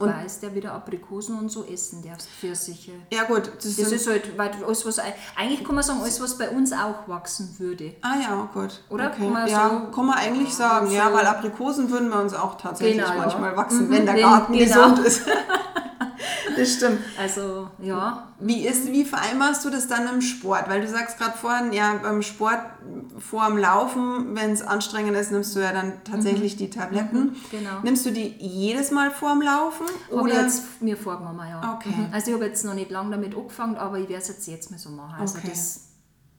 Wobei 0.00 0.24
es 0.26 0.40
der 0.40 0.54
wieder 0.54 0.72
Aprikosen 0.72 1.38
und 1.38 1.50
so 1.50 1.64
essen 1.64 2.02
darfst, 2.02 2.28
Pfirsiche. 2.28 2.92
Ja 3.12 3.24
gut, 3.24 3.50
das, 3.56 3.76
Das 3.76 3.92
ist 3.92 4.06
halt, 4.08 4.38
alles, 4.38 4.86
was, 4.86 4.98
eigentlich 5.36 5.64
kann 5.64 5.74
man 5.74 5.84
sagen, 5.84 6.00
alles, 6.02 6.20
was 6.20 6.38
bei 6.38 6.48
uns 6.50 6.72
auch 6.72 7.06
wachsen 7.08 7.54
würde. 7.58 7.94
Ah 8.02 8.14
ja, 8.22 8.48
gut. 8.52 8.80
Oder? 8.90 9.06
Okay. 9.08 9.18
Kann 9.22 9.32
man 9.32 9.48
ja, 9.48 9.68
so- 9.70 9.94
kann 9.94 10.06
man 10.06 10.18
eigentlich 10.18 10.54
sagen, 10.54 10.90
ja, 10.90 11.08
so- 11.08 11.14
weil 11.14 11.26
Aprikosen 11.26 11.90
würden 11.90 12.10
bei 12.10 12.20
uns 12.20 12.34
auch 12.34 12.56
tatsächlich 12.56 12.96
Genau, 12.98 13.08
ja. 13.14 13.18
manchmal 13.18 13.56
wachsen, 13.56 13.86
Mhm, 13.88 13.92
wenn 13.92 14.06
der 14.06 14.14
wenn- 14.14 14.22
Garten 14.22 14.52
genau. 14.52 14.64
gesund 14.90 14.98
ist. 15.06 15.22
das 16.56 16.74
stimmt. 16.74 17.00
Also, 17.18 17.68
ja. 17.80 18.28
Wie, 18.40 18.66
ist, 18.66 18.86
wie 18.90 19.04
vereinbarst 19.04 19.64
du 19.64 19.70
das 19.70 19.86
dann 19.88 20.08
im 20.08 20.20
Sport? 20.20 20.68
Weil 20.68 20.80
du 20.80 20.88
sagst 20.88 21.18
gerade 21.18 21.36
vorhin, 21.38 21.72
ja, 21.72 21.94
beim 22.02 22.22
Sport 22.22 22.58
vor 23.18 23.46
dem 23.48 23.58
Laufen, 23.58 24.34
wenn 24.34 24.50
es 24.52 24.62
anstrengend 24.62 25.16
ist, 25.16 25.30
nimmst 25.32 25.54
du 25.54 25.60
ja 25.60 25.72
dann 25.72 25.92
tatsächlich 26.04 26.56
die 26.56 26.70
Tabletten. 26.70 27.36
genau. 27.50 27.80
Nimmst 27.82 28.04
du 28.06 28.10
die 28.10 28.34
jedes 28.38 28.90
Mal 28.90 29.10
vor 29.10 29.32
dem 29.32 29.42
Laufen? 29.42 29.86
Ich 30.08 30.14
Oder? 30.14 30.42
jetzt 30.42 30.82
mir 30.82 30.96
vorgenommen, 30.96 31.46
ja. 31.48 31.74
Okay. 31.76 31.94
Mhm. 31.96 32.08
Also 32.12 32.28
ich 32.30 32.34
habe 32.34 32.46
jetzt 32.46 32.64
noch 32.64 32.74
nicht 32.74 32.90
lange 32.90 33.10
damit 33.12 33.36
angefangen, 33.36 33.76
aber 33.76 33.98
ich 33.98 34.08
werde 34.08 34.22
es 34.22 34.28
jetzt, 34.28 34.46
jetzt 34.48 34.70
mal 34.70 34.78
so 34.78 34.90
machen. 34.90 35.14
Also 35.20 35.38
Okay. 35.38 35.48
das 35.50 35.80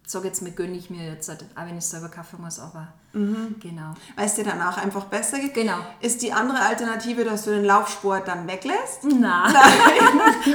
sage 0.05 0.27
jetzt 0.27 0.41
mal, 0.41 0.51
gönne 0.51 0.75
ich 0.77 0.89
mir 0.89 1.07
jetzt, 1.11 1.29
auch 1.29 1.35
wenn 1.65 1.77
ich 1.77 1.85
selber 1.85 2.09
kaufen 2.09 2.41
muss, 2.41 2.59
aber 2.59 2.87
Mhm. 3.13 3.55
genau. 3.61 3.93
Weil 4.15 4.25
es 4.25 4.33
dir 4.33 4.43
danach 4.43 4.77
einfach 4.83 5.05
besser 5.05 5.37
geht? 5.37 5.53
Genau. 5.53 5.77
Ist 6.01 6.21
die 6.23 6.33
andere 6.33 6.59
Alternative, 6.61 7.23
dass 7.23 7.43
du 7.45 7.51
den 7.51 7.63
Laufsport 7.63 8.27
dann 8.27 8.47
weglässt? 8.47 9.03
Nein. 9.03 9.53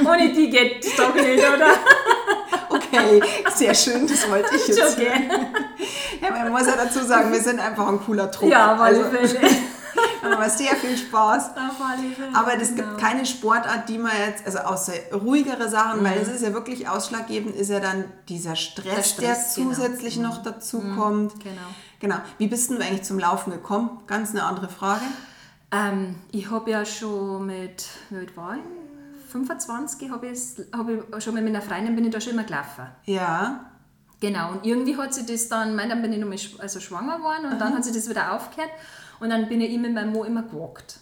Ohne 0.05 0.33
die 0.33 0.49
geht 0.49 0.83
es 0.85 0.95
doch 0.95 1.13
nicht, 1.15 1.39
oder? 1.39 1.67
Okay, 2.71 3.21
sehr 3.55 3.73
schön, 3.73 4.05
das 4.07 4.29
wollte 4.29 4.55
ich 4.55 4.67
jetzt. 4.67 4.97
Gern. 4.97 5.29
Ja, 6.21 6.31
man 6.31 6.51
muss 6.51 6.67
ja 6.67 6.75
dazu 6.75 7.03
sagen, 7.03 7.31
wir 7.31 7.39
sind 7.41 7.59
einfach 7.59 7.87
ein 7.87 7.99
cooler 8.03 8.29
Trupp. 8.29 8.49
Ja, 8.49 8.75
alle 8.75 9.03
also, 9.03 9.03
Fälle. 9.09 9.39
haben 10.21 10.49
sehr 10.49 10.75
viel 10.75 10.97
Spaß. 10.97 11.51
Aber 12.33 12.55
es 12.61 12.75
gibt 12.75 12.87
genau. 12.87 12.97
keine 12.97 13.25
Sportart, 13.25 13.89
die 13.89 13.97
man 13.97 14.11
jetzt, 14.27 14.45
also 14.45 14.59
außer 14.59 14.93
ruhigere 15.13 15.69
Sachen, 15.69 16.03
weil 16.03 16.17
es 16.17 16.27
ist 16.27 16.43
ja 16.43 16.53
wirklich 16.53 16.87
ausschlaggebend, 16.87 17.55
ist 17.55 17.69
ja 17.69 17.79
dann 17.79 18.05
dieser 18.27 18.55
Stress, 18.55 18.85
Mhm. 18.89 18.95
Der 18.95 19.03
Stress, 19.03 19.55
der 19.55 19.63
genau. 19.63 19.75
zusätzlich 19.75 20.17
noch 20.17 20.43
dazu 20.43 20.79
kommt. 20.95 21.39
Genau. 21.43 21.55
Genau. 21.99 22.15
Wie 22.37 22.47
bist 22.47 22.69
denn 22.69 22.77
du 22.77 22.83
eigentlich 22.83 23.03
zum 23.03 23.19
Laufen 23.19 23.51
gekommen? 23.51 24.01
Ganz 24.07 24.31
eine 24.31 24.43
andere 24.43 24.69
Frage. 24.69 25.03
Ähm, 25.71 26.15
ich 26.31 26.49
habe 26.49 26.71
ja 26.71 26.85
schon 26.85 27.45
mit, 27.45 27.85
alt 28.13 28.35
war 28.35 28.55
ich? 28.55 29.31
25 29.31 30.09
habe 30.09 30.27
ich, 30.27 30.39
hab 30.73 30.89
ich 30.89 31.23
schon 31.23 31.33
mit 31.35 31.43
meiner 31.43 31.61
Freundin 31.61 31.95
bin 31.95 32.05
ich 32.05 32.11
da 32.11 32.19
schon 32.19 32.33
immer 32.33 32.43
gelaufen. 32.43 32.87
Ja. 33.05 33.65
Genau, 34.19 34.51
und 34.51 34.65
irgendwie 34.65 34.97
hat 34.97 35.13
sich 35.13 35.25
das 35.25 35.47
dann, 35.47 35.75
mein, 35.75 35.89
dann 35.89 36.01
bin 36.01 36.11
ich 36.11 36.19
noch 36.19 36.27
mal 36.27 36.37
also 36.61 36.79
schwanger 36.79 37.17
geworden 37.17 37.45
und 37.51 37.59
dann 37.59 37.73
hat 37.73 37.85
sich 37.85 37.93
das 37.93 38.09
wieder 38.09 38.33
aufgehört 38.33 38.71
und 39.19 39.29
dann 39.29 39.47
bin 39.47 39.61
ich 39.61 39.73
immer 39.73 39.87
mit 39.87 39.95
meinem 39.95 40.13
Mann 40.13 40.27
immer 40.27 40.43
gewagt. 40.43 40.99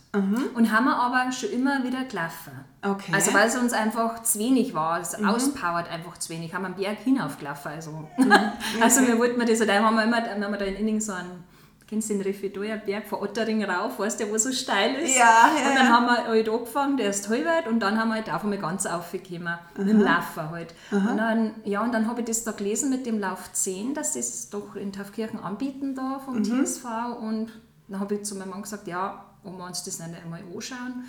Und 0.55 0.72
haben 0.72 0.86
wir 0.86 0.95
aber 0.95 1.32
schon 1.32 1.51
immer 1.51 1.84
wieder 1.84 2.03
gelaufen. 2.05 2.51
Okay. 2.82 3.11
Also 3.13 3.34
weil 3.36 3.47
es 3.47 3.55
uns 3.55 3.74
einfach 3.74 4.24
zu 4.24 4.39
wenig 4.39 4.74
war, 4.74 4.99
es 4.99 5.13
auspowert 5.13 5.91
einfach 5.91 6.18
zu 6.18 6.30
wenig, 6.30 6.53
haben 6.53 6.63
wir 6.63 6.70
am 6.70 6.76
Berg 6.76 6.97
hinaufgelaufen. 7.03 7.72
Also, 7.72 8.07
also 8.82 9.05
wir 9.05 9.20
wollten 9.20 9.39
das, 9.45 9.59
halt, 9.59 9.72
haben 9.72 9.95
wir 9.95 10.03
immer, 10.03 10.24
wir 10.24 10.45
haben 10.45 10.53
da 10.53 10.65
in 10.65 10.76
Inning 10.76 10.99
so 10.99 11.13
einen 11.13 11.43
kennst 11.88 12.09
du 12.09 12.15
den 12.15 12.22
Refidoyer 12.22 12.78
Berg 12.78 13.07
von 13.07 13.20
Ottering 13.20 13.63
rauf, 13.63 13.97
weißt 13.97 14.20
du, 14.20 14.30
wo 14.30 14.38
so 14.38 14.51
steil 14.51 14.95
ist? 14.95 15.18
Ja, 15.18 15.49
ja. 15.57 15.70
Und 15.70 15.76
dann 15.76 15.86
ja. 15.86 15.91
haben 15.91 16.05
wir 16.05 16.28
halt 16.28 16.49
angefangen, 16.49 16.97
der 16.97 17.09
ist 17.09 17.30
halbweit 17.30 17.68
und 17.68 17.80
dann 17.80 17.97
haben 17.97 18.09
wir 18.09 18.15
halt 18.15 18.30
auf 18.30 18.43
einmal 18.43 18.59
ganz 18.59 18.86
aufgekommen, 18.86 19.57
mit 19.78 19.88
dem 19.88 20.01
Laufen 20.01 20.51
halt. 20.51 20.74
Und 20.91 21.18
dann, 21.18 21.55
ja, 21.63 21.82
und 21.82 21.93
dann 21.93 22.07
habe 22.07 22.22
ich 22.22 22.28
das 22.28 22.43
da 22.43 22.51
gelesen 22.51 22.89
mit 22.89 23.05
dem 23.05 23.20
Lauf 23.20 23.51
10, 23.53 23.93
dass 23.93 24.13
sie 24.13 24.20
es 24.20 24.49
doch 24.49 24.76
in 24.76 24.91
Taufkirchen 24.91 25.39
anbieten 25.39 25.95
da 25.95 26.20
vom 26.20 26.43
TSV 26.43 26.86
und 27.22 27.53
dann 27.88 28.00
habe 28.00 28.16
ich 28.16 28.24
zu 28.24 28.36
meinem 28.36 28.50
Mann 28.50 28.62
gesagt, 28.62 28.88
ja, 28.88 29.24
wollen 29.44 29.58
wir 29.60 29.66
uns 29.66 29.84
das 29.84 30.00
nicht 30.00 30.10
einmal 30.24 30.42
anschauen? 30.54 31.06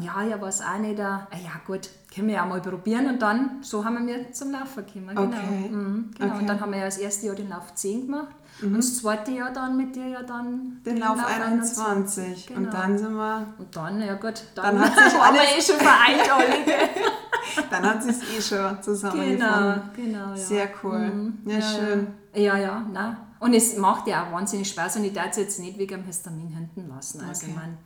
Ja, 0.00 0.22
ja, 0.22 0.40
war 0.40 0.48
es 0.48 0.60
auch 0.60 0.78
nicht. 0.78 0.98
Da. 0.98 1.26
Ah, 1.30 1.36
ja, 1.42 1.52
gut, 1.66 1.88
können 2.14 2.28
wir 2.28 2.34
ja 2.34 2.44
mal 2.44 2.60
probieren. 2.60 3.06
Und 3.06 3.22
dann, 3.22 3.62
so 3.62 3.82
haben 3.84 4.06
wir 4.06 4.30
zum 4.32 4.50
Laufen 4.50 4.84
gekommen. 4.84 5.08
Genau. 5.08 5.22
Okay. 5.22 5.68
Mhm, 5.70 6.10
genau. 6.18 6.30
Okay. 6.32 6.40
Und 6.40 6.46
dann 6.48 6.60
haben 6.60 6.72
wir 6.72 6.78
ja 6.80 6.84
das 6.84 6.98
erste 6.98 7.26
Jahr 7.26 7.34
den 7.36 7.48
Lauf 7.48 7.74
10 7.74 8.02
gemacht. 8.06 8.34
Und 8.60 8.76
das 8.76 8.98
zweite 8.98 9.30
Jahr 9.30 9.52
dann 9.52 9.76
mit 9.76 9.94
dir 9.94 10.06
ja 10.08 10.22
dann 10.22 10.80
Den 10.84 10.96
Lauf 10.98 11.18
21. 11.24 12.50
Und 12.50 12.56
Genau. 12.64 12.70
dann 12.72 12.98
sind 12.98 13.12
wir, 13.14 13.46
Und 13.56 13.74
dann, 13.76 14.00
ja 14.02 14.14
gut, 14.14 14.42
Dann 14.56 14.76
dann, 14.76 14.80
hat 14.80 14.94
sich 15.10 15.20
alles- 15.20 15.40
eh 15.56 15.62
schon 15.62 15.76
vereint 15.80 16.30
alle. 16.30 16.46
dann 17.70 17.82
hat 17.84 18.04
es 18.04 18.20
eh 18.22 18.42
schon 18.42 18.58
genau, 18.58 18.80
zusammengefunden. 18.82 19.82
genau. 19.96 20.28
Ja. 20.30 20.36
Sehr 20.36 20.68
cool. 20.82 20.98
Mhm. 20.98 21.38
Ja, 21.46 21.60
schön. 21.62 22.06
Ja, 22.34 22.56
ja, 22.58 22.84
nein. 22.92 23.16
Und 23.40 23.54
es 23.54 23.76
macht 23.76 24.06
ja 24.08 24.26
auch 24.26 24.32
wahnsinnig 24.32 24.68
Spaß 24.68 24.96
und 24.96 25.04
ich 25.04 25.12
darf 25.12 25.30
es 25.30 25.36
jetzt 25.36 25.60
nicht 25.60 25.78
wegen 25.78 25.98
dem 26.00 26.04
Histamin 26.04 26.48
hinten 26.48 26.88
lassen. 26.88 27.20
Also 27.20 27.46
Okay. 27.46 27.54
mein, 27.54 27.78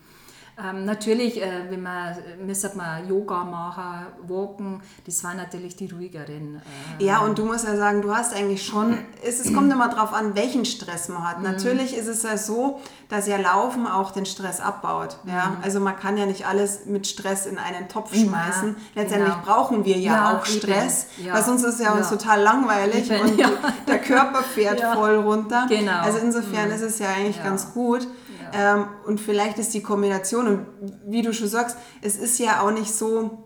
ähm, 0.59 0.85
natürlich, 0.85 1.41
äh, 1.43 1.65
wenn 1.71 1.83
man, 1.83 2.15
müssen 2.45 2.71
wir 2.77 3.03
Yoga 3.09 3.43
machen, 3.45 4.07
walken, 4.29 4.83
das 5.07 5.25
waren 5.25 5.37
natürlich 5.39 5.77
die 5.77 5.91
ruhigeren. 5.91 6.61
Äh, 6.99 7.05
Ja, 7.05 7.21
und 7.21 7.39
du 7.39 7.45
musst 7.47 7.67
ja 7.67 7.77
sagen, 7.77 8.03
du 8.03 8.15
hast 8.15 8.35
eigentlich 8.35 8.65
schon, 8.65 8.99
es, 9.25 9.41
es 9.41 9.53
kommt 9.55 9.73
immer 9.73 9.89
darauf 9.89 10.13
an, 10.13 10.35
welchen 10.37 10.65
Stress 10.65 11.09
man 11.09 11.23
Mhm. 11.23 11.27
hat. 11.27 11.43
Natürlich 11.43 11.97
ist 11.97 12.07
es 12.07 12.23
ja 12.23 12.37
so, 12.37 12.81
dass 13.09 13.27
ja 13.27 13.39
Laufen 13.39 13.87
auch 13.87 14.11
den 14.11 14.27
Stress 14.27 14.61
abbaut. 14.61 15.17
Ja? 15.25 15.47
Mhm. 15.47 15.57
Also 15.63 15.81
man 15.81 15.97
kann 15.99 16.17
ja 16.19 16.27
nicht 16.27 16.47
alles 16.47 16.85
mit 16.87 17.07
Stress 17.07 17.47
in 17.47 17.59
einen 17.59 17.89
Topf 17.89 18.15
schmeißen. 18.15 18.77
Letztendlich 18.95 19.33
genau. 19.35 19.45
brauchen 19.47 19.85
wir 19.85 19.97
ja, 19.99 20.13
Ja, 20.13 20.37
auch. 20.39 20.45
Stress, 20.45 21.07
Ja. 21.25 21.35
weil 21.35 21.43
sonst 21.43 21.63
ist 21.65 21.81
ja 21.81 21.93
uns 21.93 22.11
Ja. 22.11 22.17
total 22.17 22.41
langweilig 22.43 23.11
Eben, 23.11 23.23
und 23.23 23.39
ja. 23.39 23.49
der 23.89 23.99
Körper 24.01 24.43
fährt 24.43 24.81
Ja. 24.81 24.95
voll 24.95 25.17
runter. 25.17 25.67
Genau. 25.69 26.01
Also 26.03 26.19
insofern 26.19 26.71
ist 26.71 26.83
es 26.83 26.99
ja 26.99 27.09
eigentlich 27.09 27.37
Ja. 27.39 27.45
ganz 27.45 27.73
gut. 27.73 28.07
Ähm, 28.53 28.87
und 29.07 29.21
vielleicht 29.21 29.59
ist 29.59 29.73
die 29.75 29.83
Kombination, 29.83 30.47
und 30.47 30.67
wie 31.07 31.23
du 31.23 31.33
schon 31.33 31.49
sagst, 31.49 31.77
es 32.03 32.17
ist 32.17 32.39
ja 32.39 32.61
auch 32.63 32.71
nicht 32.71 32.93
so, 32.95 33.45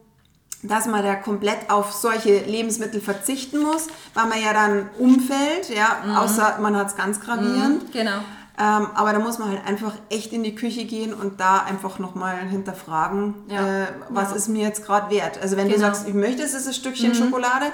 dass 0.62 0.86
man 0.86 1.04
da 1.04 1.14
komplett 1.14 1.70
auf 1.70 1.92
solche 1.92 2.38
Lebensmittel 2.44 3.00
verzichten 3.00 3.60
muss, 3.62 3.86
weil 4.14 4.26
man 4.26 4.40
ja 4.42 4.52
dann 4.52 4.88
umfällt, 4.98 5.68
ja, 5.68 5.98
außer 6.18 6.58
man 6.60 6.76
hat 6.76 6.88
es 6.88 6.96
ganz 6.96 7.20
gravierend. 7.20 7.92
Genau. 7.92 8.18
Ähm, 8.58 8.86
aber 8.94 9.12
da 9.12 9.18
muss 9.18 9.38
man 9.38 9.50
halt 9.50 9.66
einfach 9.66 9.92
echt 10.08 10.32
in 10.32 10.42
die 10.42 10.54
Küche 10.54 10.86
gehen 10.86 11.12
und 11.12 11.40
da 11.40 11.58
einfach 11.58 11.98
nochmal 11.98 12.38
hinterfragen, 12.38 13.34
Ja. 13.48 13.82
äh, 13.82 13.86
was 14.08 14.30
Ja. 14.30 14.36
ist 14.36 14.48
mir 14.48 14.62
jetzt 14.62 14.84
gerade 14.86 15.14
wert. 15.14 15.38
Also 15.42 15.58
wenn 15.58 15.68
du 15.68 15.74
Genau. 15.74 15.86
sagst, 15.88 16.08
ich 16.08 16.14
möchte 16.14 16.42
es 16.42 16.54
ist 16.54 16.66
ein 16.66 16.72
Stückchen 16.72 17.14
Schokolade, 17.14 17.66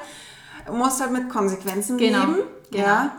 musst 0.71 1.01
halt 1.01 1.13
mit 1.13 1.29
Konsequenzen 1.29 1.97
Genau. 1.99 2.27
leben. 2.27 2.37
Genau. 2.71 2.85
Ja, 2.87 3.13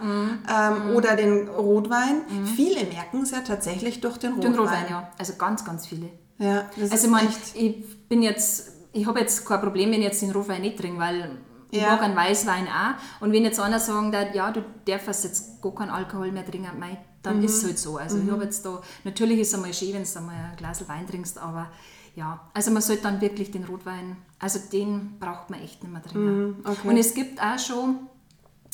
ähm, 0.49 0.95
Oder 0.95 1.15
den 1.15 1.47
Rotwein. 1.47 2.21
Viele 2.55 2.85
merken 2.85 3.21
es 3.21 3.29
ja 3.31 3.41
tatsächlich 3.41 4.01
durch 4.01 4.17
den 4.17 4.33
Rotwein. 4.33 4.51
Den 4.53 4.59
Rotwein, 4.59 4.85
ja. 4.89 5.11
Also 5.19 5.33
ganz, 5.35 5.63
ganz 5.63 5.85
viele. 5.85 6.09
Ja, 6.39 6.65
Also 6.79 6.95
ist 6.95 7.03
ich 7.05 7.09
meine, 7.11 7.29
echt. 7.29 7.55
ich 7.55 8.07
bin 8.09 8.23
jetzt, 8.23 8.71
ich 8.93 9.05
habe 9.05 9.19
jetzt 9.19 9.45
kein 9.45 9.61
Problem, 9.61 9.91
wenn 9.91 9.99
ich 9.99 10.05
jetzt 10.07 10.21
den 10.23 10.31
Rotwein 10.31 10.61
nicht 10.61 10.77
trinke, 10.79 10.99
weil 10.99 11.37
ich 11.69 11.79
Ja. 11.81 11.91
mag 11.91 12.01
einen 12.01 12.15
Weißwein 12.15 12.65
auch. 12.67 13.21
Und 13.23 13.31
wenn 13.31 13.43
jetzt 13.43 13.59
einer 13.59 13.79
sagen 13.79 14.11
darf, 14.11 14.33
ja, 14.33 14.49
du 14.51 14.63
darfst 14.85 15.23
jetzt 15.23 15.61
gar 15.61 15.75
keinen 15.75 15.91
Alkohol 15.91 16.31
mehr 16.31 16.45
trinken, 16.45 16.71
mei, 16.79 16.97
dann 17.21 17.37
Mhm. 17.37 17.45
ist 17.45 17.57
es 17.57 17.63
halt 17.65 17.77
so. 17.77 17.97
Also 17.97 18.17
ich 18.17 18.31
habe 18.31 18.43
jetzt 18.45 18.65
da, 18.65 18.81
natürlich 19.03 19.37
ist 19.39 19.49
es 19.49 19.53
einmal 19.53 19.73
schön, 19.73 19.93
wenn 19.93 20.03
du 20.03 20.17
einmal 20.17 20.35
ein 20.35 20.55
Glas 20.57 20.87
Wein 20.89 21.05
trinkst, 21.07 21.37
aber 21.37 21.67
ja, 22.15 22.39
also 22.53 22.71
man 22.71 22.81
sollte 22.81 23.03
dann 23.03 23.21
wirklich 23.21 23.51
den 23.51 23.63
Rotwein, 23.63 24.17
also 24.39 24.59
den 24.71 25.17
braucht 25.19 25.49
man 25.49 25.61
echt 25.61 25.81
nicht 25.83 25.91
mehr 25.91 26.01
trinken. 26.03 26.47
Mhm, 26.47 26.55
okay. 26.63 26.87
Und 26.87 26.97
es 26.97 27.13
gibt 27.13 27.41
auch 27.41 27.57
schon 27.59 27.99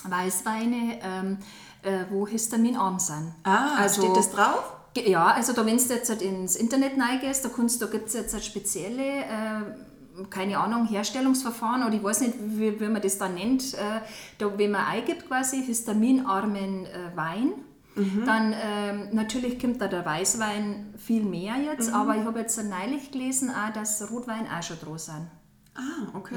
Weißweine, 0.04 1.00
ähm, 1.04 1.38
äh, 1.84 2.06
wo 2.10 2.28
histaminarm 2.28 3.00
sind. 3.00 3.34
Ah, 3.44 3.76
also, 3.78 4.02
steht 4.02 4.16
das 4.18 4.32
drauf? 4.32 4.74
Ja, 5.06 5.28
also 5.28 5.54
da, 5.54 5.66
wenn 5.66 5.78
du 5.78 5.84
jetzt 5.84 6.10
halt 6.10 6.22
ins 6.22 6.56
Internet 6.56 6.94
reingehst, 7.00 7.46
da, 7.46 7.50
kannst- 7.50 7.82
da 7.82 7.86
gibt 7.86 8.08
es 8.08 8.14
jetzt 8.14 8.34
halt 8.34 8.44
spezielle, 8.44 9.20
äh, 9.20 10.26
keine 10.30 10.58
Ahnung, 10.58 10.86
Herstellungsverfahren 10.88 11.84
oder 11.84 11.94
ich 11.94 12.04
weiß 12.04 12.22
nicht, 12.22 12.34
wie, 12.42 12.80
wie 12.80 12.88
man 12.88 13.02
das 13.02 13.18
da 13.18 13.30
nennt. 13.30 13.74
Äh, 13.76 14.02
da, 14.38 14.58
wenn 14.58 14.72
man 14.72 14.86
eingibt 14.86 15.28
quasi 15.28 15.64
histaminarmen 15.64 16.86
äh, 16.86 17.16
Wein, 18.00 18.26
dann 18.26 18.54
ähm, 18.62 19.10
natürlich 19.14 19.60
kommt 19.60 19.82
da 19.82 19.88
der 19.88 20.06
Weißwein 20.06 20.94
viel 20.98 21.24
mehr 21.24 21.56
jetzt, 21.58 21.94
aber 21.94 22.16
ich 22.18 22.26
habe 22.26 22.40
jetzt 22.40 22.58
neulich 22.64 23.12
gelesen, 23.12 23.50
auch, 23.52 23.74
dass 23.74 24.10
Rotwein 24.12 24.48
auch 24.48 24.64
schon 24.64 24.78
dran 24.80 24.98
sind. 24.98 25.28
Ah, 25.76 26.10
okay. 26.18 26.36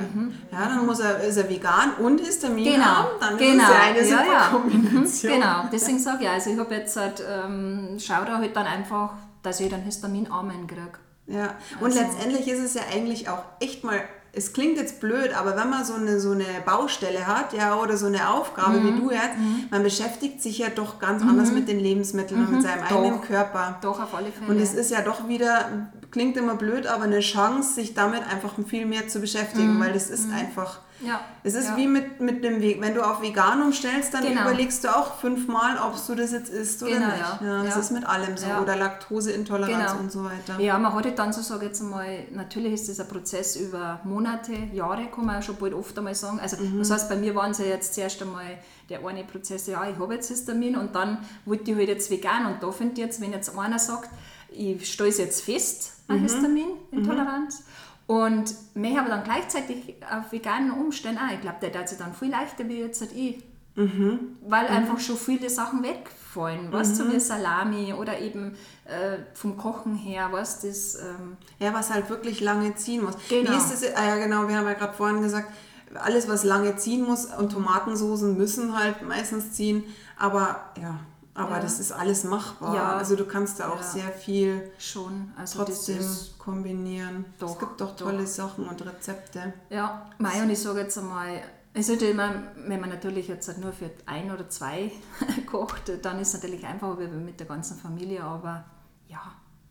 Ja, 0.52 0.66
dann 0.68 0.86
muss 0.86 1.00
er, 1.00 1.20
ist 1.22 1.36
er 1.36 1.48
vegan 1.48 1.94
und 1.98 2.20
Histamin 2.20 2.64
Genau, 2.64 2.84
haben, 2.84 3.08
dann 3.20 3.36
genau. 3.38 3.64
ist 3.64 3.68
es 3.68 3.70
ja 3.70 3.80
eine 3.82 3.98
Ja, 3.98 4.04
super 4.04 4.32
ja. 4.32 4.48
Kombination. 4.50 5.32
Genau, 5.32 5.64
deswegen 5.72 5.98
sage 5.98 6.22
ich, 6.24 6.28
also 6.30 6.50
ich 6.50 6.58
habe 6.58 6.74
jetzt 6.74 6.96
halt, 6.96 7.24
ähm, 7.28 7.96
schau 7.98 8.24
da 8.24 8.38
halt 8.38 8.54
dann 8.54 8.66
einfach, 8.66 9.14
dass 9.42 9.58
ich 9.58 9.68
dann 9.68 9.82
histaminarmen 9.82 10.66
kriege. 10.68 10.92
Ja, 11.26 11.54
und 11.80 11.86
Also- 11.86 12.00
letztendlich 12.00 12.46
ist 12.46 12.60
es 12.60 12.74
ja 12.74 12.82
eigentlich 12.92 13.28
auch 13.28 13.42
echt 13.58 13.82
mal, 13.82 14.00
es 14.34 14.52
klingt 14.54 14.78
jetzt 14.78 14.98
blöd, 15.00 15.32
aber 15.38 15.56
wenn 15.56 15.68
man 15.68 15.84
so 15.84 15.94
eine, 15.94 16.18
so 16.18 16.30
eine 16.30 16.44
Baustelle 16.64 17.26
hat, 17.26 17.52
ja, 17.52 17.76
oder 17.76 17.96
so 17.98 18.06
eine 18.06 18.30
Aufgabe 18.30 18.78
Mhm. 18.80 18.86
wie 18.96 19.00
du 19.00 19.10
jetzt, 19.10 19.36
man 19.70 19.82
beschäftigt 19.82 20.40
sich 20.42 20.58
ja 20.58 20.68
doch 20.74 20.98
ganz 20.98 21.22
anders 21.22 21.52
mit 21.52 21.68
den 21.68 21.78
Lebensmitteln 21.80 22.46
und 22.46 22.52
mit 22.52 22.62
seinem 22.62 22.80
Mhm. 22.84 22.88
Doch. 22.88 22.96
eigenen 23.02 23.20
Körper. 23.20 23.78
Doch, 23.82 24.00
auf 24.02 24.14
alle 24.14 24.32
Fälle. 24.32 24.50
Und 24.50 24.58
es 24.58 24.72
ist 24.74 24.90
ja 24.90 25.02
doch 25.02 25.28
wieder, 25.28 25.88
klingt 26.12 26.36
immer 26.36 26.54
blöd, 26.54 26.86
aber 26.86 27.04
eine 27.04 27.18
Chance, 27.20 27.74
sich 27.74 27.94
damit 27.94 28.22
einfach 28.30 28.52
viel 28.68 28.86
mehr 28.86 29.08
zu 29.08 29.18
beschäftigen, 29.20 29.80
weil 29.80 29.92
das 29.92 30.08
ist 30.10 30.30
einfach, 30.32 30.78
Mhm. 31.00 31.08
Ja, 31.08 31.20
es 31.42 31.54
ist 31.54 31.70
ja. 31.70 31.76
wie 31.76 31.88
mit, 31.88 32.20
mit 32.20 32.44
dem 32.44 32.60
Weg, 32.60 32.80
wenn 32.80 32.94
du 32.94 33.02
auf 33.02 33.20
vegan 33.22 33.60
umstellst, 33.60 34.14
dann 34.14 34.22
Genau. 34.22 34.42
überlegst 34.42 34.84
du 34.84 34.88
auch 34.96 35.16
fünfmal, 35.18 35.76
ob 35.84 35.94
du 36.06 36.14
das 36.14 36.30
jetzt 36.30 36.48
isst 36.50 36.80
oder 36.80 36.92
Genau, 36.92 37.06
nicht. 37.08 37.18
ja. 37.18 37.38
Ja, 37.42 37.62
das 37.64 37.76
ist 37.76 37.90
mit 37.90 38.06
allem 38.06 38.36
so. 38.36 38.46
Oder 38.62 38.76
Laktoseintoleranz 38.76 39.90
Genau. 39.92 40.00
und 40.00 40.12
so 40.12 40.22
weiter. 40.24 40.60
Ja, 40.60 40.78
man 40.78 40.94
hat 40.94 41.04
halt 41.04 41.18
dann 41.18 41.32
so, 41.32 41.40
sage 41.42 41.66
jetzt 41.66 41.82
mal, 41.82 42.06
natürlich 42.30 42.74
ist 42.74 42.88
das 42.88 43.00
ein 43.00 43.08
Prozess 43.08 43.56
über 43.56 43.98
Monate, 44.04 44.52
Jahre, 44.72 45.06
kann 45.12 45.26
man 45.26 45.38
auch 45.38 45.42
schon 45.42 45.56
bald 45.56 45.74
oft 45.74 45.96
einmal 45.98 46.14
sagen. 46.14 46.38
Also 46.40 46.56
Mhm. 46.58 46.78
das 46.78 46.90
heißt, 46.92 47.08
bei 47.08 47.16
mir 47.16 47.34
waren 47.34 47.50
es 47.50 47.58
ja 47.58 47.64
jetzt 47.66 47.94
zuerst 47.94 48.22
einmal 48.22 48.44
der 48.88 49.04
eine 49.04 49.24
Prozess, 49.24 49.66
ja, 49.66 49.84
ich 49.88 49.98
habe 49.98 50.14
jetzt 50.14 50.28
Histamin 50.28 50.76
und 50.76 50.94
dann 50.94 51.18
wollte 51.46 51.70
ich 51.70 51.76
halt 51.76 51.88
jetzt 51.88 52.10
vegan 52.10 52.46
und 52.46 52.62
da 52.62 52.70
finde 52.70 52.92
ich 52.92 52.98
jetzt, 52.98 53.20
wenn 53.20 53.32
jetzt 53.32 53.56
einer 53.58 53.78
sagt, 53.80 54.08
ich 54.54 54.92
stelle 54.92 55.10
es 55.10 55.18
jetzt 55.18 55.42
fest, 55.42 55.92
eine 56.08 56.18
Mhm. 56.18 56.22
Histaminintoleranz, 56.24 57.64
und 58.06 58.52
mich 58.74 58.98
aber 58.98 59.08
dann 59.08 59.24
gleichzeitig 59.24 59.94
auf 60.10 60.32
veganen 60.32 60.72
Umständen 60.72 61.18
auch, 61.18 61.32
ich 61.32 61.40
glaube, 61.40 61.58
der 61.62 61.80
hat 61.80 61.88
sich 61.88 61.98
dann 61.98 62.12
viel 62.14 62.30
leichter 62.30 62.68
wie 62.68 62.80
jetzt 62.80 63.00
halt 63.00 63.12
ich. 63.12 63.42
Weil 63.74 64.66
einfach 64.66 65.00
schon 65.00 65.16
viele 65.16 65.48
Sachen 65.48 65.82
wegfallen, 65.82 66.70
weißt 66.70 66.98
du, 67.00 67.04
so 67.04 67.12
wie 67.12 67.18
Salami 67.18 67.94
oder 67.94 68.18
eben 68.18 68.54
äh, 68.84 69.16
vom 69.32 69.56
Kochen 69.56 69.94
her, 69.94 70.28
was 70.30 70.60
das. 70.60 70.96
Ähm, 70.96 71.38
Ja, 71.58 71.72
was 71.72 71.90
halt 71.90 72.10
wirklich 72.10 72.40
lange 72.42 72.74
ziehen 72.74 73.02
muss. 73.04 73.14
Genau. 73.30 73.50
Wie 73.50 73.56
ist 73.56 73.70
das? 73.72 73.82
Ah 73.96 74.04
ja, 74.04 74.16
genau, 74.16 74.46
wir 74.46 74.56
haben 74.58 74.66
ja 74.66 74.74
gerade 74.74 74.92
vorhin 74.92 75.22
gesagt, 75.22 75.50
alles, 75.94 76.28
was 76.28 76.44
lange 76.44 76.76
ziehen 76.76 77.02
muss 77.04 77.24
und 77.26 77.50
Tomatensoßen 77.52 78.36
müssen 78.36 78.78
halt 78.78 79.00
meistens 79.02 79.52
ziehen, 79.52 79.84
aber 80.18 80.60
ja, 80.80 80.98
aber 81.34 81.56
Ja. 81.56 81.60
das 81.60 81.80
ist 81.80 81.92
alles 81.92 82.24
machbar. 82.24 82.74
Ja. 82.74 82.96
Also 82.96 83.16
du 83.16 83.24
kannst 83.26 83.60
da 83.60 83.70
auch 83.70 83.76
Ja. 83.78 83.82
sehr 83.82 84.08
viel 84.12 84.70
schon, 84.78 85.32
also 85.36 85.64
trotzdem 85.64 86.00
kombinieren. 86.38 87.24
es 87.34 87.38
Doch, 87.40 87.58
gibt 87.58 87.80
doch 87.80 87.90
doch. 87.96 88.06
tolle 88.06 88.26
Sachen 88.26 88.66
und 88.68 88.84
Rezepte. 88.84 89.52
Ja, 89.70 90.06
mei, 90.18 90.42
und 90.42 90.50
ich 90.50 90.60
sage 90.60 90.80
jetzt 90.80 90.98
einmal, 90.98 91.40
es 91.74 91.88
ist 91.88 92.02
immer, 92.02 92.34
wenn 92.66 92.80
man 92.80 92.90
natürlich 92.90 93.28
jetzt 93.28 93.48
halt 93.48 93.58
nur 93.58 93.72
für 93.72 93.90
ein 94.06 94.30
oder 94.30 94.48
zwei 94.50 94.92
kocht, 95.50 95.90
dann 96.02 96.18
ist 96.20 96.28
es 96.28 96.34
natürlich 96.34 96.66
einfacher 96.66 96.98
wie 97.00 97.06
mit 97.08 97.40
der 97.40 97.46
ganzen 97.46 97.78
Familie, 97.78 98.22
aber 98.22 98.64
ja, 99.08 99.20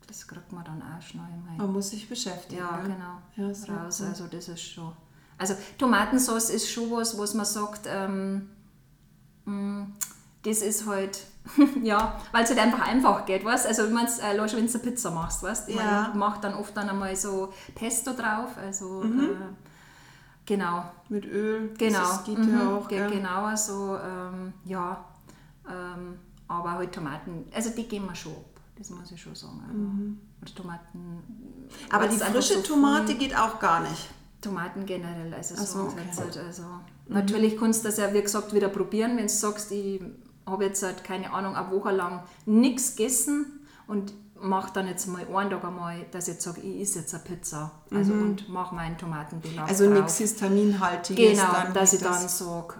das 0.08 0.26
kriegt 0.26 0.50
man 0.52 0.64
dann 0.64 0.82
auch 0.82 1.00
schnell. 1.00 1.22
Mei. 1.46 1.56
Man 1.58 1.72
muss 1.72 1.90
sich 1.90 2.08
beschäftigen. 2.08 2.60
Ja, 2.60 2.80
genau. 2.82 3.48
Raus. 3.48 3.64
cool. 3.68 4.06
Also 4.08 4.26
das 4.26 4.48
ist 4.48 4.62
schon. 4.62 4.92
Also 5.38 5.54
Tomatensauce 5.78 6.50
ist 6.50 6.68
schon 6.70 6.90
was, 6.90 7.16
was 7.18 7.34
man 7.34 7.46
sagt, 7.46 7.82
ähm, 7.86 8.50
mh, 9.44 9.86
das 10.44 10.58
ist 10.58 10.86
halt, 10.86 11.20
ja, 11.82 12.20
weil 12.30 12.44
es 12.44 12.50
halt 12.50 12.60
einfach 12.60 12.86
einfach 12.86 13.26
geht, 13.26 13.44
weißt 13.44 13.66
Also 13.66 13.84
wenn 13.84 13.94
du 13.94 14.02
äh, 14.22 14.36
wenn 14.56 14.66
du 14.66 14.72
eine 14.74 14.82
Pizza 14.82 15.10
machst, 15.10 15.42
weißt 15.42 15.68
Ich 15.68 15.74
Ja. 15.76 15.82
meine, 16.08 16.18
macht 16.18 16.44
dann 16.44 16.54
oft 16.54 16.76
dann 16.76 16.88
einmal 16.88 17.14
so 17.16 17.52
Pesto 17.74 18.12
drauf, 18.12 18.56
also 18.56 19.02
Mhm. 19.02 19.20
äh, 19.20 19.26
genau, 20.46 20.84
Mit 21.08 21.24
Öl. 21.26 21.74
genau, 21.76 21.98
Das 21.98 22.24
geht 22.24 22.38
mhm, 22.38 22.52
ja 22.54 22.68
auch. 22.68 22.88
ge- 22.88 22.98
gell? 22.98 23.10
genau 23.10 23.54
so, 23.56 23.96
ähm, 23.98 24.52
ja, 24.64 25.04
ähm, 25.68 26.18
aber 26.48 26.72
halt 26.72 26.92
Tomaten, 26.92 27.46
also 27.54 27.70
die 27.70 27.88
gehen 27.88 28.04
wir 28.06 28.14
schon 28.14 28.32
ab, 28.32 28.60
das 28.78 28.90
muss 28.90 29.10
ich 29.10 29.20
schon 29.20 29.34
sagen. 29.34 29.60
Also, 30.42 30.54
Oder 30.54 30.62
Tomaten. 30.62 31.22
Aber 31.90 32.06
die 32.06 32.16
es 32.16 32.22
frische 32.22 32.54
so 32.54 32.60
Tomate 32.74 33.14
geht 33.14 33.36
auch 33.36 33.58
gar 33.58 33.80
nicht. 33.80 34.10
Tomaten 34.40 34.84
generell, 34.86 35.32
also 35.34 35.54
so, 35.54 35.64
so 35.64 35.80
okay. 35.86 36.02
halt, 36.18 36.36
also 36.36 36.62
Natürlich 37.08 37.56
kannst 37.58 37.84
du 37.84 37.88
das 37.88 37.98
ja, 37.98 38.12
wie 38.12 38.22
gesagt, 38.22 38.52
wieder 38.54 38.68
probieren, 38.68 39.16
wenn 39.16 39.26
du 39.26 39.32
sagst, 39.32 39.70
ich 39.72 40.00
habe 40.46 40.64
jetzt 40.64 40.82
halt, 40.82 41.04
keine 41.04 41.32
Ahnung, 41.32 41.54
eine 41.56 41.70
Woche 41.70 41.90
lang 41.92 42.22
nichts 42.46 42.96
gegessen 42.96 43.60
und 43.86 44.12
mache 44.40 44.72
dann 44.72 44.88
jetzt 44.88 45.06
mal 45.06 45.24
einen 45.34 45.50
Tag 45.50 45.64
einmal, 45.64 46.04
dass 46.10 46.26
ich 46.26 46.34
jetzt 46.34 46.44
sage, 46.44 46.60
ich 46.62 46.80
esse 46.82 46.98
jetzt 47.00 47.14
eine 47.14 47.22
Pizza. 47.22 47.70
Also 47.92 48.12
Mhm. 48.12 48.22
und 48.22 48.48
mache 48.48 48.74
meinen 48.74 48.98
Tomatenbelag 48.98 49.68
Also 49.68 49.88
nichts 49.88 50.18
Histaminhaltiges. 50.18 51.38
Genau, 51.38 51.52
dann 51.52 51.72
dass 51.74 51.92
ich 51.92 52.00
geht 52.00 52.08
dann 52.08 52.28
sage, 52.28 52.74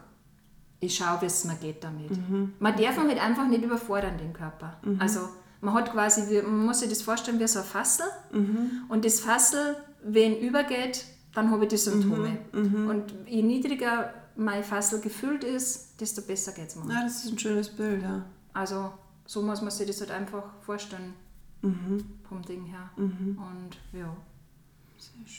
ich 0.81 0.97
schaue, 0.97 1.21
wie 1.21 1.27
es 1.27 1.45
mir 1.45 1.55
geht 1.55 1.85
damit. 1.85 2.11
Mhm. 2.11 2.55
Man 2.59 2.73
darf 2.77 2.97
ihn 2.99 3.09
halt 3.09 3.21
einfach 3.23 3.47
nicht 3.47 3.63
überfordern, 3.63 4.19
den 4.19 4.33
Körper. 4.33 4.79
Also 4.99 5.21
man 5.61 5.75
hat 5.75 5.93
quasi, 5.93 6.29
wie, 6.29 6.43
man 6.43 6.67
muss 6.67 6.81
sich 6.81 6.89
das 6.89 7.03
vorstellen 7.03 7.39
wie 7.39 7.47
so 7.47 7.61
ein 7.61 7.65
Fassel 7.65 8.07
Mhm. 8.33 8.83
und 8.89 9.05
das 9.05 9.21
Fassel, 9.21 9.77
wenn 10.03 10.37
übergeht, 10.41 11.05
dann 11.35 11.53
habe 11.53 11.63
ich 11.65 11.69
die 11.71 11.77
Symptome. 11.77 12.39
Mhm. 12.53 12.89
Und 12.89 13.15
je 13.27 13.43
niedriger 13.43 14.13
mein 14.35 14.65
Fassel 14.65 15.01
gefüllt 15.01 15.45
ist, 15.45 15.92
desto 16.03 16.23
besser 16.23 16.53
geht 16.53 16.69
es 16.69 16.77
mir. 16.77 16.93
Ja, 16.93 17.03
das 17.05 17.25
ist 17.25 17.33
ein 17.33 17.39
schönes 17.39 17.69
Bild, 17.71 18.03
ja. 18.03 18.25
Also 18.53 18.93
so 19.27 19.41
muss 19.43 19.61
man 19.63 19.71
sich 19.71 19.87
das 19.87 20.01
halt 20.01 20.11
einfach 20.11 20.45
vorstellen 20.61 21.15
Mhm. 21.63 22.05
vom 22.29 22.43
Ding 22.43 22.65
her. 22.65 22.91
Und 22.97 23.71
ja, 23.93 24.15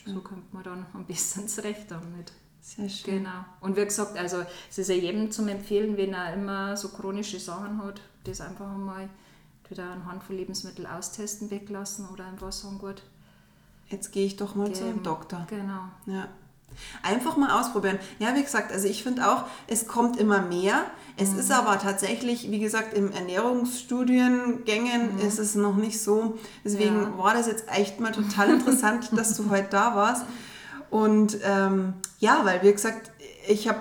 so 0.06 0.22
kommt 0.22 0.54
man 0.54 0.64
dann 0.64 0.86
ein 0.94 1.06
bisschen 1.06 1.48
zurecht 1.50 1.92
damit. 1.92 2.32
Sehr 2.62 2.88
schön. 2.88 3.18
Genau. 3.20 3.44
Und 3.60 3.76
wie 3.76 3.84
gesagt, 3.84 4.18
also 4.18 4.38
es 4.70 4.78
ist 4.78 4.88
ja 4.88 4.96
jedem 4.96 5.32
zum 5.32 5.50
Empfehlen, 5.50 5.98
wenn 5.98 6.14
er 6.14 6.34
immer 6.34 6.78
so 6.78 6.88
chronische 6.90 7.40
Sachen 7.42 7.84
hat, 7.84 8.00
das 8.24 8.40
einfach 8.40 8.72
einmal 8.72 9.10
wieder 9.70 9.84
anhand 9.92 10.24
von 10.24 10.38
Lebensmitteln 10.38 10.88
austesten, 10.88 11.52
weglassen 11.52 12.08
oder 12.08 12.26
einfach 12.26 12.52
sagen, 12.54 12.80
gut, 12.80 13.04
Jetzt 13.90 14.12
gehe 14.14 14.26
ich 14.26 14.38
doch 14.38 14.56
mal 14.56 14.74
zu 14.74 14.84
einem 14.86 14.94
geben. 14.94 15.04
Doktor. 15.04 15.46
Genau. 15.50 15.84
Ja. 16.06 16.28
Einfach 17.04 17.38
mal 17.38 17.60
ausprobieren. 17.60 18.00
Ja, 18.20 18.36
wie 18.36 18.44
gesagt, 18.44 18.72
also 18.72 18.88
ich 18.88 19.04
finde 19.04 19.30
auch, 19.30 19.46
es 19.68 19.88
kommt 19.88 20.18
immer 20.18 20.42
mehr. 20.42 20.84
Es 21.18 21.32
Mhm. 21.32 21.40
ist 21.40 21.52
aber 21.52 21.78
tatsächlich, 21.80 22.50
wie 22.50 22.60
gesagt, 22.60 22.94
im 22.98 23.12
Ernährungsstudiengängen 23.12 25.20
ist 25.20 25.40
es 25.40 25.56
noch 25.56 25.76
nicht 25.76 26.02
so. 26.02 26.38
Deswegen 26.64 27.02
Ja. 27.04 27.18
war 27.18 27.34
das 27.34 27.48
jetzt 27.48 27.66
echt 27.70 28.00
mal 28.00 28.12
total 28.12 28.50
interessant, 28.50 29.10
dass 29.16 29.36
du 29.38 29.50
heute 29.50 29.68
da 29.70 29.96
warst. 29.96 30.26
Und 30.90 31.38
ähm, 31.44 31.94
ja, 32.20 32.40
weil 32.44 32.62
wie 32.64 32.72
gesagt, 32.72 33.12
ich 33.48 33.68
habe 33.68 33.80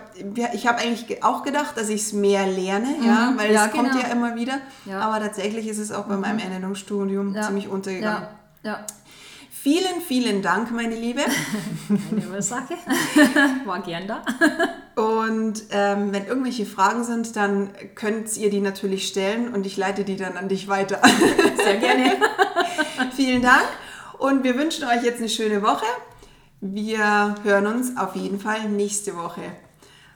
ich 0.54 0.66
hab 0.66 0.80
eigentlich 0.80 1.06
ge- 1.06 1.22
auch 1.22 1.42
gedacht, 1.44 1.76
dass 1.76 1.88
ich 1.88 2.02
es 2.02 2.12
mehr 2.12 2.46
lerne, 2.46 2.96
ja, 3.04 3.30
Mhm. 3.30 3.38
weil 3.38 3.52
Ja, 3.52 3.66
es 3.66 3.72
kommt 3.72 3.92
genau. 3.92 4.02
ja 4.02 4.08
immer 4.10 4.34
wieder. 4.34 4.54
Ja. 4.86 5.00
Aber 5.00 5.20
tatsächlich 5.20 5.68
ist 5.68 5.78
es 5.78 5.92
auch 5.92 6.04
bei 6.06 6.16
meinem 6.16 6.38
Ernährungsstudium 6.38 7.34
Ja. 7.34 7.42
ziemlich 7.42 7.68
untergegangen. 7.68 8.26
Ja, 8.64 8.70
ja. 8.72 8.86
Vielen, 9.62 10.00
vielen 10.00 10.42
Dank, 10.42 10.72
meine 10.72 10.96
Liebe. 10.96 11.20
Keine 11.86 12.28
Ursache. 12.34 12.74
War 13.64 13.80
gern 13.80 14.08
da. 14.08 14.24
Und 15.00 15.62
ähm, 15.70 16.12
wenn 16.12 16.26
irgendwelche 16.26 16.66
Fragen 16.66 17.04
sind, 17.04 17.36
dann 17.36 17.70
könnt 17.94 18.36
ihr 18.36 18.50
die 18.50 18.58
natürlich 18.58 19.06
stellen 19.06 19.54
und 19.54 19.64
ich 19.64 19.76
leite 19.76 20.02
die 20.02 20.16
dann 20.16 20.36
an 20.36 20.48
dich 20.48 20.66
weiter. 20.66 21.00
Sehr 21.62 21.76
gerne. 21.76 22.16
Vielen 23.14 23.40
Dank 23.40 23.68
und 24.18 24.42
wir 24.42 24.58
wünschen 24.58 24.82
euch 24.82 25.04
jetzt 25.04 25.20
eine 25.20 25.28
schöne 25.28 25.62
Woche. 25.62 25.86
Wir 26.60 27.36
hören 27.44 27.68
uns 27.68 27.96
auf 27.96 28.16
jeden 28.16 28.40
Fall 28.40 28.68
nächste 28.68 29.16
Woche. 29.16 29.42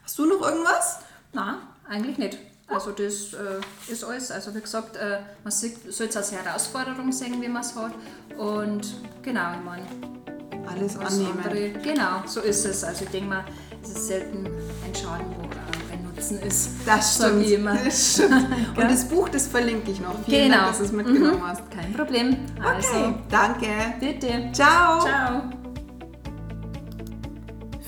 Hast 0.03 0.19
du 0.19 0.27
noch 0.27 0.41
irgendwas? 0.41 1.03
Nein, 1.33 1.55
eigentlich 1.89 2.19
nicht. 2.19 2.37
Also 2.69 2.91
das 2.91 3.33
äh, 3.33 3.93
ist 3.93 4.03
alles. 4.05 4.31
Also 4.31 4.55
wie 4.55 4.61
gesagt, 4.61 4.97
äh, 4.97 5.19
man 5.45 5.53
soll 5.53 5.71
es 6.09 6.17
als 6.17 6.33
Herausforderung 6.33 7.13
sehen, 7.13 7.41
wie 7.41 7.49
man 7.49 7.63
es 7.63 7.75
hat. 7.77 7.93
Und 8.37 8.95
genau, 9.23 9.53
ich 9.59 9.65
meine, 9.65 10.67
Alles 10.69 10.97
annehmen. 10.99 11.39
andere, 11.45 11.71
genau, 11.81 12.23
so 12.27 12.41
ist 12.41 12.65
es. 12.67 12.83
Also 12.83 13.05
ich 13.05 13.11
denke 13.11 13.29
mal, 13.29 13.45
es 13.83 13.91
ist 13.91 14.09
selten 14.09 14.47
ein 14.85 14.95
Schaden, 14.95 15.27
wo 15.39 15.43
äh, 15.45 15.93
ein 15.95 16.03
Nutzen 16.05 16.41
ist. 16.41 16.71
Das 16.85 17.15
stimmt. 17.15 17.45
ich 17.47 17.53
immer. 17.53 17.77
Das 17.85 18.15
stimmt. 18.15 18.47
Und 18.77 18.91
das 18.91 19.05
Buch, 19.05 19.29
das 19.29 19.47
verlinke 19.47 19.93
ich 19.93 20.01
noch. 20.01 20.17
Vielen 20.25 20.51
Genau. 20.51 20.57
Dank, 20.57 20.69
dass 20.71 20.79
du 20.79 20.85
es 20.85 20.93
mitgenommen 20.93 21.39
Mhm. 21.39 21.47
hast. 21.47 21.71
Kein 21.71 21.93
Problem. 21.93 22.37
Okay, 22.59 22.69
Also, 22.75 23.15
danke. 23.31 23.67
bitte. 24.01 24.51
Ciao. 24.53 25.01
Ciao. 25.01 25.43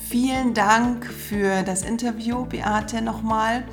Vielen 0.07 0.55
Dank 0.55 1.05
für 1.05 1.61
das 1.61 1.83
Interview, 1.83 2.43
Beate, 2.45 2.99
nochmal. 3.01 3.63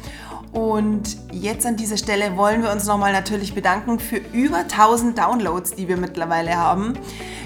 Und 0.56 1.18
jetzt 1.32 1.66
an 1.66 1.76
dieser 1.76 1.98
Stelle 1.98 2.38
wollen 2.38 2.62
wir 2.62 2.72
uns 2.72 2.86
nochmal 2.86 3.12
natürlich 3.12 3.54
bedanken 3.54 3.98
für 3.98 4.16
über 4.16 4.60
1000 4.60 5.18
Downloads, 5.18 5.74
die 5.74 5.86
wir 5.86 5.98
mittlerweile 5.98 6.56
haben. 6.56 6.94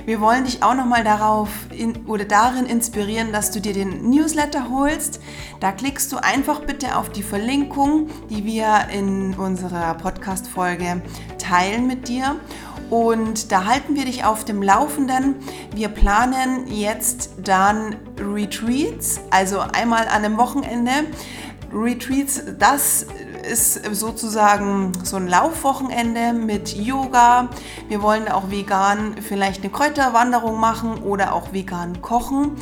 Wir 0.07 0.21
wollen 0.21 0.45
dich 0.45 0.63
auch 0.63 0.77
nochmal 0.77 1.03
darauf 1.03 1.49
in, 1.77 2.07
oder 2.07 2.25
darin 2.25 2.67
inspirieren, 2.67 3.33
dass 3.33 3.51
du 3.51 3.61
dir 3.61 3.73
den 3.73 4.09
Newsletter 4.09 4.71
holst. 4.71 5.21
Da 5.59 5.73
klickst 5.73 6.13
du 6.13 6.19
einfach 6.19 6.61
bitte 6.61 6.97
auf 6.97 7.09
die 7.09 7.25
Verlinkung, 7.25 8.11
die 8.31 8.45
wir 8.45 8.87
in 8.93 9.35
unserer 9.35 9.95
Podcast-Folge 9.95 11.03
teilen 11.37 11.89
mit 11.89 12.07
dir. 12.07 12.37
Und 12.91 13.51
da 13.51 13.65
halten 13.65 13.97
wir 13.97 14.05
dich 14.05 14.25
auf 14.25 14.45
dem 14.45 14.63
Laufenden. 14.63 15.37
Wir 15.75 15.89
planen 15.89 16.67
jetzt 16.69 17.31
dann 17.43 17.97
Retreats, 18.21 19.21
also 19.31 19.61
einmal 19.61 20.03
an 20.03 20.25
einem 20.25 20.37
Wochenende. 20.39 20.93
Retreats, 21.73 22.43
das 22.59 23.07
ist 23.49 23.85
sozusagen 23.95 24.93
so 25.05 25.17
ein 25.17 25.29
Laufwochenende 25.29 26.33
mit 26.33 26.75
Yoga. 26.75 27.49
Wir 27.89 28.03
wollen 28.03 28.29
auch 28.29 28.51
vegan 28.51 29.17
vielleicht 29.21 29.63
eine 29.63 29.71
Kräuterwanderung 29.71 30.59
machen 30.59 30.99
oder 31.03 31.35
auch 31.35 31.53
vegan 31.53 32.03
kochen. 32.03 32.57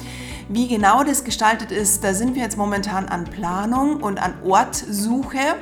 Wie 0.48 0.68
genau 0.68 1.04
das 1.04 1.24
gestaltet 1.24 1.72
ist, 1.72 2.04
da 2.04 2.14
sind 2.14 2.34
wir 2.34 2.42
jetzt 2.42 2.56
momentan 2.56 3.06
an 3.08 3.24
Planung 3.24 4.02
und 4.02 4.18
an 4.18 4.34
Ortsuche. 4.44 5.56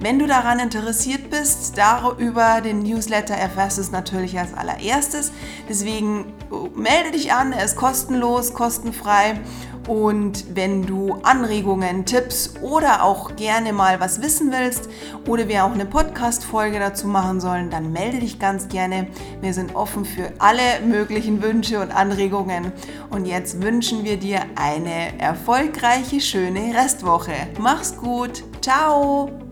Wenn 0.00 0.20
du 0.20 0.28
daran 0.28 0.60
interessiert 0.60 1.28
bist, 1.28 1.76
darüber 1.76 2.60
den 2.60 2.84
Newsletter 2.84 3.34
erfährst 3.34 3.78
du 3.78 3.82
es 3.82 3.90
natürlich 3.90 4.38
als 4.38 4.54
allererstes. 4.54 5.32
Deswegen 5.68 6.32
oh, 6.50 6.68
melde 6.76 7.10
dich 7.12 7.32
an, 7.32 7.52
er 7.52 7.64
ist 7.64 7.74
kostenlos, 7.74 8.54
kostenfrei. 8.54 9.40
Und 9.88 10.54
wenn 10.54 10.84
du 10.84 11.14
Anregungen, 11.22 12.04
Tipps 12.04 12.54
oder 12.60 13.02
auch 13.02 13.34
gerne 13.36 13.72
mal 13.72 14.00
was 14.00 14.20
wissen 14.20 14.52
willst 14.52 14.88
oder 15.26 15.48
wir 15.48 15.64
auch 15.64 15.72
eine 15.72 15.86
Podcast-Folge 15.86 16.78
dazu 16.78 17.08
machen 17.08 17.40
sollen, 17.40 17.70
dann 17.70 17.90
melde 17.90 18.20
dich 18.20 18.38
ganz 18.38 18.68
gerne. 18.68 19.06
Wir 19.40 19.54
sind 19.54 19.74
offen 19.74 20.04
für 20.04 20.30
alle 20.38 20.86
möglichen 20.86 21.42
Wünsche 21.42 21.80
und 21.80 21.90
Anregungen. 21.90 22.72
Und 23.08 23.24
jetzt 23.24 23.62
wünschen 23.62 24.04
wir 24.04 24.18
dir 24.18 24.42
eine 24.56 25.18
erfolgreiche, 25.18 26.20
schöne 26.20 26.74
Restwoche. 26.74 27.32
Mach's 27.58 27.96
gut. 27.96 28.44
Ciao. 28.60 29.47